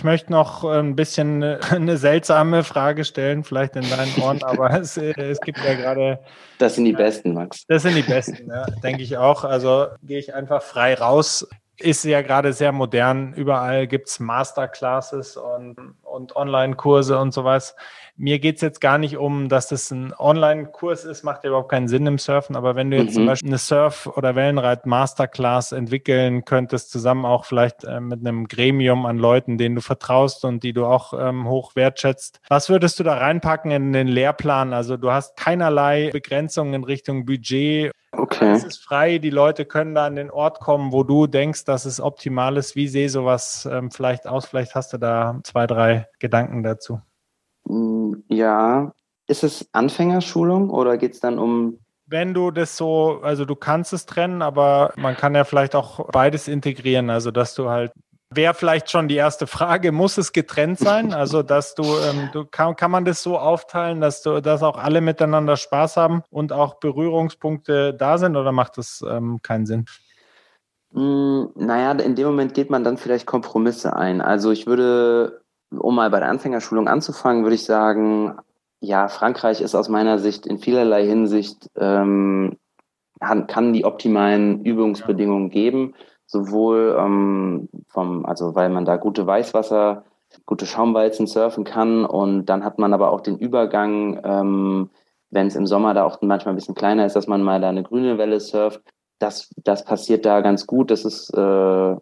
ich 0.00 0.04
möchte 0.04 0.32
noch 0.32 0.64
ein 0.64 0.96
bisschen 0.96 1.42
eine 1.70 1.98
seltsame 1.98 2.64
Frage 2.64 3.04
stellen, 3.04 3.44
vielleicht 3.44 3.76
in 3.76 3.82
deinen 3.90 4.14
Ohren, 4.22 4.42
aber 4.42 4.70
es, 4.70 4.96
es 4.96 5.42
gibt 5.42 5.58
ja 5.62 5.74
gerade. 5.74 6.20
Das 6.56 6.76
sind 6.76 6.86
die 6.86 6.94
besten, 6.94 7.34
Max. 7.34 7.66
Das 7.66 7.82
sind 7.82 7.94
die 7.96 8.02
besten, 8.02 8.48
ja, 8.48 8.64
denke 8.82 9.02
ich 9.02 9.18
auch. 9.18 9.44
Also 9.44 9.88
gehe 10.02 10.18
ich 10.18 10.34
einfach 10.34 10.62
frei 10.62 10.94
raus 10.94 11.46
ist 11.82 12.04
ja 12.04 12.20
gerade 12.20 12.52
sehr 12.52 12.72
modern. 12.72 13.32
Überall 13.32 13.86
gibt's 13.86 14.20
Masterclasses 14.20 15.38
und, 15.38 15.76
und 16.02 16.36
Online-Kurse 16.36 17.18
und 17.18 17.32
sowas. 17.32 17.74
Mir 18.20 18.38
geht's 18.38 18.60
jetzt 18.60 18.82
gar 18.82 18.98
nicht 18.98 19.16
um, 19.16 19.48
dass 19.48 19.68
das 19.68 19.90
ein 19.90 20.12
Online-Kurs 20.12 21.06
ist, 21.06 21.24
macht 21.24 21.42
ja 21.42 21.48
überhaupt 21.48 21.70
keinen 21.70 21.88
Sinn 21.88 22.06
im 22.06 22.18
Surfen. 22.18 22.54
Aber 22.54 22.76
wenn 22.76 22.90
du 22.90 22.98
jetzt 22.98 23.12
mhm. 23.12 23.14
zum 23.14 23.26
Beispiel 23.26 23.48
eine 23.48 23.56
Surf- 23.56 24.06
oder 24.14 24.34
Wellenreit-Masterclass 24.34 25.72
entwickeln 25.72 26.44
könntest, 26.44 26.90
zusammen 26.90 27.24
auch 27.24 27.46
vielleicht 27.46 27.84
äh, 27.84 27.98
mit 27.98 28.20
einem 28.20 28.46
Gremium 28.46 29.06
an 29.06 29.16
Leuten, 29.16 29.56
denen 29.56 29.74
du 29.74 29.80
vertraust 29.80 30.44
und 30.44 30.62
die 30.62 30.74
du 30.74 30.84
auch 30.84 31.14
ähm, 31.18 31.48
hoch 31.48 31.74
wertschätzt, 31.76 32.42
was 32.50 32.68
würdest 32.68 33.00
du 33.00 33.04
da 33.04 33.14
reinpacken 33.14 33.70
in 33.70 33.94
den 33.94 34.06
Lehrplan? 34.06 34.74
Also 34.74 34.98
du 34.98 35.10
hast 35.10 35.38
keinerlei 35.38 36.10
Begrenzungen 36.12 36.74
in 36.74 36.84
Richtung 36.84 37.24
Budget 37.24 37.90
Okay. 38.12 38.52
Es 38.52 38.64
ist 38.64 38.82
frei, 38.82 39.18
die 39.18 39.30
Leute 39.30 39.64
können 39.64 39.94
da 39.94 40.04
an 40.04 40.16
den 40.16 40.30
Ort 40.30 40.58
kommen, 40.60 40.92
wo 40.92 41.04
du 41.04 41.26
denkst, 41.26 41.64
dass 41.64 41.84
es 41.84 42.00
optimal 42.00 42.56
ist. 42.56 42.74
Wie 42.74 42.88
sehe 42.88 43.08
sowas 43.08 43.68
ähm, 43.70 43.90
vielleicht 43.90 44.26
aus? 44.26 44.46
Vielleicht 44.46 44.74
hast 44.74 44.92
du 44.92 44.98
da 44.98 45.38
zwei, 45.44 45.66
drei 45.66 46.08
Gedanken 46.18 46.62
dazu. 46.62 47.00
Mm, 47.70 48.24
ja, 48.28 48.92
ist 49.26 49.44
es 49.44 49.68
Anfängerschulung 49.72 50.70
oder 50.70 50.98
geht 50.98 51.14
es 51.14 51.20
dann 51.20 51.38
um 51.38 51.78
wenn 52.12 52.34
du 52.34 52.50
das 52.50 52.76
so, 52.76 53.20
also 53.22 53.44
du 53.44 53.54
kannst 53.54 53.92
es 53.92 54.04
trennen, 54.04 54.42
aber 54.42 54.92
man 54.96 55.16
kann 55.16 55.32
ja 55.36 55.44
vielleicht 55.44 55.76
auch 55.76 56.10
beides 56.10 56.48
integrieren, 56.48 57.08
also 57.08 57.30
dass 57.30 57.54
du 57.54 57.70
halt 57.70 57.92
Wäre 58.32 58.54
vielleicht 58.54 58.88
schon 58.88 59.08
die 59.08 59.16
erste 59.16 59.48
Frage, 59.48 59.90
muss 59.90 60.16
es 60.16 60.32
getrennt 60.32 60.78
sein? 60.78 61.12
Also, 61.20 61.42
dass 61.42 61.74
du, 61.74 61.82
ähm, 61.82 62.30
du 62.32 62.44
kann, 62.44 62.76
kann 62.76 62.92
man 62.92 63.04
das 63.04 63.24
so 63.24 63.36
aufteilen, 63.36 64.00
dass 64.00 64.22
du, 64.22 64.40
dass 64.40 64.62
auch 64.62 64.78
alle 64.78 65.00
miteinander 65.00 65.56
Spaß 65.56 65.96
haben 65.96 66.22
und 66.30 66.52
auch 66.52 66.74
Berührungspunkte 66.74 67.92
da 67.92 68.18
sind 68.18 68.36
oder 68.36 68.52
macht 68.52 68.78
das 68.78 69.04
ähm, 69.06 69.40
keinen 69.42 69.66
Sinn? 69.66 69.84
Mm, 70.92 71.46
naja, 71.56 71.90
in 71.92 72.14
dem 72.14 72.28
Moment 72.28 72.54
geht 72.54 72.70
man 72.70 72.84
dann 72.84 72.98
vielleicht 72.98 73.26
Kompromisse 73.26 73.96
ein. 73.96 74.20
Also 74.20 74.52
ich 74.52 74.68
würde, 74.68 75.39
um 75.70 75.94
mal 75.94 76.10
bei 76.10 76.20
der 76.20 76.28
Anfängerschulung 76.28 76.88
anzufangen, 76.88 77.42
würde 77.44 77.54
ich 77.54 77.64
sagen, 77.64 78.36
ja, 78.80 79.08
Frankreich 79.08 79.60
ist 79.60 79.74
aus 79.74 79.88
meiner 79.88 80.18
Sicht 80.18 80.46
in 80.46 80.58
vielerlei 80.58 81.06
Hinsicht, 81.06 81.70
ähm, 81.76 82.56
kann 83.20 83.72
die 83.72 83.84
optimalen 83.84 84.64
Übungsbedingungen 84.64 85.50
geben, 85.50 85.94
sowohl 86.26 86.96
ähm, 86.98 87.68
vom, 87.88 88.24
also 88.24 88.54
weil 88.54 88.70
man 88.70 88.86
da 88.86 88.96
gute 88.96 89.26
Weißwasser, 89.26 90.04
gute 90.46 90.64
Schaumwalzen 90.64 91.26
surfen 91.26 91.64
kann 91.64 92.04
und 92.04 92.46
dann 92.46 92.64
hat 92.64 92.78
man 92.78 92.94
aber 92.94 93.12
auch 93.12 93.20
den 93.20 93.38
Übergang, 93.38 94.20
ähm, 94.24 94.90
wenn 95.30 95.48
es 95.48 95.56
im 95.56 95.66
Sommer 95.66 95.92
da 95.92 96.04
auch 96.04 96.20
manchmal 96.22 96.54
ein 96.54 96.56
bisschen 96.56 96.74
kleiner 96.74 97.04
ist, 97.04 97.14
dass 97.14 97.26
man 97.26 97.42
mal 97.42 97.60
da 97.60 97.68
eine 97.68 97.82
grüne 97.82 98.16
Welle 98.18 98.40
surft. 98.40 98.80
Das, 99.18 99.50
das 99.62 99.84
passiert 99.84 100.24
da 100.24 100.40
ganz 100.40 100.66
gut. 100.66 100.90
Das 100.90 101.04
ist 101.04 101.30
äh, 101.34 101.96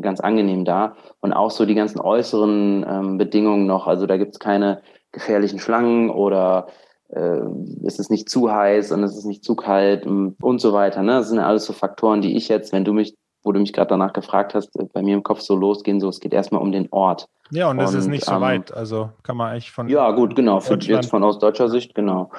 ganz 0.00 0.20
angenehm 0.20 0.64
da. 0.64 0.96
Und 1.20 1.32
auch 1.32 1.50
so 1.50 1.66
die 1.66 1.74
ganzen 1.74 2.00
äußeren 2.00 2.86
ähm, 2.88 3.18
Bedingungen 3.18 3.66
noch. 3.66 3.86
Also 3.86 4.06
da 4.06 4.16
gibt's 4.16 4.38
keine 4.38 4.82
gefährlichen 5.12 5.58
Schlangen 5.58 6.10
oder 6.10 6.68
äh, 7.08 7.40
es 7.84 7.98
ist 7.98 8.10
nicht 8.10 8.28
zu 8.28 8.52
heiß 8.52 8.92
und 8.92 9.02
es 9.02 9.16
ist 9.16 9.24
nicht 9.24 9.44
zu 9.44 9.56
kalt 9.56 10.06
und 10.06 10.60
so 10.60 10.72
weiter. 10.72 11.02
Ne? 11.02 11.12
Das 11.12 11.28
sind 11.28 11.38
alles 11.38 11.64
so 11.64 11.72
Faktoren, 11.72 12.20
die 12.20 12.36
ich 12.36 12.48
jetzt, 12.48 12.72
wenn 12.72 12.84
du 12.84 12.92
mich, 12.92 13.16
wo 13.42 13.52
du 13.52 13.60
mich 13.60 13.72
gerade 13.72 13.88
danach 13.88 14.12
gefragt 14.12 14.54
hast, 14.54 14.76
äh, 14.78 14.84
bei 14.92 15.02
mir 15.02 15.14
im 15.14 15.22
Kopf 15.22 15.40
so 15.40 15.56
losgehen. 15.56 16.00
So, 16.00 16.08
es 16.08 16.20
geht 16.20 16.32
erstmal 16.32 16.62
um 16.62 16.72
den 16.72 16.88
Ort. 16.90 17.28
Ja, 17.50 17.70
und 17.70 17.80
es 17.80 17.94
ist 17.94 18.08
nicht 18.08 18.24
so 18.24 18.34
ähm, 18.34 18.40
weit. 18.42 18.74
Also 18.74 19.10
kann 19.22 19.36
man 19.36 19.52
eigentlich 19.52 19.70
von. 19.70 19.88
Ja, 19.88 20.10
gut, 20.10 20.36
genau. 20.36 20.60
Jetzt 20.60 21.10
von 21.10 21.24
aus 21.24 21.38
deutscher 21.38 21.68
Sicht, 21.68 21.94
genau. 21.94 22.30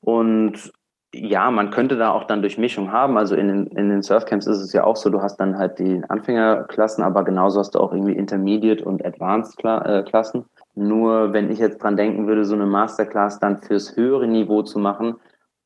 Und 0.00 0.72
ja, 1.18 1.50
man 1.50 1.70
könnte 1.70 1.96
da 1.96 2.10
auch 2.10 2.24
dann 2.24 2.42
Durchmischung 2.42 2.92
haben. 2.92 3.16
Also 3.16 3.34
in 3.34 3.48
den, 3.48 3.66
in 3.68 3.88
den 3.88 4.02
Surfcamps 4.02 4.46
ist 4.46 4.60
es 4.60 4.72
ja 4.72 4.84
auch 4.84 4.96
so, 4.96 5.10
du 5.10 5.22
hast 5.22 5.38
dann 5.38 5.58
halt 5.58 5.78
die 5.78 6.02
Anfängerklassen, 6.08 7.02
aber 7.02 7.24
genauso 7.24 7.60
hast 7.60 7.74
du 7.74 7.80
auch 7.80 7.92
irgendwie 7.92 8.16
Intermediate 8.16 8.84
und 8.84 9.04
Advanced 9.04 9.62
äh, 9.64 10.02
Klassen. 10.02 10.44
Nur 10.74 11.32
wenn 11.32 11.50
ich 11.50 11.58
jetzt 11.58 11.82
dran 11.82 11.96
denken 11.96 12.26
würde, 12.26 12.44
so 12.44 12.54
eine 12.54 12.66
Masterclass 12.66 13.38
dann 13.40 13.58
fürs 13.58 13.96
höhere 13.96 14.26
Niveau 14.26 14.62
zu 14.62 14.78
machen, 14.78 15.16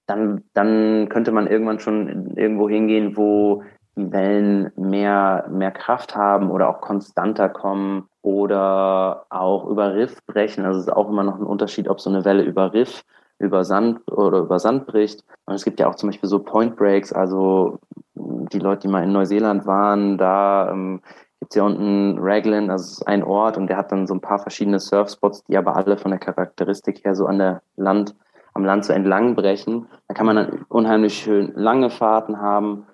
dann, 0.07 0.43
dann 0.55 1.09
könnte 1.09 1.33
man 1.33 1.47
irgendwann 1.47 1.79
schon 1.79 2.37
irgendwo 2.37 2.69
hingehen, 2.69 3.17
wo 3.17 3.63
die 3.97 4.13
Wellen 4.13 4.73
mehr, 4.77 5.47
mehr 5.51 5.71
Kraft 5.71 6.17
haben 6.17 6.51
oder 6.51 6.69
auch 6.69 6.81
konstanter 6.81 7.49
kommen 7.49 8.09
oder 8.23 9.27
auch 9.31 9.69
über 9.69 9.95
Riff 9.95 10.25
brechen. 10.27 10.65
Also 10.65 10.81
es 10.81 10.87
ist 10.87 10.93
auch 10.93 11.09
immer 11.09 11.23
noch 11.23 11.39
ein 11.39 11.47
Unterschied, 11.47 11.89
ob 11.89 12.01
so 12.01 12.11
eine 12.11 12.25
Welle 12.25 12.43
über 12.43 12.73
Riff 12.73 13.05
über 13.41 13.65
Sand 13.65 14.01
oder 14.13 14.41
über 14.41 14.59
Sand 14.59 14.87
bricht. 14.87 15.25
Und 15.47 15.55
es 15.55 15.65
gibt 15.65 15.81
ja 15.81 15.89
auch 15.89 15.95
zum 15.95 16.11
Beispiel 16.11 16.29
so 16.29 16.39
Point 16.39 16.77
Breaks, 16.77 17.13
also 17.13 17.79
die 18.15 18.59
Leute, 18.59 18.83
die 18.83 18.89
mal 18.89 19.03
in 19.03 19.13
Neuseeland 19.13 19.67
waren, 19.67 20.19
da 20.19 20.71
ähm, 20.71 21.01
gibt 21.41 21.53
es 21.53 21.57
ja 21.57 21.65
unten 21.65 22.19
Raglan, 22.19 22.69
ist 22.71 23.03
ein 23.07 23.25
Ort 23.25 23.57
und 23.57 23.67
der 23.69 23.79
hat 23.79 23.91
dann 23.93 24.07
so 24.07 24.13
ein 24.15 24.21
paar 24.21 24.39
verschiedene 24.39 24.79
Surfspots, 24.79 25.45
die 25.45 25.57
aber 25.57 25.75
alle 25.75 25.97
von 25.97 26.11
der 26.11 26.21
Charakteristik 26.21 27.03
her 27.05 27.15
so 27.15 27.25
an 27.27 27.39
der 27.39 27.63
Land, 27.77 28.15
am 28.53 28.65
Land 28.65 28.85
so 28.85 28.93
entlang 28.93 29.35
brechen. 29.35 29.87
Da 30.07 30.15
kann 30.15 30.27
man 30.27 30.37
dann 30.37 30.67
unheimlich 30.69 31.15
schön 31.15 31.53
lange 31.55 31.89
Fahrten 31.89 32.41
haben. 32.41 32.87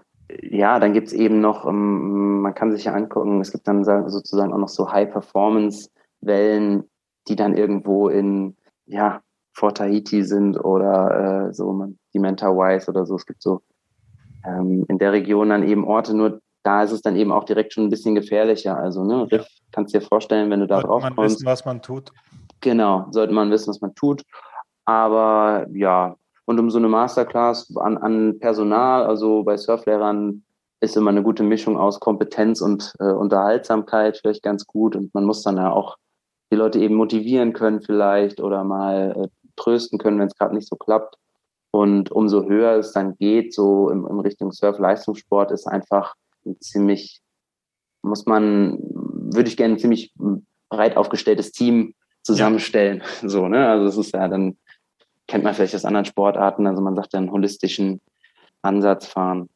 Ja, 0.42 0.78
dann 0.78 0.92
gibt's 0.92 1.12
eben 1.12 1.40
noch, 1.40 1.66
ähm, 1.66 2.40
man 2.42 2.54
kann 2.54 2.70
sich 2.70 2.84
ja 2.84 2.94
angucken, 2.94 3.40
es 3.40 3.50
gibt 3.50 3.66
dann 3.66 3.82
sozusagen 3.84 4.52
auch 4.52 4.58
noch 4.58 4.68
so 4.68 4.92
High-Performance-Wellen, 4.92 6.84
die 7.28 7.36
dann 7.36 7.56
irgendwo 7.56 8.08
in, 8.08 8.56
ja, 8.86 9.22
vor 9.56 9.72
Tahiti 9.72 10.22
sind 10.22 10.62
oder 10.62 11.48
äh, 11.48 11.54
so 11.54 11.88
die 12.12 12.18
Mentawais 12.18 12.88
oder 12.88 13.06
so. 13.06 13.16
Es 13.16 13.24
gibt 13.24 13.42
so 13.42 13.62
ähm, 14.44 14.84
in 14.88 14.98
der 14.98 15.12
Region 15.12 15.48
dann 15.48 15.66
eben 15.66 15.86
Orte, 15.86 16.14
nur 16.14 16.40
da 16.62 16.82
ist 16.82 16.92
es 16.92 17.00
dann 17.00 17.16
eben 17.16 17.32
auch 17.32 17.44
direkt 17.44 17.72
schon 17.72 17.84
ein 17.84 17.90
bisschen 17.90 18.14
gefährlicher. 18.14 18.76
Also, 18.76 19.04
ne, 19.04 19.30
Riff 19.30 19.46
kannst 19.72 19.94
du 19.94 19.98
dir 19.98 20.04
vorstellen, 20.04 20.50
wenn 20.50 20.60
du 20.60 20.66
da 20.66 20.80
drauf 20.80 21.02
kommst. 21.02 21.16
man 21.16 21.26
wissen, 21.26 21.46
was 21.46 21.64
man 21.64 21.80
tut. 21.80 22.12
Genau, 22.60 23.06
sollte 23.12 23.32
man 23.32 23.50
wissen, 23.50 23.70
was 23.70 23.80
man 23.80 23.94
tut. 23.94 24.22
Aber 24.84 25.66
ja, 25.72 26.16
und 26.44 26.60
um 26.60 26.70
so 26.70 26.78
eine 26.78 26.88
Masterclass 26.88 27.74
an, 27.76 27.96
an 27.96 28.38
Personal, 28.38 29.04
also 29.04 29.42
bei 29.42 29.56
Surflehrern, 29.56 30.42
ist 30.80 30.96
immer 30.96 31.10
eine 31.10 31.22
gute 31.22 31.42
Mischung 31.42 31.78
aus 31.78 31.98
Kompetenz 32.00 32.60
und 32.60 32.92
äh, 32.98 33.04
Unterhaltsamkeit 33.04 34.18
vielleicht 34.18 34.42
ganz 34.42 34.66
gut. 34.66 34.96
Und 34.96 35.14
man 35.14 35.24
muss 35.24 35.42
dann 35.42 35.56
ja 35.56 35.72
auch 35.72 35.96
die 36.52 36.56
Leute 36.56 36.78
eben 36.78 36.94
motivieren 36.94 37.52
können 37.52 37.80
vielleicht 37.80 38.40
oder 38.40 38.62
mal 38.64 39.14
äh, 39.16 39.28
trösten 39.56 39.98
können, 39.98 40.18
wenn 40.18 40.28
es 40.28 40.36
gerade 40.36 40.54
nicht 40.54 40.68
so 40.68 40.76
klappt. 40.76 41.16
Und 41.70 42.10
umso 42.10 42.44
höher 42.44 42.76
es 42.78 42.92
dann 42.92 43.16
geht, 43.16 43.52
so 43.52 43.90
in, 43.90 44.06
in 44.06 44.20
Richtung 44.20 44.52
Surf-Leistungssport, 44.52 45.50
ist 45.50 45.66
einfach 45.66 46.14
ein 46.46 46.60
ziemlich, 46.60 47.20
muss 48.02 48.26
man, 48.26 48.78
würde 48.80 49.48
ich 49.48 49.56
gerne 49.56 49.74
ein 49.74 49.78
ziemlich 49.78 50.14
breit 50.70 50.96
aufgestelltes 50.96 51.52
Team 51.52 51.94
zusammenstellen. 52.22 53.02
Ja. 53.22 53.28
So, 53.28 53.48
ne? 53.48 53.68
Also 53.68 53.86
es 53.86 54.06
ist 54.06 54.14
ja 54.14 54.28
dann, 54.28 54.56
kennt 55.26 55.44
man 55.44 55.54
vielleicht 55.54 55.74
aus 55.74 55.84
anderen 55.84 56.06
Sportarten, 56.06 56.66
also 56.66 56.80
man 56.80 56.96
sagt 56.96 57.14
einen 57.14 57.30
holistischen 57.30 58.00
Ansatz 58.62 59.06
fahren. 59.06 59.48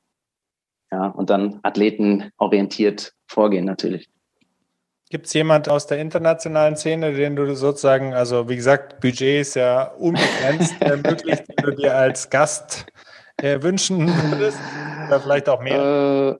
Ja, 0.92 1.06
und 1.06 1.30
dann 1.30 1.60
athletenorientiert 1.62 3.12
vorgehen 3.28 3.64
natürlich. 3.64 4.08
Gibt 5.10 5.26
es 5.26 5.32
jemand 5.32 5.68
aus 5.68 5.88
der 5.88 5.98
internationalen 5.98 6.76
Szene, 6.76 7.12
den 7.12 7.34
du 7.34 7.52
sozusagen, 7.56 8.14
also 8.14 8.48
wie 8.48 8.54
gesagt, 8.54 9.00
Budget 9.00 9.40
ist 9.40 9.56
ja 9.56 9.92
unbegrenzt 9.98 10.74
möglich, 10.80 11.40
den 11.40 11.64
du 11.64 11.74
dir 11.74 11.96
als 11.96 12.30
Gast 12.30 12.86
äh, 13.36 13.60
wünschen 13.60 14.06
würdest? 14.06 14.60
Oder 15.08 15.18
vielleicht 15.18 15.48
auch 15.48 15.60
mehr? 15.60 16.38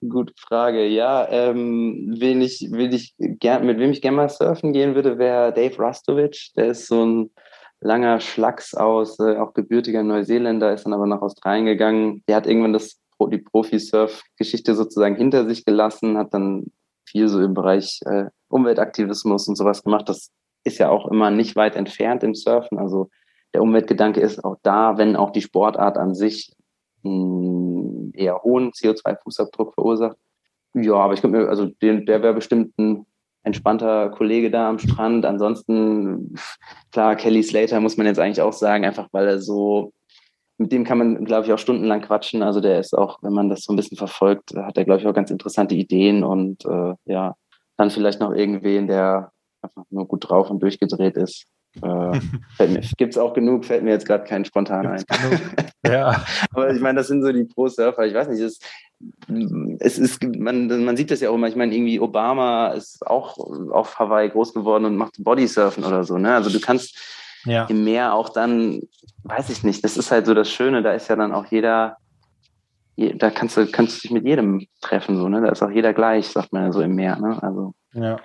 Äh, 0.00 0.06
gute 0.08 0.32
Frage. 0.38 0.86
Ja, 0.86 1.28
ähm, 1.28 2.14
wen 2.20 2.40
ich, 2.40 2.68
wen 2.70 2.92
ich 2.92 3.16
gern, 3.18 3.66
mit 3.66 3.80
wem 3.80 3.90
ich 3.90 4.00
gerne 4.00 4.16
mal 4.16 4.28
surfen 4.28 4.72
gehen 4.72 4.94
würde, 4.94 5.18
wäre 5.18 5.52
Dave 5.52 5.76
Rastovic. 5.80 6.52
Der 6.56 6.68
ist 6.68 6.86
so 6.86 7.04
ein 7.04 7.30
langer 7.80 8.20
Schlacks 8.20 8.74
aus, 8.74 9.18
äh, 9.18 9.38
auch 9.38 9.54
gebürtiger 9.54 10.04
Neuseeländer, 10.04 10.72
ist 10.72 10.84
dann 10.84 10.94
aber 10.94 11.06
nach 11.08 11.20
Australien 11.20 11.66
gegangen. 11.66 12.22
Der 12.28 12.36
hat 12.36 12.46
irgendwann 12.46 12.74
das 12.74 13.00
die 13.20 13.38
Profi-Surf-Geschichte 13.38 14.76
sozusagen 14.76 15.16
hinter 15.16 15.44
sich 15.44 15.64
gelassen, 15.64 16.16
hat 16.16 16.32
dann 16.32 16.66
viel 17.08 17.28
so 17.28 17.40
im 17.40 17.54
Bereich 17.54 18.00
äh, 18.06 18.26
Umweltaktivismus 18.48 19.48
und 19.48 19.56
sowas 19.56 19.82
gemacht. 19.82 20.08
Das 20.08 20.30
ist 20.64 20.78
ja 20.78 20.90
auch 20.90 21.10
immer 21.10 21.30
nicht 21.30 21.56
weit 21.56 21.76
entfernt 21.76 22.22
im 22.22 22.34
Surfen. 22.34 22.78
Also 22.78 23.10
der 23.54 23.62
Umweltgedanke 23.62 24.20
ist 24.20 24.44
auch 24.44 24.56
da, 24.62 24.98
wenn 24.98 25.16
auch 25.16 25.30
die 25.30 25.42
Sportart 25.42 25.96
an 25.96 26.14
sich 26.14 26.52
einen 27.04 28.12
eher 28.12 28.42
hohen 28.42 28.72
CO2-Fußabdruck 28.72 29.74
verursacht. 29.74 30.16
Ja, 30.74 30.94
aber 30.94 31.14
ich 31.14 31.20
könnte 31.20 31.38
mir, 31.38 31.48
also 31.48 31.66
den, 31.66 32.06
der 32.06 32.22
wäre 32.22 32.34
bestimmt 32.34 32.78
ein 32.78 33.06
entspannter 33.42 34.10
Kollege 34.10 34.50
da 34.50 34.68
am 34.68 34.78
Strand. 34.78 35.24
Ansonsten, 35.24 36.34
klar, 36.92 37.16
Kelly 37.16 37.42
Slater 37.42 37.80
muss 37.80 37.96
man 37.96 38.06
jetzt 38.06 38.18
eigentlich 38.18 38.42
auch 38.42 38.52
sagen, 38.52 38.84
einfach 38.84 39.08
weil 39.12 39.26
er 39.26 39.40
so 39.40 39.92
mit 40.58 40.72
dem 40.72 40.84
kann 40.84 40.98
man, 40.98 41.24
glaube 41.24 41.46
ich, 41.46 41.52
auch 41.52 41.58
stundenlang 41.58 42.02
quatschen. 42.02 42.42
Also 42.42 42.60
der 42.60 42.80
ist 42.80 42.96
auch, 42.96 43.18
wenn 43.22 43.32
man 43.32 43.48
das 43.48 43.62
so 43.62 43.72
ein 43.72 43.76
bisschen 43.76 43.96
verfolgt, 43.96 44.54
hat 44.56 44.76
er, 44.76 44.84
glaube 44.84 45.00
ich, 45.00 45.06
auch 45.06 45.14
ganz 45.14 45.30
interessante 45.30 45.76
Ideen 45.76 46.24
und 46.24 46.64
äh, 46.64 46.94
ja, 47.06 47.36
dann 47.76 47.90
vielleicht 47.90 48.20
noch 48.20 48.32
irgendwen, 48.32 48.88
der 48.88 49.30
einfach 49.62 49.84
nur 49.90 50.06
gut 50.06 50.28
drauf 50.28 50.50
und 50.50 50.60
durchgedreht 50.60 51.16
ist. 51.16 51.44
Äh, 51.80 52.20
Gibt 52.96 53.14
es 53.14 53.18
auch 53.18 53.34
genug, 53.34 53.64
fällt 53.64 53.84
mir 53.84 53.90
jetzt 53.90 54.06
gerade 54.06 54.24
kein 54.24 54.44
spontan 54.44 54.86
ein. 54.86 55.04
ja. 55.86 56.24
Aber 56.52 56.72
ich 56.72 56.80
meine, 56.80 56.98
das 56.98 57.06
sind 57.06 57.22
so 57.22 57.30
die 57.30 57.44
Pro-Surfer. 57.44 58.06
Ich 58.06 58.14
weiß 58.14 58.28
nicht, 58.28 58.40
es, 58.40 58.58
es 59.78 59.98
ist, 59.98 60.22
man, 60.24 60.84
man 60.84 60.96
sieht 60.96 61.12
das 61.12 61.20
ja 61.20 61.30
auch 61.30 61.36
immer. 61.36 61.48
Ich 61.48 61.56
meine, 61.56 61.72
irgendwie 61.72 62.00
Obama 62.00 62.68
ist 62.68 63.06
auch 63.06 63.38
auf 63.70 63.96
Hawaii 63.98 64.28
groß 64.28 64.54
geworden 64.54 64.86
und 64.86 64.96
macht 64.96 65.22
Bodysurfen 65.22 65.84
oder 65.84 66.02
so. 66.02 66.18
Ne? 66.18 66.34
Also 66.34 66.50
du 66.50 66.60
kannst 66.60 66.98
ja. 67.48 67.64
im 67.66 67.84
Meer 67.84 68.14
auch 68.14 68.28
dann, 68.28 68.80
weiß 69.24 69.50
ich 69.50 69.64
nicht, 69.64 69.84
das 69.84 69.96
ist 69.96 70.10
halt 70.10 70.26
so 70.26 70.34
das 70.34 70.50
Schöne, 70.50 70.82
da 70.82 70.92
ist 70.92 71.08
ja 71.08 71.16
dann 71.16 71.32
auch 71.32 71.46
jeder, 71.46 71.96
da 72.96 73.30
kannst 73.30 73.56
du, 73.56 73.66
kannst 73.66 73.98
du 73.98 74.00
dich 74.02 74.10
mit 74.10 74.24
jedem 74.24 74.66
treffen, 74.80 75.16
so, 75.16 75.28
ne? 75.28 75.40
Da 75.40 75.48
ist 75.48 75.62
auch 75.62 75.70
jeder 75.70 75.92
gleich, 75.92 76.28
sagt 76.28 76.52
man 76.52 76.64
ja 76.64 76.72
so 76.72 76.80
im 76.80 76.94
Meer, 76.94 77.16
ne? 77.18 77.42
Also. 77.42 77.74
Ja. 77.94 78.18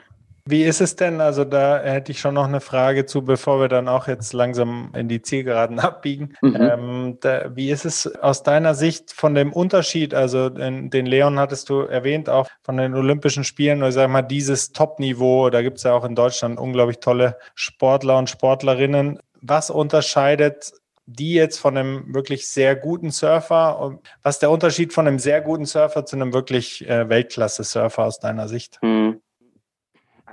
Wie 0.46 0.64
ist 0.64 0.82
es 0.82 0.98
denn? 0.98 1.22
Also 1.22 1.46
da 1.46 1.80
hätte 1.82 2.12
ich 2.12 2.20
schon 2.20 2.34
noch 2.34 2.48
eine 2.48 2.60
Frage 2.60 3.06
zu, 3.06 3.24
bevor 3.24 3.62
wir 3.62 3.70
dann 3.70 3.88
auch 3.88 4.10
jetzt 4.10 4.34
langsam 4.34 4.92
in 4.94 5.08
die 5.08 5.22
Zielgeraden 5.22 5.80
abbiegen. 5.80 6.36
Mhm. 6.42 6.56
Ähm, 6.56 7.18
da, 7.22 7.56
wie 7.56 7.72
ist 7.72 7.86
es 7.86 8.08
aus 8.18 8.44
deiner 8.44 8.76
Sicht 8.76 9.14
von 9.14 9.36
dem 9.36 9.54
Unterschied? 9.54 10.14
Also 10.14 10.50
den, 10.50 10.90
den 10.90 11.06
Leon 11.06 11.40
hattest 11.40 11.70
du 11.70 11.82
erwähnt, 11.82 12.30
auch 12.30 12.50
von 12.62 12.76
den 12.76 12.94
Olympischen 12.94 13.46
Spielen, 13.46 13.80
oder 13.80 13.94
sag 13.94 14.10
mal, 14.10 14.22
dieses 14.22 14.74
Top-Niveau, 14.74 15.50
da 15.50 15.62
gibt 15.62 15.78
es 15.78 15.84
ja 15.84 15.94
auch 15.94 16.04
in 16.04 16.16
Deutschland 16.16 16.60
unglaublich 16.60 17.00
tolle 17.00 17.38
Sportler 17.56 18.18
und 18.18 18.30
Sportlerinnen. 18.30 19.20
Was 19.42 19.70
unterscheidet 19.70 20.74
die 21.06 21.34
jetzt 21.34 21.58
von 21.58 21.78
einem 21.78 22.14
wirklich 22.14 22.48
sehr 22.48 22.76
guten 22.76 23.12
Surfer? 23.12 23.80
Und 23.80 24.00
was 24.24 24.36
ist 24.36 24.42
der 24.42 24.52
Unterschied 24.52 24.94
von 24.94 25.08
einem 25.08 25.20
sehr 25.20 25.42
guten 25.42 25.66
Surfer 25.66 26.06
zu 26.06 26.16
einem 26.16 26.34
wirklich 26.34 26.88
äh, 26.88 27.08
Weltklasse-Surfer 27.08 28.04
aus 28.04 28.20
deiner 28.20 28.48
Sicht? 28.48 28.80
Mhm. 28.82 29.22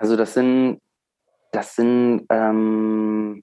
Also 0.00 0.16
das 0.16 0.34
sind, 0.34 0.80
das 1.52 1.76
sind, 1.76 2.26
ähm, 2.30 3.42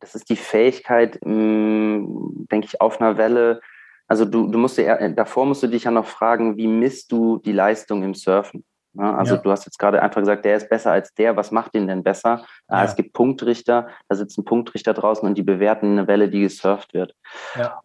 das 0.00 0.14
ist 0.14 0.28
die 0.30 0.36
Fähigkeit, 0.36 1.18
denke 1.22 2.66
ich, 2.66 2.80
auf 2.80 3.00
einer 3.00 3.16
Welle 3.16 3.60
also 4.08 4.24
du, 4.24 4.48
du 4.48 4.58
musst 4.58 4.78
dir, 4.78 5.10
davor 5.10 5.44
musst 5.44 5.62
du 5.62 5.66
dich 5.66 5.84
ja 5.84 5.90
noch 5.90 6.06
fragen, 6.06 6.56
wie 6.56 6.66
misst 6.66 7.12
du 7.12 7.38
die 7.38 7.52
Leistung 7.52 8.02
im 8.02 8.14
Surfen? 8.14 8.64
Ja, 8.94 9.14
also 9.14 9.34
ja. 9.34 9.40
du 9.42 9.50
hast 9.50 9.66
jetzt 9.66 9.78
gerade 9.78 10.02
einfach 10.02 10.22
gesagt, 10.22 10.46
der 10.46 10.56
ist 10.56 10.70
besser 10.70 10.92
als 10.92 11.12
der. 11.12 11.36
Was 11.36 11.50
macht 11.50 11.74
ihn 11.74 11.86
denn 11.86 12.02
besser? 12.02 12.44
Ah, 12.66 12.78
ja. 12.78 12.84
Es 12.84 12.96
gibt 12.96 13.12
Punktrichter, 13.12 13.88
da 14.08 14.16
sitzen 14.16 14.46
Punktrichter 14.46 14.94
draußen 14.94 15.28
und 15.28 15.36
die 15.36 15.42
bewerten 15.42 15.92
eine 15.92 16.08
Welle, 16.08 16.30
die 16.30 16.40
gesurft 16.40 16.94
wird. 16.94 17.14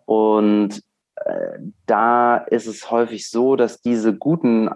Und 0.05 0.81
äh, 1.15 1.59
da 1.85 2.37
ist 2.37 2.67
es 2.67 2.89
häufig 2.89 3.29
so, 3.29 3.57
dass 3.57 3.81
diese 3.81 4.15
guten, 4.15 4.69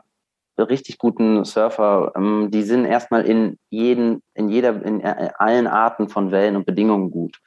richtig 0.64 0.98
guten 0.98 1.46
Surfer, 1.46 2.14
ähm, 2.16 2.50
die 2.52 2.64
sind 2.64 2.86
erstmal 2.86 3.26
in 3.26 3.58
jeden, 3.70 4.22
in 4.34 4.50
jeder, 4.50 4.84
in 4.84 5.02
äh, 5.02 5.30
allen 5.38 5.68
Arten 5.68 6.10
von 6.10 6.32
Wellen 6.32 6.56
und 6.56 6.66
Bedingungen 6.66 7.12
gut. 7.12 7.40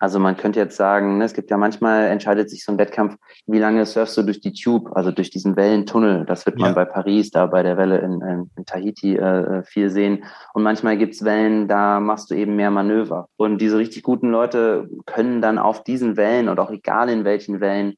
Also 0.00 0.20
man 0.20 0.36
könnte 0.36 0.60
jetzt 0.60 0.76
sagen, 0.76 1.18
ne, 1.18 1.24
es 1.24 1.34
gibt 1.34 1.50
ja 1.50 1.56
manchmal 1.56 2.06
entscheidet 2.06 2.50
sich 2.50 2.64
so 2.64 2.70
ein 2.70 2.78
Wettkampf, 2.78 3.16
wie 3.46 3.58
lange 3.58 3.84
surfst 3.84 4.16
du 4.16 4.22
durch 4.22 4.40
die 4.40 4.52
Tube, 4.52 4.90
also 4.94 5.10
durch 5.10 5.30
diesen 5.30 5.56
Wellentunnel. 5.56 6.24
Das 6.24 6.46
wird 6.46 6.56
man 6.58 6.70
ja. 6.70 6.74
bei 6.74 6.84
Paris, 6.84 7.30
da 7.30 7.46
bei 7.46 7.64
der 7.64 7.76
Welle 7.76 7.98
in, 7.98 8.20
in, 8.20 8.50
in 8.56 8.64
Tahiti 8.64 9.16
äh, 9.16 9.64
viel 9.64 9.90
sehen. 9.90 10.24
Und 10.54 10.62
manchmal 10.62 10.96
gibt's 10.96 11.24
Wellen, 11.24 11.66
da 11.66 11.98
machst 11.98 12.30
du 12.30 12.36
eben 12.36 12.54
mehr 12.54 12.70
Manöver. 12.70 13.28
Und 13.36 13.60
diese 13.60 13.78
richtig 13.78 14.04
guten 14.04 14.30
Leute 14.30 14.88
können 15.06 15.42
dann 15.42 15.58
auf 15.58 15.82
diesen 15.82 16.16
Wellen 16.16 16.48
und 16.48 16.60
auch 16.60 16.70
egal 16.70 17.08
in 17.08 17.24
welchen 17.24 17.60
Wellen 17.60 17.94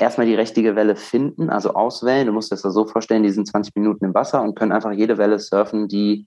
erstmal 0.00 0.26
die 0.26 0.34
richtige 0.34 0.76
Welle 0.76 0.96
finden, 0.96 1.50
also 1.50 1.74
auswählen. 1.74 2.26
Du 2.26 2.32
musst 2.32 2.50
dir 2.50 2.56
das 2.56 2.72
so 2.72 2.86
vorstellen, 2.86 3.22
die 3.22 3.30
sind 3.30 3.46
20 3.46 3.74
Minuten 3.76 4.04
im 4.04 4.14
Wasser 4.14 4.42
und 4.42 4.54
können 4.54 4.72
einfach 4.72 4.92
jede 4.92 5.18
Welle 5.18 5.38
surfen, 5.38 5.88
die 5.88 6.26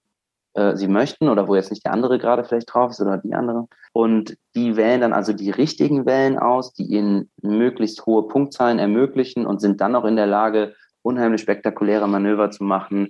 äh, 0.53 0.76
sie 0.76 0.88
möchten 0.88 1.30
oder 1.30 1.47
wo 1.47 1.55
jetzt 1.55 1.71
nicht 1.71 1.84
der 1.86 1.93
andere 1.93 2.19
gerade 2.19 2.43
vielleicht 2.43 2.74
drauf 2.74 2.91
ist 2.91 3.01
oder 3.01 3.17
die 3.17 3.34
andere. 3.34 3.67
Und 3.91 4.38
die 4.55 4.76
wählen 4.76 5.01
dann 5.01 5.13
also 5.13 5.34
die 5.34 5.49
richtigen 5.49 6.05
Wellen 6.05 6.38
aus, 6.38 6.74
die 6.74 6.84
ihnen 6.84 7.32
möglichst 7.41 8.05
hohe 8.05 8.28
Punktzahlen 8.28 8.80
ermöglichen 8.80 9.45
und 9.45 9.59
sind 9.59 9.82
dann 9.82 9.95
auch 9.95 10.05
in 10.05 10.15
der 10.15 10.28
Lage, 10.28 10.76
unheimlich 11.01 11.41
spektakuläre 11.41 12.07
Manöver 12.07 12.51
zu 12.51 12.63
machen. 12.63 13.09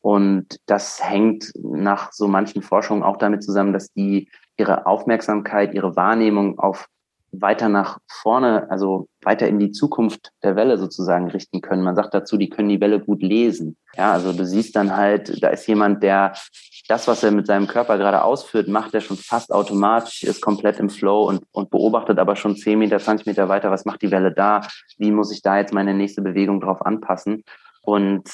Und 0.00 0.58
das 0.66 1.02
hängt 1.02 1.52
nach 1.54 2.12
so 2.12 2.28
manchen 2.28 2.62
Forschungen 2.62 3.02
auch 3.02 3.16
damit 3.16 3.42
zusammen, 3.42 3.72
dass 3.72 3.92
die 3.92 4.28
ihre 4.58 4.86
Aufmerksamkeit, 4.86 5.74
ihre 5.74 5.96
Wahrnehmung 5.96 6.58
auf 6.58 6.86
weiter 7.32 7.68
nach 7.68 7.98
vorne, 8.06 8.70
also 8.70 9.08
weiter 9.22 9.48
in 9.48 9.58
die 9.58 9.72
Zukunft 9.72 10.32
der 10.42 10.54
Welle 10.54 10.78
sozusagen 10.78 11.30
richten 11.30 11.60
können. 11.60 11.82
Man 11.82 11.96
sagt 11.96 12.14
dazu, 12.14 12.36
die 12.36 12.50
können 12.50 12.68
die 12.68 12.80
Welle 12.80 13.00
gut 13.00 13.22
lesen. 13.22 13.76
Ja, 13.96 14.12
also 14.12 14.32
du 14.32 14.44
siehst 14.44 14.76
dann 14.76 14.96
halt, 14.96 15.42
da 15.42 15.48
ist 15.48 15.66
jemand, 15.66 16.02
der 16.02 16.34
das, 16.88 17.08
was 17.08 17.22
er 17.22 17.30
mit 17.30 17.46
seinem 17.46 17.66
Körper 17.66 17.96
gerade 17.96 18.22
ausführt, 18.22 18.68
macht 18.68 18.92
er 18.94 19.00
schon 19.00 19.16
fast 19.16 19.52
automatisch, 19.52 20.24
ist 20.24 20.42
komplett 20.42 20.78
im 20.78 20.90
Flow 20.90 21.28
und, 21.28 21.42
und 21.52 21.70
beobachtet 21.70 22.18
aber 22.18 22.36
schon 22.36 22.56
10 22.56 22.78
Meter, 22.78 22.98
20 22.98 23.26
Meter 23.26 23.48
weiter, 23.48 23.70
was 23.70 23.84
macht 23.84 24.02
die 24.02 24.10
Welle 24.10 24.32
da? 24.32 24.62
Wie 24.98 25.10
muss 25.10 25.32
ich 25.32 25.42
da 25.42 25.58
jetzt 25.58 25.72
meine 25.72 25.94
nächste 25.94 26.22
Bewegung 26.22 26.60
drauf 26.60 26.84
anpassen? 26.84 27.44
Und 27.82 28.28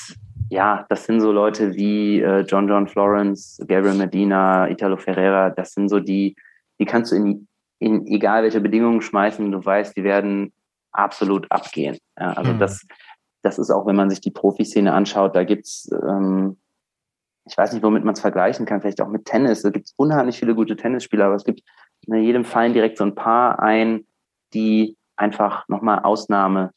ja, 0.50 0.86
das 0.88 1.04
sind 1.04 1.20
so 1.20 1.30
Leute 1.30 1.74
wie 1.74 2.20
äh, 2.20 2.40
John 2.40 2.68
John 2.68 2.88
Florence, 2.88 3.62
Gabriel 3.66 3.94
Medina, 3.94 4.68
Italo 4.68 4.96
Ferreira, 4.96 5.50
das 5.50 5.72
sind 5.72 5.88
so 5.88 6.00
die, 6.00 6.36
die 6.80 6.84
kannst 6.84 7.12
du 7.12 7.16
in, 7.16 7.47
in 7.78 8.06
egal 8.06 8.42
welche 8.42 8.60
Bedingungen 8.60 9.02
schmeißen, 9.02 9.50
du 9.50 9.64
weißt, 9.64 9.96
die 9.96 10.04
werden 10.04 10.52
absolut 10.92 11.50
abgehen. 11.50 11.98
Ja, 12.18 12.32
also 12.32 12.52
mhm. 12.52 12.58
das, 12.58 12.86
das 13.42 13.58
ist 13.58 13.70
auch, 13.70 13.86
wenn 13.86 13.96
man 13.96 14.10
sich 14.10 14.20
die 14.20 14.30
Profiszene 14.30 14.92
anschaut, 14.92 15.36
da 15.36 15.44
gibt's 15.44 15.88
ähm, 15.92 16.56
ich 17.48 17.56
weiß 17.56 17.72
nicht, 17.72 17.82
womit 17.82 18.04
man 18.04 18.14
es 18.14 18.20
vergleichen 18.20 18.66
kann, 18.66 18.80
vielleicht 18.80 19.00
auch 19.00 19.08
mit 19.08 19.24
Tennis. 19.24 19.62
Da 19.62 19.70
gibt 19.70 19.86
es 19.86 19.94
unheimlich 19.96 20.38
viele 20.38 20.54
gute 20.54 20.76
Tennisspieler, 20.76 21.26
aber 21.26 21.34
es 21.34 21.44
gibt 21.44 21.62
in 22.06 22.14
jedem 22.22 22.44
Fall 22.44 22.72
direkt 22.72 22.98
so 22.98 23.04
ein 23.04 23.14
paar 23.14 23.60
ein, 23.60 24.06
die 24.54 24.96
einfach 25.16 25.66
nochmal 25.68 26.00
Ausnahme 26.00 26.72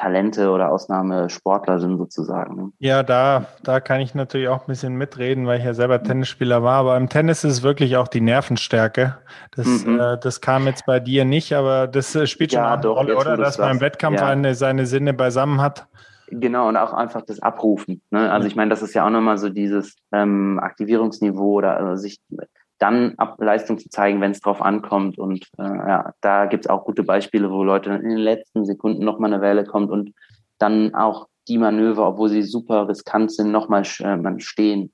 Talente 0.00 0.50
oder 0.50 0.70
Ausnahmesportler 0.70 1.78
sind 1.78 1.98
sozusagen. 1.98 2.56
Ne? 2.56 2.72
Ja, 2.78 3.02
da, 3.02 3.44
da 3.62 3.80
kann 3.80 4.00
ich 4.00 4.14
natürlich 4.14 4.48
auch 4.48 4.62
ein 4.62 4.66
bisschen 4.66 4.94
mitreden, 4.94 5.46
weil 5.46 5.58
ich 5.58 5.64
ja 5.64 5.74
selber 5.74 6.02
Tennisspieler 6.02 6.62
war. 6.62 6.76
Aber 6.76 6.96
im 6.96 7.10
Tennis 7.10 7.44
ist 7.44 7.52
es 7.52 7.62
wirklich 7.62 7.98
auch 7.98 8.08
die 8.08 8.22
Nervenstärke. 8.22 9.18
Das, 9.54 9.66
mhm. 9.84 10.00
äh, 10.00 10.18
das 10.18 10.40
kam 10.40 10.66
jetzt 10.66 10.86
bei 10.86 11.00
dir 11.00 11.26
nicht, 11.26 11.52
aber 11.52 11.86
das 11.86 12.14
äh, 12.14 12.26
spielt 12.26 12.52
schon 12.52 12.62
ja, 12.62 12.72
eine 12.72 12.82
doch, 12.82 12.96
Rolle, 12.96 13.14
oder? 13.14 13.36
Dass 13.36 13.58
man 13.58 13.72
im 13.72 13.80
Wettkampf 13.82 14.20
ja. 14.20 14.26
eine, 14.26 14.54
seine 14.54 14.86
Sinne 14.86 15.12
beisammen 15.12 15.60
hat. 15.60 15.86
Genau, 16.28 16.68
und 16.68 16.76
auch 16.76 16.94
einfach 16.94 17.22
das 17.22 17.42
Abrufen. 17.42 18.00
Ne? 18.10 18.30
Also 18.32 18.46
ich 18.46 18.56
meine, 18.56 18.70
das 18.70 18.82
ist 18.82 18.94
ja 18.94 19.04
auch 19.04 19.10
nochmal 19.10 19.36
so 19.36 19.50
dieses 19.50 19.96
ähm, 20.12 20.60
Aktivierungsniveau 20.62 21.54
oder 21.58 21.76
also 21.76 21.96
sich 21.96 22.20
dann 22.80 23.14
Leistung 23.38 23.78
zu 23.78 23.88
zeigen, 23.90 24.20
wenn 24.20 24.32
es 24.32 24.40
drauf 24.40 24.60
ankommt. 24.60 25.18
Und 25.18 25.46
äh, 25.58 25.62
ja, 25.62 26.12
da 26.20 26.46
gibt's 26.46 26.66
auch 26.66 26.84
gute 26.84 27.04
Beispiele, 27.04 27.50
wo 27.50 27.62
Leute 27.62 27.90
in 27.90 28.08
den 28.08 28.18
letzten 28.18 28.64
Sekunden 28.64 29.04
nochmal 29.04 29.32
eine 29.32 29.42
Welle 29.42 29.64
kommt 29.64 29.90
und 29.90 30.12
dann 30.58 30.94
auch 30.94 31.28
die 31.46 31.58
Manöver, 31.58 32.08
obwohl 32.08 32.30
sie 32.30 32.42
super 32.42 32.88
riskant 32.88 33.32
sind, 33.32 33.52
nochmal 33.52 33.82
äh, 33.82 34.40
stehen 34.40 34.92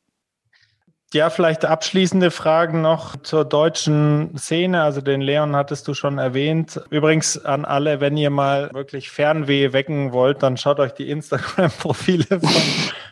ja, 1.14 1.30
vielleicht 1.30 1.64
abschließende 1.64 2.30
Fragen 2.30 2.82
noch 2.82 3.16
zur 3.22 3.44
deutschen 3.44 4.36
Szene. 4.36 4.82
Also 4.82 5.00
den 5.00 5.20
Leon 5.20 5.54
hattest 5.54 5.86
du 5.86 5.94
schon 5.94 6.18
erwähnt. 6.18 6.80
Übrigens 6.90 7.44
an 7.44 7.64
alle, 7.64 8.00
wenn 8.00 8.16
ihr 8.16 8.30
mal 8.30 8.70
wirklich 8.72 9.10
Fernweh 9.10 9.72
wecken 9.72 10.12
wollt, 10.12 10.42
dann 10.42 10.56
schaut 10.56 10.80
euch 10.80 10.92
die 10.92 11.08
Instagram-Profile 11.08 12.40
von, 12.40 12.62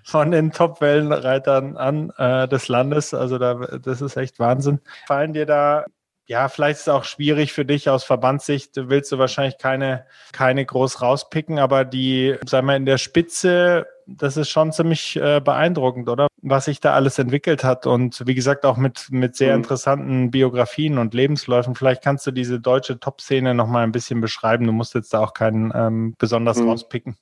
von 0.03 0.31
den 0.33 0.51
Top-Wellenreitern 0.51 1.77
an 1.77 2.11
äh, 2.19 2.49
des 2.49 2.69
Landes. 2.69 3.15
Also 3.15 3.39
da, 3.39 3.55
das 3.55 4.03
ist 4.03 4.17
echt 4.17 4.39
Wahnsinn. 4.41 4.81
Fallen 5.07 5.33
dir 5.33 5.47
da 5.47 5.85
ja, 6.27 6.49
vielleicht 6.49 6.77
ist 6.77 6.83
es 6.83 6.89
auch 6.89 7.05
schwierig 7.05 7.53
für 7.53 7.65
dich 7.65 7.91
aus 7.91 8.05
Verbandssicht, 8.05 8.73
willst 8.77 9.13
du 9.13 9.19
wahrscheinlich 9.19 9.59
keine, 9.59 10.07
keine 10.33 10.65
groß 10.65 11.03
rauspicken, 11.03 11.59
aber 11.59 11.85
die, 11.85 12.37
sagen 12.47 12.67
wir, 12.67 12.77
in 12.77 12.87
der 12.87 12.99
Spitze, 12.99 13.87
das 14.07 14.37
ist 14.37 14.49
schon 14.49 14.73
ziemlich 14.73 15.17
äh, 15.17 15.41
beeindruckend, 15.45 16.09
oder? 16.09 16.29
Was 16.41 16.67
sich 16.67 16.81
da 16.81 16.95
alles 16.95 17.19
entwickelt 17.19 17.63
hat 17.63 17.87
und 17.87 18.27
wie 18.27 18.35
gesagt 18.35 18.65
auch 18.65 18.77
mit, 18.77 19.09
mit 19.11 19.37
sehr 19.37 19.53
mhm. 19.53 19.63
interessanten 19.63 20.31
Biografien 20.31 20.99
und 20.99 21.15
Lebensläufen. 21.15 21.75
Vielleicht 21.75 22.03
kannst 22.03 22.27
du 22.27 22.31
diese 22.31 22.61
deutsche 22.61 22.99
Top-Szene 22.99 23.55
nochmal 23.55 23.85
ein 23.85 23.93
bisschen 23.93 24.21
beschreiben. 24.21 24.67
Du 24.67 24.73
musst 24.73 24.95
jetzt 24.95 25.13
da 25.13 25.21
auch 25.21 25.35
keinen 25.35 25.73
ähm, 25.75 26.15
besonders 26.19 26.59
mhm. 26.59 26.71
rauspicken. 26.71 27.17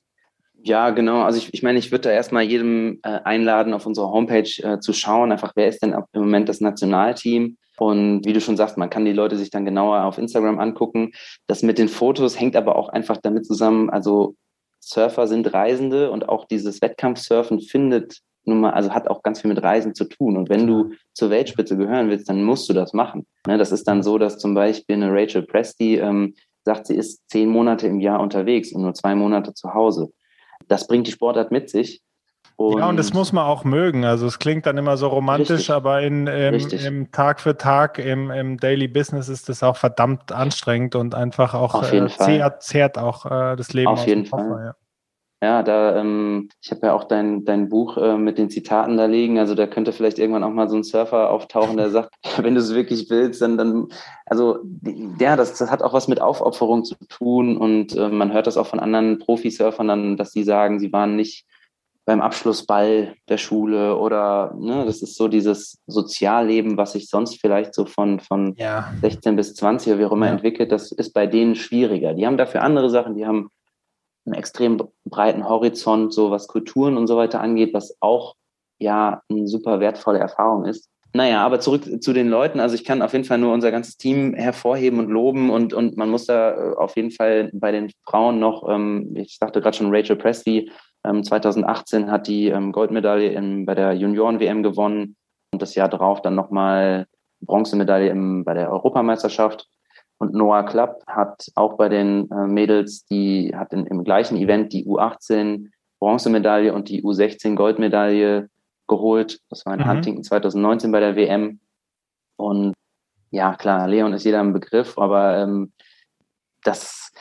Ja, 0.65 0.91
genau. 0.91 1.23
Also 1.23 1.39
ich, 1.39 1.53
ich 1.53 1.61
meine, 1.61 1.77
ich 1.77 1.91
würde 1.91 2.03
da 2.03 2.11
erstmal 2.11 2.43
jedem 2.43 2.99
äh, 3.03 3.19
einladen, 3.25 3.73
auf 3.73 3.85
unserer 3.85 4.11
Homepage 4.11 4.49
äh, 4.61 4.79
zu 4.79 4.93
schauen, 4.93 5.33
einfach 5.33 5.51
wer 5.55 5.67
ist 5.67 5.83
denn 5.83 5.91
im 5.91 6.21
Moment 6.21 6.47
das 6.47 6.61
Nationalteam 6.61 7.57
und 7.77 8.25
wie 8.25 8.33
du 8.33 8.41
schon 8.41 8.57
sagst, 8.57 8.77
man 8.77 8.89
kann 8.89 9.05
die 9.05 9.13
Leute 9.13 9.37
sich 9.37 9.49
dann 9.49 9.65
genauer 9.65 10.03
auf 10.03 10.17
Instagram 10.17 10.59
angucken. 10.59 11.11
Das 11.47 11.63
mit 11.63 11.77
den 11.77 11.89
Fotos 11.89 12.39
hängt 12.39 12.55
aber 12.55 12.75
auch 12.75 12.89
einfach 12.89 13.17
damit 13.17 13.45
zusammen, 13.45 13.89
also 13.89 14.35
Surfer 14.79 15.27
sind 15.27 15.53
Reisende 15.53 16.11
und 16.11 16.27
auch 16.27 16.45
dieses 16.45 16.81
Wettkampfsurfen 16.81 17.61
findet 17.61 18.19
nun 18.45 18.59
mal, 18.59 18.71
also 18.71 18.93
hat 18.93 19.07
auch 19.07 19.23
ganz 19.23 19.41
viel 19.41 19.53
mit 19.53 19.63
Reisen 19.63 19.95
zu 19.95 20.05
tun. 20.05 20.37
Und 20.37 20.49
wenn 20.49 20.67
du 20.67 20.91
zur 21.13 21.29
Weltspitze 21.29 21.77
gehören 21.77 22.09
willst, 22.09 22.29
dann 22.29 22.43
musst 22.43 22.67
du 22.69 22.73
das 22.73 22.93
machen. 22.93 23.25
Ne, 23.47 23.57
das 23.57 23.71
ist 23.71 23.87
dann 23.87 24.03
so, 24.03 24.17
dass 24.17 24.37
zum 24.37 24.53
Beispiel 24.53 24.95
eine 24.95 25.13
Rachel 25.13 25.43
Presti 25.43 25.97
ähm, 25.97 26.35
sagt, 26.65 26.87
sie 26.87 26.95
ist 26.95 27.21
zehn 27.29 27.49
Monate 27.49 27.87
im 27.87 27.99
Jahr 27.99 28.19
unterwegs 28.19 28.73
und 28.73 28.81
nur 28.81 28.93
zwei 28.93 29.15
Monate 29.15 29.53
zu 29.53 29.73
Hause. 29.73 30.11
Das 30.67 30.87
bringt 30.87 31.07
die 31.07 31.11
Sportart 31.11 31.51
mit 31.51 31.69
sich. 31.69 32.01
Und 32.55 32.79
ja, 32.79 32.87
und 32.87 32.97
das 32.97 33.13
muss 33.13 33.33
man 33.33 33.45
auch 33.45 33.63
mögen. 33.63 34.05
Also 34.05 34.27
es 34.27 34.39
klingt 34.39 34.65
dann 34.65 34.77
immer 34.77 34.95
so 34.97 35.07
romantisch, 35.07 35.51
richtig, 35.51 35.71
aber 35.71 36.01
in, 36.01 36.27
im, 36.27 36.55
im, 36.55 37.11
Tag 37.11 37.41
für 37.41 37.57
Tag, 37.57 37.97
im, 37.97 38.31
im 38.31 38.57
Daily 38.57 38.87
Business 38.87 39.27
ist 39.27 39.49
das 39.49 39.63
auch 39.63 39.75
verdammt 39.75 40.31
anstrengend 40.31 40.95
und 40.95 41.15
einfach 41.15 41.53
auch 41.53 41.91
äh, 41.91 42.07
zehrt, 42.07 42.61
zehrt, 42.63 42.97
auch 42.97 43.25
äh, 43.25 43.55
das 43.55 43.73
Leben 43.73 43.87
Auf 43.87 44.05
jeden 44.05 44.25
Fall. 44.25 44.43
Koffer, 44.43 44.65
ja. 44.65 44.75
Ja, 45.43 45.61
da, 45.61 45.97
ähm, 45.97 46.47
ich 46.61 46.71
habe 46.71 46.87
ja 46.87 46.93
auch 46.93 47.03
dein, 47.03 47.43
dein 47.43 47.67
Buch 47.67 47.97
äh, 47.97 48.17
mit 48.17 48.37
den 48.37 48.49
Zitaten 48.49 48.95
da 48.95 49.07
liegen. 49.07 49.39
Also 49.39 49.55
da 49.55 49.67
könnte 49.67 49.91
vielleicht 49.91 50.17
irgendwann 50.17 50.45
auch 50.45 50.51
mal 50.51 50.69
so 50.69 50.77
ein 50.77 50.83
Surfer 50.83 51.31
auftauchen, 51.31 51.75
der 51.75 51.89
sagt, 51.89 52.15
wenn 52.37 52.55
du 52.55 52.61
es 52.61 52.73
wirklich 52.73 53.09
willst, 53.09 53.41
dann, 53.41 53.57
dann, 53.57 53.89
also 54.25 54.59
ja, 55.19 55.35
das, 55.35 55.57
das 55.57 55.69
hat 55.69 55.83
auch 55.83 55.91
was 55.91 56.07
mit 56.07 56.21
Aufopferung 56.21 56.85
zu 56.85 56.95
tun. 57.09 57.57
Und 57.57 57.93
äh, 57.93 58.07
man 58.07 58.31
hört 58.31 58.47
das 58.47 58.55
auch 58.55 58.67
von 58.67 58.79
anderen 58.79 59.19
Profisurfern 59.19 59.89
dann, 59.89 60.15
dass 60.15 60.31
sie 60.31 60.45
sagen, 60.45 60.79
sie 60.79 60.93
waren 60.93 61.17
nicht 61.17 61.45
beim 62.05 62.21
Abschlussball 62.21 63.15
der 63.29 63.37
Schule 63.37 63.97
oder 63.97 64.53
ne, 64.59 64.85
das 64.85 65.01
ist 65.01 65.15
so 65.15 65.27
dieses 65.27 65.79
Sozialleben, 65.87 66.77
was 66.77 66.93
sich 66.93 67.09
sonst 67.09 67.39
vielleicht 67.39 67.73
so 67.73 67.85
von, 67.85 68.19
von 68.19 68.55
ja. 68.57 68.93
16 69.01 69.35
bis 69.35 69.53
20 69.55 69.93
oder 69.93 69.99
wie 69.99 70.05
auch 70.05 70.11
immer 70.11 70.27
ja. 70.27 70.33
entwickelt, 70.33 70.71
das 70.71 70.91
ist 70.91 71.13
bei 71.13 71.27
denen 71.27 71.55
schwieriger. 71.55 72.13
Die 72.13 72.27
haben 72.27 72.37
dafür 72.37 72.61
andere 72.61 72.89
Sachen, 72.89 73.15
die 73.15 73.25
haben 73.25 73.49
einen 74.25 74.35
extrem 74.35 74.81
breiten 75.05 75.47
Horizont, 75.47 76.13
so 76.13 76.31
was 76.31 76.47
Kulturen 76.47 76.97
und 76.97 77.07
so 77.07 77.17
weiter 77.17 77.41
angeht, 77.41 77.73
was 77.73 77.95
auch 77.99 78.35
ja 78.79 79.21
eine 79.29 79.47
super 79.47 79.79
wertvolle 79.79 80.19
Erfahrung 80.19 80.65
ist. 80.65 80.89
Naja, 81.15 81.45
aber 81.45 81.59
zurück 81.59 81.83
zu 82.01 82.11
den 82.11 82.27
Leuten. 82.27 82.59
Also 82.59 82.73
ich 82.73 82.83
kann 82.83 83.03
auf 83.03 83.13
jeden 83.13 83.25
Fall 83.25 83.37
nur 83.37 83.53
unser 83.53 83.69
ganzes 83.69 83.97
Team 83.97 84.33
hervorheben 84.33 84.99
und 84.99 85.09
loben 85.09 85.51
und, 85.51 85.73
und 85.73 85.95
man 85.95 86.09
muss 86.09 86.25
da 86.25 86.51
äh, 86.51 86.75
auf 86.75 86.95
jeden 86.95 87.11
Fall 87.11 87.51
bei 87.53 87.71
den 87.71 87.91
Frauen 88.03 88.39
noch, 88.39 88.67
ähm, 88.67 89.13
ich 89.15 89.37
sagte 89.37 89.61
gerade 89.61 89.77
schon 89.77 89.93
Rachel 89.93 90.15
Presley, 90.15 90.71
2018 91.03 92.09
hat 92.09 92.27
die 92.27 92.47
ähm, 92.47 92.71
Goldmedaille 92.71 93.31
in, 93.31 93.65
bei 93.65 93.75
der 93.75 93.93
Junioren-WM 93.93 94.63
gewonnen 94.63 95.15
und 95.51 95.61
das 95.61 95.75
Jahr 95.75 95.89
darauf 95.89 96.21
dann 96.21 96.35
nochmal 96.35 97.07
Bronzemedaille 97.41 98.09
im, 98.09 98.43
bei 98.45 98.53
der 98.53 98.71
Europameisterschaft. 98.71 99.67
Und 100.17 100.33
Noah 100.33 100.63
Klapp 100.63 101.03
hat 101.07 101.47
auch 101.55 101.75
bei 101.75 101.89
den 101.89 102.29
äh, 102.31 102.47
Mädels, 102.47 103.05
die 103.05 103.53
hat 103.55 103.73
in, 103.73 103.85
im 103.85 104.03
gleichen 104.03 104.37
Event 104.37 104.71
die 104.71 104.85
U18 104.85 105.69
Bronzemedaille 105.99 106.73
und 106.73 106.89
die 106.89 107.03
U16 107.03 107.55
Goldmedaille 107.55 108.49
geholt. 108.87 109.39
Das 109.49 109.65
war 109.65 109.73
in 109.73 109.81
mhm. 109.81 109.89
Huntington 109.89 110.23
2019 110.23 110.91
bei 110.91 110.99
der 110.99 111.15
WM. 111.15 111.59
Und 112.37 112.73
ja, 113.31 113.55
klar, 113.55 113.87
Leon 113.87 114.13
ist 114.13 114.23
jeder 114.23 114.39
ein 114.39 114.53
Begriff, 114.53 114.97
aber 114.97 115.39
ähm, 115.39 115.73
das 116.63 117.11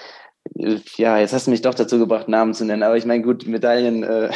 ja, 0.54 1.18
jetzt 1.18 1.32
hast 1.32 1.46
du 1.46 1.50
mich 1.50 1.62
doch 1.62 1.74
dazu 1.74 1.98
gebracht, 1.98 2.28
Namen 2.28 2.54
zu 2.54 2.64
nennen. 2.64 2.82
Aber 2.82 2.96
ich 2.96 3.04
meine, 3.04 3.22
gut, 3.22 3.46
Medaillen. 3.46 4.02
Äh, 4.02 4.30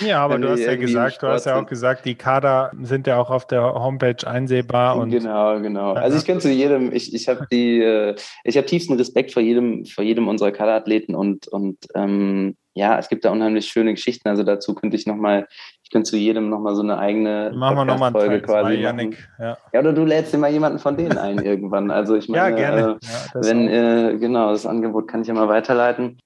ja, 0.00 0.24
aber 0.24 0.38
du 0.38 0.50
hast 0.50 0.60
ja 0.60 0.76
gesagt, 0.76 1.22
du 1.22 1.26
hast 1.28 1.46
ja 1.46 1.60
auch 1.60 1.66
gesagt, 1.66 2.04
die 2.04 2.14
Kader 2.14 2.72
sind 2.82 3.06
ja 3.06 3.18
auch 3.18 3.30
auf 3.30 3.46
der 3.46 3.62
Homepage 3.74 4.26
einsehbar. 4.26 4.96
Und 4.96 5.10
genau, 5.10 5.60
genau. 5.60 5.92
Also 5.94 6.18
ich 6.18 6.24
kann 6.24 6.40
zu 6.40 6.50
jedem, 6.50 6.92
ich, 6.92 7.14
ich 7.14 7.28
habe 7.28 7.46
die, 7.50 7.80
äh, 7.80 8.14
ich 8.44 8.56
habe 8.56 8.66
tiefsten 8.66 8.94
Respekt 8.94 9.32
vor 9.32 9.42
jedem, 9.42 9.84
vor 9.84 10.04
jedem 10.04 10.28
unserer 10.28 10.52
Kaderathleten 10.52 11.14
und, 11.14 11.48
und 11.48 11.78
ähm, 11.94 12.56
ja, 12.74 12.98
es 12.98 13.08
gibt 13.08 13.24
da 13.24 13.30
unheimlich 13.30 13.66
schöne 13.66 13.94
Geschichten. 13.94 14.28
Also 14.28 14.42
dazu 14.42 14.74
könnte 14.74 14.96
ich 14.96 15.06
nochmal, 15.06 15.46
ich 15.94 15.96
könnte 15.96 16.10
zu 16.10 16.16
jedem 16.16 16.50
nochmal 16.50 16.74
so 16.74 16.82
eine 16.82 16.98
eigene 16.98 17.52
machen 17.54 17.76
wir 17.76 17.84
nochmal 17.84 18.10
Folge 18.10 18.42
quasi 18.42 18.74
Janik, 18.74 19.28
ja. 19.38 19.56
ja, 19.72 19.80
oder 19.80 19.92
du 19.92 20.04
lädst 20.04 20.34
immer 20.34 20.48
jemanden 20.48 20.80
von 20.80 20.96
denen 20.96 21.18
ein 21.18 21.38
irgendwann. 21.44 21.92
Also 21.92 22.16
ich 22.16 22.28
meine, 22.28 22.50
ja, 22.50 22.56
gerne. 22.56 22.80
Äh, 22.80 23.06
ja, 23.06 23.46
wenn, 23.46 23.68
äh, 23.68 24.16
genau, 24.18 24.50
das 24.50 24.66
Angebot 24.66 25.06
kann 25.06 25.22
ich 25.22 25.28
ja 25.28 25.34
mal 25.34 25.48
weiterleiten. 25.48 26.18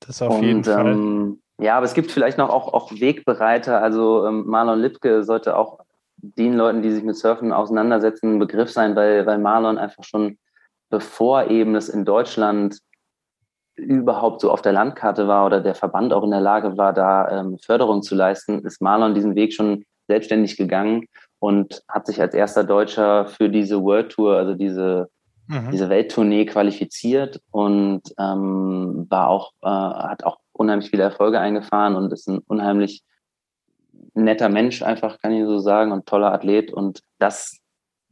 Das 0.00 0.20
auf 0.20 0.36
Und, 0.36 0.42
jeden 0.42 0.64
Fall. 0.64 0.86
Ähm, 0.88 1.40
ja, 1.58 1.76
aber 1.76 1.86
es 1.86 1.94
gibt 1.94 2.10
vielleicht 2.10 2.36
noch 2.36 2.50
auch, 2.50 2.74
auch 2.74 2.92
Wegbereiter. 2.92 3.80
Also 3.80 4.26
ähm, 4.26 4.44
Marlon 4.46 4.80
Lipke 4.80 5.24
sollte 5.24 5.56
auch 5.56 5.78
den 6.18 6.54
Leuten, 6.54 6.82
die 6.82 6.90
sich 6.90 7.04
mit 7.04 7.16
Surfen 7.16 7.52
auseinandersetzen, 7.52 8.34
ein 8.34 8.38
Begriff 8.38 8.70
sein, 8.70 8.94
weil, 8.94 9.24
weil 9.24 9.38
Marlon 9.38 9.78
einfach 9.78 10.04
schon 10.04 10.36
bevor 10.90 11.50
eben 11.50 11.76
es 11.76 11.88
in 11.88 12.04
Deutschland 12.04 12.78
überhaupt 13.76 14.40
so 14.40 14.50
auf 14.50 14.62
der 14.62 14.72
Landkarte 14.72 15.26
war 15.26 15.46
oder 15.46 15.60
der 15.60 15.74
Verband 15.74 16.12
auch 16.12 16.24
in 16.24 16.30
der 16.30 16.40
Lage 16.40 16.76
war, 16.76 16.92
da 16.92 17.40
ähm, 17.40 17.58
Förderung 17.58 18.02
zu 18.02 18.14
leisten, 18.14 18.64
ist 18.64 18.80
Marlon 18.80 19.14
diesen 19.14 19.34
Weg 19.34 19.52
schon 19.52 19.84
selbstständig 20.06 20.56
gegangen 20.56 21.06
und 21.38 21.82
hat 21.88 22.06
sich 22.06 22.20
als 22.20 22.34
erster 22.34 22.64
Deutscher 22.64 23.26
für 23.26 23.48
diese 23.48 23.82
World 23.82 24.12
Tour, 24.12 24.36
also 24.36 24.54
diese, 24.54 25.08
mhm. 25.46 25.70
diese 25.72 25.88
Welttournee 25.88 26.46
qualifiziert 26.46 27.40
und 27.50 28.02
ähm, 28.18 29.06
war 29.08 29.28
auch, 29.28 29.52
äh, 29.62 29.68
hat 29.68 30.24
auch 30.24 30.38
unheimlich 30.52 30.90
viele 30.90 31.02
Erfolge 31.02 31.40
eingefahren 31.40 31.96
und 31.96 32.12
ist 32.12 32.28
ein 32.28 32.38
unheimlich 32.46 33.02
netter 34.14 34.48
Mensch, 34.48 34.82
einfach 34.82 35.18
kann 35.18 35.32
ich 35.32 35.44
so 35.44 35.58
sagen, 35.58 35.92
und 35.92 36.06
toller 36.06 36.32
Athlet. 36.32 36.72
Und 36.72 37.02
das 37.18 37.58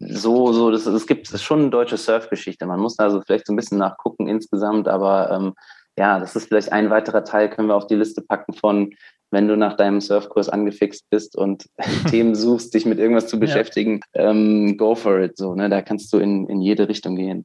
so, 0.08 0.52
so, 0.52 0.70
das, 0.70 0.86
es 0.86 1.06
gibt 1.06 1.32
es 1.32 1.42
schon 1.42 1.60
eine 1.60 1.70
deutsche 1.70 1.96
Surfgeschichte. 1.96 2.66
Man 2.66 2.80
muss 2.80 2.96
da 2.96 3.04
also 3.04 3.20
vielleicht 3.20 3.46
so 3.46 3.52
ein 3.52 3.56
bisschen 3.56 3.78
nachgucken 3.78 4.28
insgesamt, 4.28 4.88
aber 4.88 5.30
ähm, 5.30 5.54
ja, 5.98 6.18
das 6.18 6.36
ist 6.36 6.48
vielleicht 6.48 6.72
ein 6.72 6.90
weiterer 6.90 7.24
Teil, 7.24 7.50
können 7.50 7.68
wir 7.68 7.74
auf 7.74 7.86
die 7.86 7.94
Liste 7.94 8.22
packen 8.22 8.54
von, 8.54 8.90
wenn 9.30 9.48
du 9.48 9.56
nach 9.56 9.76
deinem 9.76 10.00
Surfkurs 10.00 10.48
angefixt 10.48 11.08
bist 11.10 11.36
und 11.36 11.66
Themen 12.10 12.34
suchst, 12.34 12.74
dich 12.74 12.86
mit 12.86 12.98
irgendwas 12.98 13.26
zu 13.26 13.38
beschäftigen, 13.38 14.00
ja. 14.14 14.30
ähm, 14.30 14.76
go 14.76 14.94
for 14.94 15.20
it. 15.20 15.36
So, 15.36 15.54
ne? 15.54 15.68
Da 15.68 15.82
kannst 15.82 16.12
du 16.12 16.18
in, 16.18 16.48
in 16.48 16.60
jede 16.60 16.88
Richtung 16.88 17.16
gehen. 17.16 17.44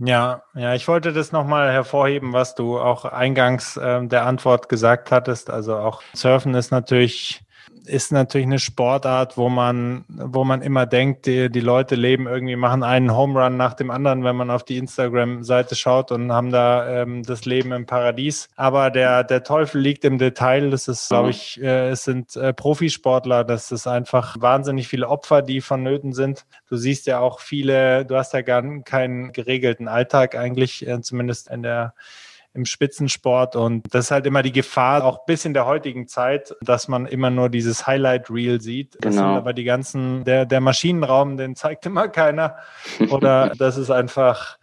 Ja, 0.00 0.44
ja, 0.54 0.74
ich 0.74 0.86
wollte 0.86 1.12
das 1.12 1.32
nochmal 1.32 1.72
hervorheben, 1.72 2.32
was 2.32 2.54
du 2.54 2.78
auch 2.78 3.04
eingangs 3.04 3.78
ähm, 3.82 4.08
der 4.08 4.26
Antwort 4.26 4.68
gesagt 4.68 5.10
hattest. 5.10 5.50
Also 5.50 5.76
auch 5.76 6.02
Surfen 6.14 6.54
ist 6.54 6.70
natürlich 6.70 7.40
ist 7.86 8.12
natürlich 8.12 8.46
eine 8.46 8.58
Sportart, 8.58 9.36
wo 9.36 9.48
man, 9.48 10.04
wo 10.08 10.44
man 10.44 10.62
immer 10.62 10.86
denkt, 10.86 11.26
die, 11.26 11.50
die 11.50 11.60
Leute 11.60 11.94
leben 11.94 12.26
irgendwie, 12.26 12.56
machen 12.56 12.82
einen 12.82 13.14
Home 13.14 13.42
Run 13.42 13.56
nach 13.56 13.74
dem 13.74 13.90
anderen, 13.90 14.24
wenn 14.24 14.36
man 14.36 14.50
auf 14.50 14.64
die 14.64 14.78
Instagram-Seite 14.78 15.74
schaut 15.74 16.12
und 16.12 16.32
haben 16.32 16.50
da 16.50 17.02
ähm, 17.02 17.22
das 17.22 17.44
Leben 17.44 17.72
im 17.72 17.86
Paradies. 17.86 18.48
Aber 18.56 18.90
der, 18.90 19.24
der 19.24 19.42
Teufel 19.42 19.80
liegt 19.80 20.04
im 20.04 20.18
Detail. 20.18 20.70
Das 20.70 20.88
ist, 20.88 21.08
glaube 21.08 21.30
ich, 21.30 21.60
äh, 21.60 21.90
es 21.90 22.04
sind 22.04 22.36
äh, 22.36 22.52
Profisportler. 22.52 23.44
Das 23.44 23.72
ist 23.72 23.86
einfach 23.86 24.36
wahnsinnig 24.40 24.88
viele 24.88 25.08
Opfer, 25.08 25.42
die 25.42 25.60
vonnöten 25.60 26.12
sind. 26.12 26.46
Du 26.68 26.76
siehst 26.76 27.06
ja 27.06 27.20
auch 27.20 27.40
viele, 27.40 28.04
du 28.04 28.16
hast 28.16 28.32
ja 28.32 28.42
gar 28.42 28.62
keinen 28.82 29.32
geregelten 29.32 29.88
Alltag 29.88 30.34
eigentlich, 30.34 30.86
äh, 30.86 31.00
zumindest 31.00 31.48
in 31.48 31.62
der 31.62 31.94
im 32.58 32.66
Spitzensport. 32.66 33.56
Und 33.56 33.94
das 33.94 34.06
ist 34.06 34.10
halt 34.10 34.26
immer 34.26 34.42
die 34.42 34.52
Gefahr, 34.52 35.04
auch 35.04 35.24
bis 35.24 35.44
in 35.44 35.54
der 35.54 35.64
heutigen 35.64 36.08
Zeit, 36.08 36.54
dass 36.60 36.88
man 36.88 37.06
immer 37.06 37.30
nur 37.30 37.48
dieses 37.48 37.86
Highlight-Reel 37.86 38.60
sieht. 38.60 38.96
Das 39.00 39.14
genau. 39.14 39.28
sind 39.28 39.36
aber 39.36 39.52
die 39.52 39.64
ganzen, 39.64 40.24
der, 40.24 40.44
der 40.44 40.60
Maschinenraum, 40.60 41.36
den 41.36 41.56
zeigt 41.56 41.86
immer 41.86 42.08
keiner. 42.08 42.56
Oder 43.10 43.52
das 43.56 43.78
ist 43.78 43.90
einfach, 43.90 44.58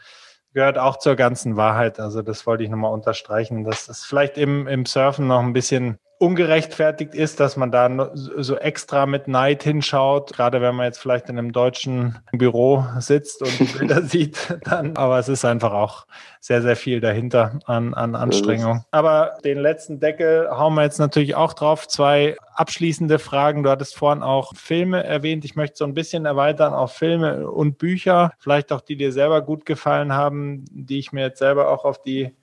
gehört 0.54 0.78
auch 0.78 1.00
zur 1.00 1.16
ganzen 1.16 1.56
Wahrheit. 1.56 2.00
Also 2.00 2.22
das 2.22 2.46
wollte 2.46 2.64
ich 2.64 2.70
nochmal 2.70 2.94
unterstreichen, 2.94 3.64
dass 3.64 3.86
das 3.86 4.04
vielleicht 4.06 4.38
im, 4.38 4.68
im 4.68 4.86
Surfen 4.86 5.28
noch 5.28 5.40
ein 5.40 5.54
bisschen 5.54 5.98
ungerechtfertigt 6.18 7.14
ist, 7.14 7.40
dass 7.40 7.58
man 7.58 7.72
da 7.72 8.12
so 8.14 8.56
extra 8.58 9.06
mit 9.06 9.28
Neid 9.28 9.64
hinschaut, 9.64 10.34
gerade 10.34 10.62
wenn 10.62 10.76
man 10.76 10.86
jetzt 10.86 11.00
vielleicht 11.00 11.30
in 11.30 11.38
einem 11.38 11.52
deutschen 11.52 12.20
Büro 12.32 12.86
sitzt 13.00 13.42
und 13.42 13.78
Bilder 13.78 14.02
sieht, 14.04 14.58
dann, 14.64 14.96
aber 14.96 15.20
es 15.20 15.28
ist 15.28 15.44
einfach 15.44 15.74
auch 15.74 16.06
sehr, 16.40 16.62
sehr 16.62 16.76
viel 16.76 17.02
dahinter 17.02 17.60
an, 17.66 17.94
an 17.94 18.16
Anstrengung. 18.16 18.86
Aber 18.92 19.38
den 19.44 19.58
letzten 19.58 20.00
Deckel 20.00 20.50
hauen 20.50 20.76
wir 20.76 20.84
jetzt 20.84 21.00
natürlich 21.00 21.36
auch 21.36 21.54
drauf. 21.54 21.88
Zwei 21.88 22.38
abschließende 22.54 23.20
Fragen. 23.20 23.64
Du 23.64 23.70
hattest 23.70 23.96
vorhin 23.98 24.24
auch 24.24 24.54
Filme 24.56 25.04
erwähnt. 25.04 25.44
Ich 25.44 25.56
möchte 25.56 25.78
so 25.78 25.86
ein 25.86 25.94
bisschen 25.94 26.26
erweitern 26.26 26.74
auf 26.74 26.94
Filme 26.94 27.50
und 27.50 27.78
Bücher, 27.78 28.32
vielleicht 28.40 28.72
auch 28.72 28.82
die 28.82 28.96
dir 28.96 29.12
selber 29.12 29.42
gut 29.42 29.66
gefallen 29.66 30.14
haben, 30.14 30.66
die 30.72 31.00
ich 31.00 31.12
mir 31.12 31.22
jetzt 31.22 31.40
selber 31.40 31.70
auch 31.70 31.84
auf 31.84 32.02
die 32.02 32.36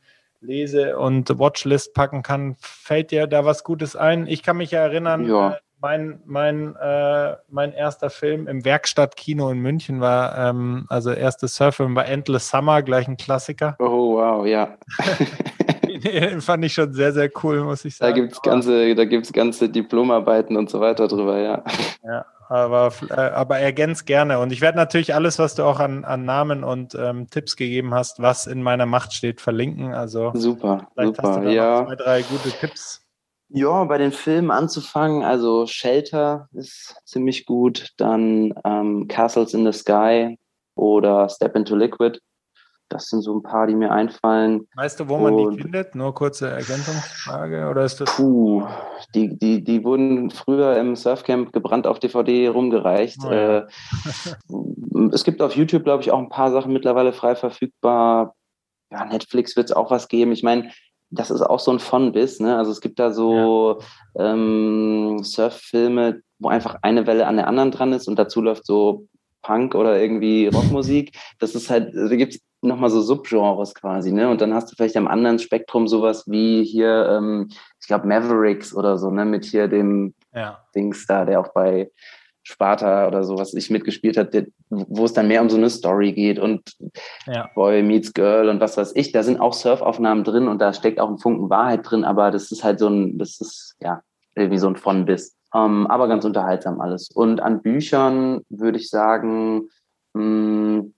Lese- 0.43 0.99
und 0.99 1.38
Watchlist 1.38 1.95
packen 1.95 2.22
kann. 2.22 2.57
Fällt 2.61 3.11
dir 3.11 3.26
da 3.26 3.45
was 3.45 3.64
Gutes 3.64 3.97
ein? 3.97 4.26
Ich 4.26 4.43
kann 4.43 4.57
mich 4.57 4.72
erinnern, 4.72 5.26
ja. 5.26 5.53
Äh, 5.53 5.57
mein, 5.82 6.20
mein, 6.26 6.76
äh, 6.76 7.36
mein 7.49 7.72
erster 7.72 8.09
Film 8.09 8.47
im 8.47 8.64
Werkstattkino 8.64 9.51
in 9.51 9.59
München 9.59 10.01
war, 10.01 10.38
ähm, 10.38 10.86
also 10.88 11.11
erste 11.11 11.49
Surffilm 11.49 11.97
war 11.97 12.07
Endless 12.07 12.49
Summer, 12.49 12.82
gleich 12.82 13.09
ein 13.09 13.16
Klassiker. 13.16 13.74
Oh, 13.80 14.14
wow, 14.14 14.47
ja. 14.47 14.78
Den 16.05 16.40
fand 16.40 16.64
ich 16.64 16.74
schon 16.74 16.93
sehr, 16.93 17.12
sehr 17.12 17.30
cool, 17.43 17.62
muss 17.64 17.84
ich 17.84 17.97
sagen. 17.97 18.14
Da 18.14 18.20
gibt 18.20 18.32
es 18.32 18.43
ganze, 18.43 19.32
ganze 19.32 19.68
Diplomarbeiten 19.68 20.57
und 20.57 20.70
so 20.70 20.80
weiter 20.80 21.09
drüber, 21.09 21.38
ja. 21.38 21.64
Ja, 22.05 22.24
aber, 22.49 22.93
äh, 23.11 23.14
aber 23.14 23.59
ergänzt 23.59 24.07
gerne. 24.07 24.38
Und 24.38 24.53
ich 24.53 24.61
werde 24.61 24.76
natürlich 24.76 25.14
alles, 25.14 25.38
was 25.38 25.55
du 25.55 25.64
auch 25.64 25.80
an, 25.80 26.05
an 26.05 26.24
Namen 26.24 26.64
und 26.64 26.95
ähm, 26.95 27.28
Tipps 27.30 27.57
gegeben 27.57 27.95
hast, 27.95 28.20
was 28.20 28.47
in 28.47 28.62
meiner 28.62 28.86
Macht 28.86 29.12
steht, 29.12 29.40
verlinken. 29.40 29.95
Also 29.95 30.32
super, 30.34 30.88
vielleicht 30.95 31.16
super. 31.16 31.28
Hast 31.28 31.38
du 31.38 31.45
da 31.45 31.51
ja. 31.51 31.86
zwei, 31.86 31.97
drei 31.97 32.22
gute 32.22 32.51
Tipps. 32.51 33.01
Ja, 33.55 33.84
bei 33.84 33.99
den 33.99 34.12
Filmen 34.12 34.51
anzufangen, 34.51 35.22
also 35.22 35.66
Shelter 35.66 36.49
ist 36.53 36.97
ziemlich 37.05 37.45
gut, 37.45 37.90
dann 37.99 38.55
ähm, 38.64 39.09
Castles 39.09 39.53
in 39.53 39.70
the 39.70 39.78
Sky 39.78 40.38
oder 40.74 41.28
Step 41.28 41.55
into 41.55 41.76
Liquid 41.76 42.18
das 42.93 43.09
sind 43.09 43.22
so 43.22 43.34
ein 43.34 43.43
paar, 43.43 43.66
die 43.66 43.74
mir 43.74 43.90
einfallen. 43.90 44.68
Weißt 44.74 45.01
du, 45.01 45.09
wo 45.09 45.18
man 45.18 45.34
Und, 45.34 45.57
die 45.57 45.62
findet? 45.62 45.95
Nur 45.95 46.14
kurze 46.14 46.51
Ergänzungsfrage 46.51 47.68
oder 47.68 47.84
ist 47.84 48.01
das? 48.01 48.16
Puh, 48.16 48.66
die, 49.14 49.38
die, 49.38 49.64
die 49.64 49.84
wurden 49.84 50.30
früher 50.30 50.76
im 50.76 50.95
Surfcamp 50.97 51.53
gebrannt 51.53 51.86
auf 51.86 51.99
DVD 51.99 52.49
rumgereicht. 52.49 53.18
Oh, 53.24 53.30
ja. 53.30 53.59
äh, 53.59 53.66
es 55.12 55.24
gibt 55.24 55.40
auf 55.43 55.57
YouTube, 55.57 55.84
glaube 55.84 56.03
ich, 56.03 56.11
auch 56.11 56.18
ein 56.18 56.28
paar 56.28 56.51
Sachen 56.51 56.72
mittlerweile 56.72 57.12
frei 57.12 57.34
verfügbar. 57.34 58.34
Ja, 58.90 59.05
Netflix 59.05 59.57
wird 59.57 59.70
es 59.70 59.76
auch 59.76 59.90
was 59.90 60.09
geben. 60.09 60.32
Ich 60.32 60.43
meine, 60.43 60.70
das 61.11 61.30
ist 61.30 61.43
auch 61.43 61.61
so 61.61 61.70
ein 61.70 61.78
Fun-Biss. 61.78 62.40
Ne? 62.40 62.57
Also 62.57 62.70
es 62.70 62.80
gibt 62.80 62.99
da 62.99 63.11
so 63.11 63.80
ja. 64.16 64.32
ähm, 64.32 65.20
Surffilme, 65.22 66.22
wo 66.38 66.49
einfach 66.49 66.76
eine 66.82 67.07
Welle 67.07 67.26
an 67.26 67.36
der 67.36 67.47
anderen 67.49 67.70
dran 67.70 67.93
ist 67.93 68.09
und 68.09 68.18
dazu 68.18 68.40
läuft 68.40 68.66
so 68.66 69.07
Punk 69.43 69.74
oder 69.74 70.01
irgendwie 70.01 70.47
Rockmusik. 70.47 71.16
Das 71.38 71.55
ist 71.55 71.68
halt, 71.68 71.95
da 71.95 72.14
gibt 72.16 72.34
es 72.34 72.40
nochmal 72.63 72.91
so 72.91 73.01
Subgenres 73.01 73.75
quasi, 73.75 74.13
ne? 74.13 74.31
Und 74.31 74.41
dann 74.41 74.55
hast 74.55 74.71
du 74.71 74.77
vielleicht 74.77 74.97
am 74.97 75.09
anderen 75.09 75.39
Spektrum 75.39 75.89
sowas 75.89 76.25
wie 76.29 76.65
hier, 76.65 77.09
ähm, 77.11 77.49
ich 77.81 77.87
glaube, 77.87 78.07
Mavericks 78.07 78.75
oder 78.75 78.99
so, 78.99 79.11
ne? 79.11 79.25
Mit 79.25 79.45
hier 79.45 79.69
dem 79.69 80.15
ja. 80.35 80.65
Dings 80.75 81.07
da, 81.07 81.25
der 81.25 81.41
auch 81.41 81.49
bei 81.49 81.91
Sparta 82.45 83.07
oder 83.07 83.23
so, 83.23 83.39
was 83.39 83.55
ich 83.55 83.71
mitgespielt 83.71 84.17
hat, 84.17 84.35
wo 84.69 85.05
es 85.05 85.13
dann 85.13 85.29
mehr 85.29 85.43
um 85.43 85.51
so 85.51 85.57
eine 85.57 85.71
Story 85.71 86.13
geht 86.13 86.39
und 86.39 86.77
ja. 87.27 87.49
Boy 87.55 87.83
meets 87.83 88.15
Girl 88.15 88.49
und 88.49 88.61
was 88.61 88.77
weiß 88.77 88.93
ich. 88.97 89.13
Da 89.13 89.23
sind 89.23 89.41
auch 89.41 89.53
Surfaufnahmen 89.53 90.25
drin 90.25 90.49
und 90.49 90.61
da 90.61 90.73
steckt 90.73 90.99
auch 90.99 91.09
ein 91.09 91.19
Funken 91.19 91.51
Wahrheit 91.51 91.89
drin, 91.89 92.05
aber 92.05 92.31
das 92.31 92.51
ist 92.51 92.65
halt 92.65 92.79
so 92.79 92.89
ein, 92.89 93.19
das 93.19 93.41
ist 93.41 93.77
ja 93.81 94.03
irgendwie 94.35 94.59
so 94.59 94.69
ein 94.69 94.77
von 94.77 95.05
bis. 95.05 95.37
Ähm, 95.55 95.87
aber 95.87 96.09
ganz 96.09 96.25
unterhaltsam 96.25 96.81
alles. 96.81 97.11
Und 97.11 97.41
an 97.41 97.63
Büchern 97.63 98.41
würde 98.49 98.79
ich 98.79 98.89
sagen, 98.89 99.69
mh, 100.15 100.23
hm, 100.23 100.95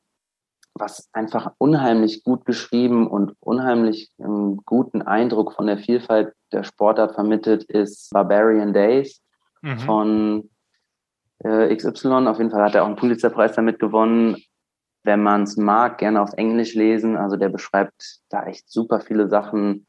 was 0.74 1.08
einfach 1.12 1.52
unheimlich 1.58 2.24
gut 2.24 2.44
geschrieben 2.44 3.06
und 3.06 3.36
unheimlich 3.40 4.10
einen 4.18 4.56
guten 4.64 5.02
Eindruck 5.02 5.52
von 5.52 5.66
der 5.66 5.78
Vielfalt 5.78 6.34
der 6.52 6.64
Sportart 6.64 7.14
vermittelt, 7.14 7.64
ist 7.64 8.10
Barbarian 8.10 8.72
Days 8.72 9.22
mhm. 9.62 9.78
von 9.78 10.50
äh, 11.44 11.74
XY. 11.74 12.26
Auf 12.26 12.38
jeden 12.38 12.50
Fall 12.50 12.62
hat 12.62 12.74
er 12.74 12.82
auch 12.82 12.88
einen 12.88 12.96
Pulitzerpreis 12.96 13.54
damit 13.54 13.78
gewonnen. 13.78 14.36
wenn 15.06 15.22
man 15.22 15.42
es 15.42 15.58
mag, 15.58 15.98
gerne 15.98 16.22
auf 16.22 16.32
Englisch 16.32 16.74
lesen. 16.74 17.16
Also 17.16 17.36
der 17.36 17.50
beschreibt 17.50 18.20
da 18.30 18.46
echt 18.46 18.70
super 18.70 19.00
viele 19.00 19.28
Sachen 19.28 19.86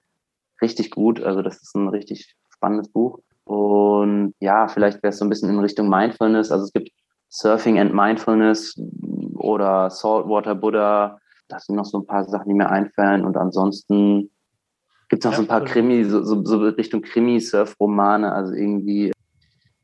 richtig 0.61 0.91
gut. 0.91 1.23
Also 1.23 1.41
das 1.41 1.61
ist 1.61 1.73
ein 1.75 1.87
richtig 1.87 2.35
spannendes 2.49 2.89
Buch. 2.89 3.19
Und 3.45 4.33
ja, 4.39 4.67
vielleicht 4.67 5.01
wäre 5.03 5.11
es 5.11 5.19
so 5.19 5.25
ein 5.25 5.29
bisschen 5.29 5.49
in 5.49 5.59
Richtung 5.59 5.87
Mindfulness. 5.87 6.51
Also 6.51 6.65
es 6.65 6.73
gibt 6.73 6.91
Surfing 7.29 7.79
and 7.79 7.93
Mindfulness 7.93 8.75
oder 9.45 9.89
Saltwater 9.89 10.55
Buddha. 10.55 11.19
Das 11.47 11.65
sind 11.65 11.75
noch 11.75 11.85
so 11.85 11.99
ein 11.99 12.05
paar 12.05 12.25
Sachen, 12.25 12.49
die 12.49 12.55
mir 12.55 12.69
einfallen. 12.69 13.23
Und 13.23 13.37
ansonsten 13.37 14.31
gibt 15.09 15.23
es 15.23 15.25
noch 15.25 15.33
ja, 15.33 15.37
so 15.37 15.43
ein 15.43 15.47
paar 15.47 15.63
Krimi, 15.63 16.03
so, 16.03 16.23
so, 16.23 16.43
so 16.43 16.57
Richtung 16.59 17.01
Krimi-Surf-Romane. 17.01 18.31
Also 18.31 18.53
irgendwie, 18.53 19.11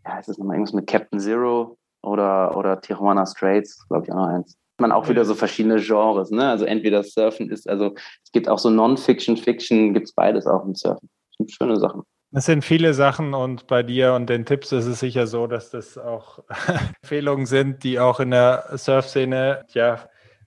ja, 0.05 0.19
ist 0.19 0.29
das 0.29 0.37
nochmal 0.37 0.55
irgendwas 0.55 0.73
mit 0.73 0.87
Captain 0.87 1.19
Zero 1.19 1.77
oder, 2.01 2.57
oder 2.57 2.81
Tijuana 2.81 3.25
Straits, 3.25 3.87
glaube 3.87 4.05
ich 4.05 4.11
auch 4.11 4.17
noch 4.17 4.27
eins 4.27 4.57
man 4.81 4.91
auch 4.91 5.07
wieder 5.07 5.23
so 5.23 5.35
verschiedene 5.35 5.79
Genres. 5.79 6.31
Ne? 6.31 6.49
Also 6.49 6.65
entweder 6.65 7.03
Surfen 7.03 7.49
ist, 7.49 7.69
also 7.69 7.93
es 8.23 8.31
gibt 8.33 8.49
auch 8.49 8.59
so 8.59 8.69
Non-Fiction, 8.69 9.37
Fiction, 9.37 9.93
gibt 9.93 10.07
es 10.07 10.13
beides 10.13 10.45
auch 10.45 10.65
im 10.65 10.75
Surfen. 10.75 11.07
Das 11.29 11.37
sind 11.37 11.51
schöne 11.51 11.79
Sachen. 11.79 12.01
Es 12.33 12.45
sind 12.45 12.63
viele 12.63 12.93
Sachen 12.93 13.33
und 13.33 13.67
bei 13.67 13.83
dir 13.83 14.13
und 14.13 14.29
den 14.29 14.45
Tipps 14.45 14.71
ist 14.71 14.85
es 14.85 15.01
sicher 15.01 15.27
so, 15.27 15.47
dass 15.47 15.69
das 15.69 15.97
auch 15.97 16.39
Empfehlungen 17.01 17.45
sind, 17.45 17.83
die 17.83 17.99
auch 17.99 18.19
in 18.19 18.31
der 18.31 18.65
Surfszene 18.75 19.65
ja 19.73 19.99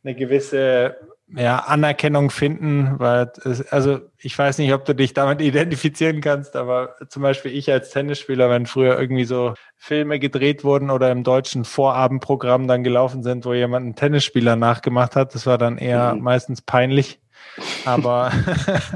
eine 0.02 0.14
gewisse 0.14 0.96
ja, 1.28 1.58
Anerkennung 1.58 2.30
finden, 2.30 2.98
weil 2.98 3.32
es, 3.44 3.66
also 3.72 4.00
ich 4.18 4.38
weiß 4.38 4.58
nicht, 4.58 4.72
ob 4.72 4.84
du 4.84 4.94
dich 4.94 5.14
damit 5.14 5.40
identifizieren 5.42 6.20
kannst, 6.20 6.56
aber 6.56 6.96
zum 7.08 7.22
Beispiel 7.22 7.52
ich 7.52 7.70
als 7.70 7.90
Tennisspieler, 7.90 8.50
wenn 8.50 8.66
früher 8.66 8.98
irgendwie 8.98 9.24
so 9.24 9.54
Filme 9.76 10.18
gedreht 10.18 10.64
wurden 10.64 10.90
oder 10.90 11.10
im 11.10 11.24
deutschen 11.24 11.64
Vorabendprogramm 11.64 12.68
dann 12.68 12.84
gelaufen 12.84 13.22
sind, 13.22 13.44
wo 13.44 13.52
jemand 13.52 13.84
einen 13.84 13.96
Tennisspieler 13.96 14.56
nachgemacht 14.56 15.16
hat, 15.16 15.34
das 15.34 15.46
war 15.46 15.58
dann 15.58 15.78
eher 15.78 16.14
mhm. 16.14 16.22
meistens 16.22 16.62
peinlich. 16.62 17.20
Aber 17.84 18.32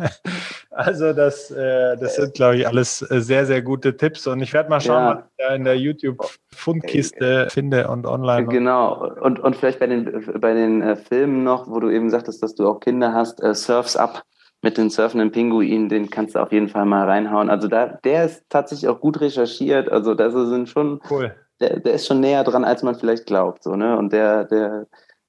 also 0.79 1.13
das, 1.13 1.51
äh, 1.51 1.97
das 1.97 2.15
sind, 2.15 2.35
glaube 2.35 2.57
ich, 2.57 2.69
alles 2.69 3.03
äh, 3.11 3.21
sehr, 3.21 3.47
sehr 3.47 3.63
gute 3.63 3.97
Tipps. 3.97 4.29
Und 4.29 4.41
ich 4.41 4.53
werde 4.53 4.71
mal 4.71 4.81
schauen, 4.81 5.03
ja. 5.03 5.17
was 5.17 5.25
ich 5.25 5.45
da 5.45 5.55
in 5.57 5.65
der 5.65 5.77
YouTube-Fundkiste 5.77 7.49
finde 7.51 7.89
und 7.89 8.07
online. 8.07 8.47
Genau. 8.47 9.11
Und, 9.21 9.41
und 9.41 9.57
vielleicht 9.57 9.81
bei 9.81 9.89
den, 9.89 10.25
bei 10.41 10.55
den 10.55 10.81
äh, 10.81 10.95
Filmen 10.95 11.43
noch, 11.43 11.69
wo 11.69 11.81
du 11.81 11.91
eben 11.91 12.11
sagtest, 12.11 12.45
dass 12.45 12.55
du 12.55 12.69
auch 12.69 12.79
Kinder 12.79 13.13
hast, 13.13 13.43
äh, 13.43 13.55
Surfs 13.55 13.97
Up 13.97 14.23
mit 14.63 14.79
den 14.79 14.89
surfenden 14.89 15.33
Pinguinen, 15.33 15.89
den 15.89 16.11
kannst 16.11 16.37
du 16.37 16.39
auf 16.39 16.53
jeden 16.53 16.69
Fall 16.69 16.85
mal 16.85 17.09
reinhauen. 17.09 17.51
Also 17.51 17.67
da, 17.67 17.99
der 18.05 18.27
ist 18.27 18.45
tatsächlich 18.49 18.89
auch 18.89 19.01
gut 19.01 19.21
recherchiert. 19.21 19.91
Also 19.91 20.15
das 20.15 20.33
sind 20.33 20.69
schon, 20.69 21.01
cool. 21.11 21.35
der, 21.61 21.81
der 21.81 21.95
ist 21.95 22.07
schon 22.07 22.21
näher 22.21 22.45
dran, 22.45 22.65
als 22.65 22.85
man 22.85 22.95
vielleicht 22.95 23.27
glaubt. 23.27 23.65
So, 23.65 23.75
ne? 23.75 23.99
Und 23.99 24.13
der, 24.13 24.45
der, 24.45 24.87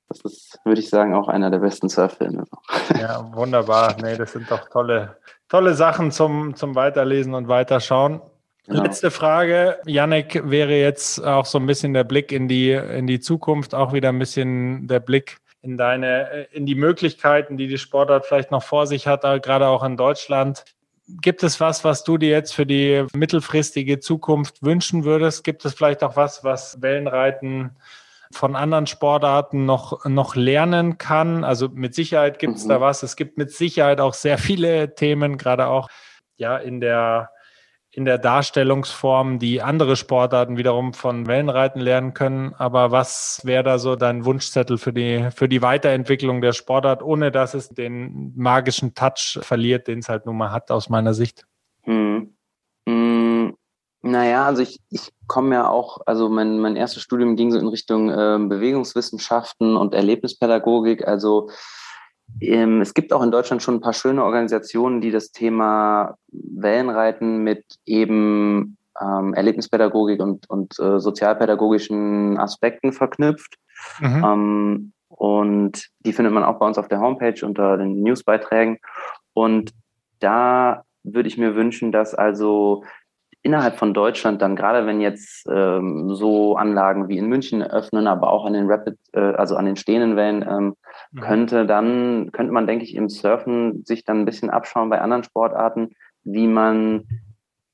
das 0.09 0.21
ist, 0.21 0.59
würde 0.65 0.81
ich 0.81 0.89
sagen, 0.89 1.13
auch 1.13 1.27
einer 1.27 1.51
der 1.51 1.59
besten 1.59 1.87
Surffilme. 1.87 2.43
Ja, 2.99 3.31
wunderbar. 3.33 3.95
Nee, 4.01 4.17
das 4.17 4.33
sind 4.33 4.49
doch 4.49 4.67
tolle, 4.69 5.17
tolle 5.47 5.75
Sachen 5.75 6.11
zum, 6.11 6.55
zum 6.55 6.75
Weiterlesen 6.75 7.35
und 7.35 7.47
Weiterschauen. 7.47 8.21
Genau. 8.65 8.83
Letzte 8.83 9.11
Frage, 9.11 9.79
Yannick, 9.85 10.49
wäre 10.49 10.73
jetzt 10.73 11.23
auch 11.23 11.45
so 11.45 11.59
ein 11.59 11.65
bisschen 11.65 11.93
der 11.93 12.03
Blick 12.03 12.31
in 12.31 12.47
die, 12.47 12.71
in 12.71 13.07
die 13.07 13.19
Zukunft, 13.19 13.73
auch 13.73 13.93
wieder 13.93 14.09
ein 14.09 14.19
bisschen 14.19 14.87
der 14.87 14.99
Blick 14.99 15.37
in 15.61 15.77
deine, 15.77 16.47
in 16.51 16.65
die 16.65 16.75
Möglichkeiten, 16.75 17.57
die 17.57 17.67
die 17.67 17.77
Sportart 17.77 18.25
vielleicht 18.25 18.51
noch 18.51 18.63
vor 18.63 18.87
sich 18.87 19.07
hat, 19.07 19.21
gerade 19.43 19.67
auch 19.67 19.83
in 19.83 19.97
Deutschland. 19.97 20.63
Gibt 21.21 21.43
es 21.43 21.59
was, 21.59 21.83
was 21.83 22.03
du 22.03 22.17
dir 22.17 22.29
jetzt 22.29 22.53
für 22.53 22.65
die 22.65 23.05
mittelfristige 23.13 23.99
Zukunft 23.99 24.63
wünschen 24.63 25.03
würdest? 25.03 25.43
Gibt 25.43 25.65
es 25.65 25.73
vielleicht 25.73 26.03
auch 26.03 26.15
was, 26.15 26.43
was 26.43 26.81
Wellenreiten 26.81 27.71
von 28.31 28.55
anderen 28.55 28.87
Sportarten 28.87 29.65
noch, 29.65 30.05
noch 30.05 30.35
lernen 30.35 30.97
kann. 30.97 31.43
Also 31.43 31.69
mit 31.69 31.95
Sicherheit 31.95 32.39
gibt 32.39 32.57
es 32.57 32.65
mhm. 32.65 32.69
da 32.69 32.81
was. 32.81 33.03
Es 33.03 33.15
gibt 33.15 33.37
mit 33.37 33.51
Sicherheit 33.51 33.99
auch 34.01 34.13
sehr 34.13 34.37
viele 34.37 34.95
Themen, 34.95 35.37
gerade 35.37 35.67
auch 35.67 35.89
ja 36.37 36.57
in 36.57 36.79
der 36.79 37.31
in 37.91 38.05
der 38.05 38.19
Darstellungsform, 38.19 39.39
die 39.39 39.61
andere 39.61 39.95
Sportarten 39.95 40.57
wiederum 40.57 40.93
von 40.93 41.25
Wellenreiten 41.25 41.81
lernen 41.81 42.13
können. 42.13 42.53
Aber 42.53 42.91
was 42.91 43.41
wäre 43.43 43.63
da 43.63 43.79
so 43.79 43.95
dein 43.95 44.25
Wunschzettel 44.25 44.77
für 44.77 44.93
die, 44.93 45.29
für 45.35 45.49
die 45.49 45.63
Weiterentwicklung 45.63 46.41
der 46.41 46.53
Sportart, 46.53 47.01
ohne 47.01 47.31
dass 47.31 47.55
es 47.55 47.69
den 47.69 48.31
magischen 48.35 48.93
Touch 48.93 49.39
verliert, 49.41 49.87
den 49.87 49.99
es 49.99 50.09
halt 50.09 50.27
nun 50.27 50.37
mal 50.37 50.51
hat, 50.51 50.69
aus 50.69 50.89
meiner 50.89 51.15
Sicht? 51.15 51.47
Hm. 51.83 52.35
Hm. 52.87 53.28
Naja, 54.01 54.45
also 54.45 54.61
ich, 54.61 54.79
ich 54.89 55.11
komme 55.27 55.55
ja 55.55 55.67
auch, 55.67 55.99
also 56.05 56.29
mein, 56.29 56.59
mein 56.59 56.77
erstes 56.77 57.03
Studium 57.03 57.35
ging 57.35 57.51
so 57.51 57.59
in 57.59 57.67
Richtung 57.67 58.09
äh, 58.09 58.37
Bewegungswissenschaften 58.39 59.75
und 59.75 59.93
Erlebnispädagogik. 59.93 61.05
Also 61.05 61.49
ähm, 62.39 62.81
es 62.81 62.93
gibt 62.93 63.11
auch 63.11 63.21
in 63.21 63.31
Deutschland 63.31 63.61
schon 63.61 63.75
ein 63.75 63.81
paar 63.81 63.93
schöne 63.93 64.23
Organisationen, 64.23 65.01
die 65.01 65.11
das 65.11 65.31
Thema 65.31 66.15
Wellenreiten 66.31 67.43
mit 67.43 67.65
eben 67.85 68.77
ähm, 69.01 69.33
Erlebnispädagogik 69.33 70.21
und, 70.21 70.49
und 70.49 70.79
äh, 70.79 70.99
sozialpädagogischen 70.99 72.37
Aspekten 72.37 72.93
verknüpft. 72.93 73.55
Mhm. 73.99 74.23
Ähm, 74.23 74.93
und 75.09 75.89
die 76.05 76.13
findet 76.13 76.33
man 76.33 76.43
auch 76.43 76.59
bei 76.59 76.67
uns 76.67 76.77
auf 76.77 76.87
der 76.87 77.01
Homepage 77.01 77.45
unter 77.45 77.77
den 77.77 78.01
Newsbeiträgen. 78.01 78.77
Und 79.33 79.73
da 80.19 80.83
würde 81.03 81.27
ich 81.27 81.37
mir 81.37 81.55
wünschen, 81.55 81.91
dass 81.91 82.13
also 82.13 82.83
innerhalb 83.41 83.77
von 83.77 83.93
Deutschland 83.93 84.41
dann, 84.41 84.55
gerade 84.55 84.85
wenn 84.85 85.01
jetzt 85.01 85.47
ähm, 85.49 86.13
so 86.13 86.57
Anlagen 86.57 87.07
wie 87.07 87.17
in 87.17 87.27
München 87.27 87.63
öffnen, 87.63 88.07
aber 88.07 88.31
auch 88.31 88.45
an 88.45 88.53
den 88.53 88.69
Rapid, 88.69 88.97
äh, 89.13 89.19
also 89.19 89.55
an 89.55 89.65
den 89.65 89.77
stehenden 89.77 90.15
Wellen, 90.15 90.45
ähm, 90.47 90.75
mhm. 91.11 91.19
könnte 91.21 91.65
dann, 91.65 92.31
könnte 92.31 92.51
man, 92.51 92.67
denke 92.67 92.83
ich, 92.83 92.95
im 92.95 93.09
Surfen 93.09 93.85
sich 93.85 94.03
dann 94.03 94.19
ein 94.19 94.25
bisschen 94.25 94.49
abschauen 94.49 94.89
bei 94.89 94.99
anderen 94.99 95.23
Sportarten, 95.23 95.95
wie 96.23 96.47
man 96.47 97.07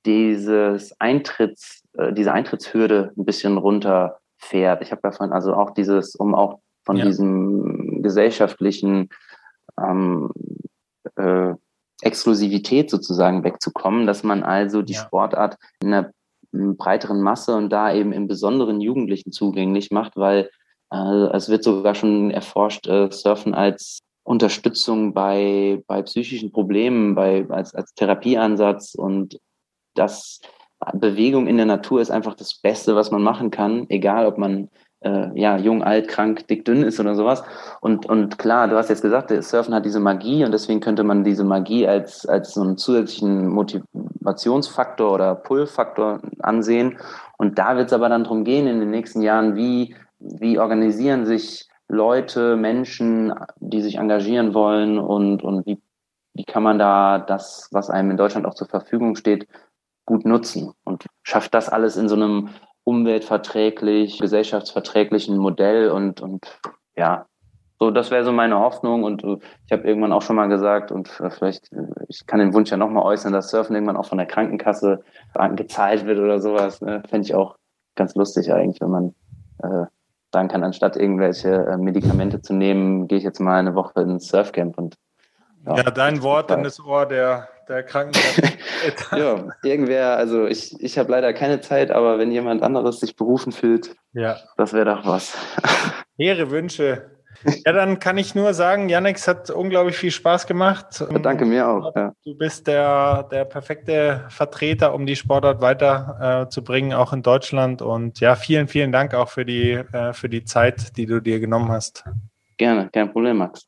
dieses 0.05 0.99
Eintritts, 0.99 1.83
äh, 1.93 2.13
diese 2.13 2.31
Eintrittshürde 2.31 3.11
ein 3.17 3.25
bisschen 3.25 3.57
runterfährt. 3.57 4.81
Ich 4.81 4.91
habe 4.91 5.01
davon 5.01 5.31
also 5.31 5.55
auch 5.55 5.71
dieses, 5.71 6.15
um 6.15 6.35
auch 6.35 6.59
von 6.83 6.97
ja. 6.97 7.05
diesem 7.05 8.03
gesellschaftlichen 8.03 9.09
ähm, 9.81 10.29
äh, 11.15 11.53
Exklusivität 12.01 12.89
sozusagen 12.89 13.43
wegzukommen, 13.43 14.05
dass 14.05 14.23
man 14.23 14.43
also 14.43 14.81
die 14.81 14.93
ja. 14.93 15.01
Sportart 15.01 15.57
in 15.81 15.93
einer 15.93 16.11
breiteren 16.51 17.21
Masse 17.21 17.55
und 17.55 17.69
da 17.69 17.93
eben 17.93 18.11
im 18.11 18.27
besonderen 18.27 18.81
Jugendlichen 18.81 19.31
zugänglich 19.31 19.91
macht, 19.91 20.15
weil 20.15 20.49
äh, 20.91 21.27
es 21.33 21.49
wird 21.49 21.63
sogar 21.63 21.95
schon 21.95 22.31
erforscht, 22.31 22.87
äh, 22.87 23.11
Surfen 23.11 23.53
als 23.53 23.99
Unterstützung 24.23 25.13
bei, 25.13 25.83
bei 25.87 26.01
psychischen 26.01 26.51
Problemen, 26.51 27.15
bei, 27.15 27.45
als, 27.49 27.75
als 27.75 27.93
Therapieansatz 27.93 28.95
und 28.95 29.39
das 29.93 30.39
Bewegung 30.93 31.47
in 31.47 31.57
der 31.57 31.65
Natur 31.65 32.01
ist 32.01 32.11
einfach 32.11 32.35
das 32.35 32.55
Beste, 32.55 32.95
was 32.95 33.11
man 33.11 33.23
machen 33.23 33.51
kann, 33.51 33.85
egal 33.89 34.25
ob 34.25 34.37
man 34.37 34.69
äh, 35.05 35.29
ja, 35.39 35.57
jung, 35.57 35.83
alt, 35.83 36.07
krank, 36.07 36.47
dick, 36.47 36.65
dünn 36.65 36.83
ist 36.83 36.99
oder 36.99 37.15
sowas. 37.15 37.43
Und, 37.79 38.07
und 38.07 38.39
klar, 38.39 38.67
du 38.67 38.75
hast 38.75 38.89
jetzt 38.89 39.03
gesagt, 39.03 39.29
der 39.29 39.43
Surfen 39.43 39.73
hat 39.73 39.85
diese 39.85 39.99
Magie 39.99 40.43
und 40.43 40.51
deswegen 40.51 40.79
könnte 40.79 41.03
man 41.03 41.23
diese 41.23 41.43
Magie 41.43 41.87
als, 41.87 42.25
als 42.25 42.53
so 42.53 42.61
einen 42.61 42.77
zusätzlichen 42.77 43.47
Motivationsfaktor 43.47 45.13
oder 45.13 45.35
Pull-Faktor 45.35 46.21
ansehen. 46.39 46.97
Und 47.37 47.59
da 47.59 47.77
wird 47.77 47.87
es 47.87 47.93
aber 47.93 48.09
dann 48.09 48.23
darum 48.23 48.43
gehen 48.43 48.67
in 48.67 48.79
den 48.79 48.89
nächsten 48.89 49.21
Jahren, 49.21 49.55
wie, 49.55 49.95
wie 50.19 50.57
organisieren 50.57 51.25
sich 51.25 51.69
Leute, 51.87 52.57
Menschen, 52.57 53.33
die 53.59 53.81
sich 53.81 53.97
engagieren 53.97 54.55
wollen 54.55 54.97
und, 54.97 55.43
und 55.43 55.67
wie, 55.67 55.79
wie 56.33 56.45
kann 56.45 56.63
man 56.63 56.79
da 56.79 57.19
das, 57.19 57.69
was 57.71 57.91
einem 57.91 58.11
in 58.11 58.17
Deutschland 58.17 58.47
auch 58.47 58.55
zur 58.55 58.67
Verfügung 58.67 59.15
steht, 59.15 59.47
gut 60.05 60.25
nutzen 60.25 60.73
und 60.83 61.05
schafft 61.23 61.53
das 61.53 61.69
alles 61.69 61.97
in 61.97 62.09
so 62.09 62.15
einem 62.15 62.49
umweltverträglich, 62.85 64.19
gesellschaftsverträglichen 64.19 65.37
Modell 65.37 65.89
und, 65.89 66.21
und 66.21 66.59
ja, 66.95 67.25
so, 67.77 67.91
das 67.91 68.09
wäre 68.09 68.23
so 68.23 68.31
meine 68.31 68.57
Hoffnung 68.59 69.03
und 69.03 69.23
äh, 69.23 69.37
ich 69.65 69.71
habe 69.73 69.85
irgendwann 69.85 70.13
auch 70.13 70.21
schon 70.21 70.37
mal 70.37 70.47
gesagt 70.47 70.91
und 70.91 71.09
vielleicht, 71.09 71.73
äh, 71.73 71.87
ich 72.07 72.25
kann 72.25 72.39
den 72.39 72.53
Wunsch 72.53 72.71
ja 72.71 72.77
nochmal 72.77 73.03
äußern, 73.03 73.33
dass 73.33 73.49
Surfen 73.49 73.75
irgendwann 73.75 73.97
auch 73.97 74.05
von 74.05 74.17
der 74.17 74.27
Krankenkasse 74.27 75.03
gezahlt 75.55 76.05
wird 76.05 76.19
oder 76.19 76.39
sowas. 76.39 76.79
Ne? 76.81 77.03
Fände 77.09 77.25
ich 77.25 77.35
auch 77.35 77.57
ganz 77.95 78.15
lustig 78.15 78.53
eigentlich, 78.53 78.79
wenn 78.79 78.91
man 78.91 79.15
äh, 79.61 79.87
sagen 80.31 80.47
kann, 80.47 80.63
anstatt 80.63 80.95
irgendwelche 80.95 81.49
äh, 81.49 81.77
Medikamente 81.77 82.41
zu 82.41 82.53
nehmen, 82.53 83.07
gehe 83.07 83.17
ich 83.17 83.23
jetzt 83.23 83.39
mal 83.39 83.59
eine 83.59 83.75
Woche 83.75 84.01
ins 84.01 84.27
Surfcamp 84.29 84.77
und 84.77 84.95
ja, 85.65 85.77
ja 85.77 85.91
dein 85.91 86.21
Wort 86.21 86.51
in 86.51 86.63
das 86.63 86.79
Ohr 86.79 87.05
der 87.05 87.49
der 87.67 87.83
Krankenkasse. 87.83 88.41
ja, 89.17 89.47
irgendwer, 89.63 90.17
also 90.17 90.45
ich, 90.45 90.79
ich 90.81 90.97
habe 90.97 91.11
leider 91.11 91.33
keine 91.33 91.61
Zeit, 91.61 91.91
aber 91.91 92.19
wenn 92.19 92.31
jemand 92.31 92.63
anderes 92.63 92.99
sich 92.99 93.15
berufen 93.15 93.51
fühlt, 93.51 93.95
ja. 94.13 94.37
das 94.57 94.73
wäre 94.73 94.85
doch 94.85 95.05
was. 95.05 95.37
Hehre 96.17 96.51
Wünsche. 96.51 97.15
Ja, 97.65 97.73
dann 97.73 97.99
kann 97.99 98.17
ich 98.17 98.33
nur 98.33 98.53
sagen, 98.53 98.89
Janex 98.89 99.27
hat 99.27 99.49
unglaublich 99.49 99.97
viel 99.97 100.11
Spaß 100.11 100.47
gemacht. 100.47 101.05
Danke 101.21 101.45
mir 101.45 101.67
auch. 101.67 101.95
Ja. 101.95 102.13
Du 102.23 102.35
bist 102.35 102.67
der, 102.67 103.23
der 103.23 103.45
perfekte 103.45 104.25
Vertreter, 104.29 104.93
um 104.93 105.05
die 105.05 105.15
Sportart 105.15 105.61
weiterzubringen, 105.61 106.91
äh, 106.91 106.95
auch 106.95 107.13
in 107.13 107.21
Deutschland. 107.21 107.81
Und 107.81 108.19
ja, 108.19 108.35
vielen, 108.35 108.67
vielen 108.67 108.91
Dank 108.91 109.13
auch 109.13 109.29
für 109.29 109.45
die, 109.45 109.71
äh, 109.71 110.13
für 110.13 110.29
die 110.29 110.43
Zeit, 110.43 110.97
die 110.97 111.05
du 111.05 111.19
dir 111.19 111.39
genommen 111.39 111.69
hast. 111.71 112.03
Gerne, 112.57 112.89
kein 112.91 113.11
Problem, 113.11 113.37
Max. 113.37 113.67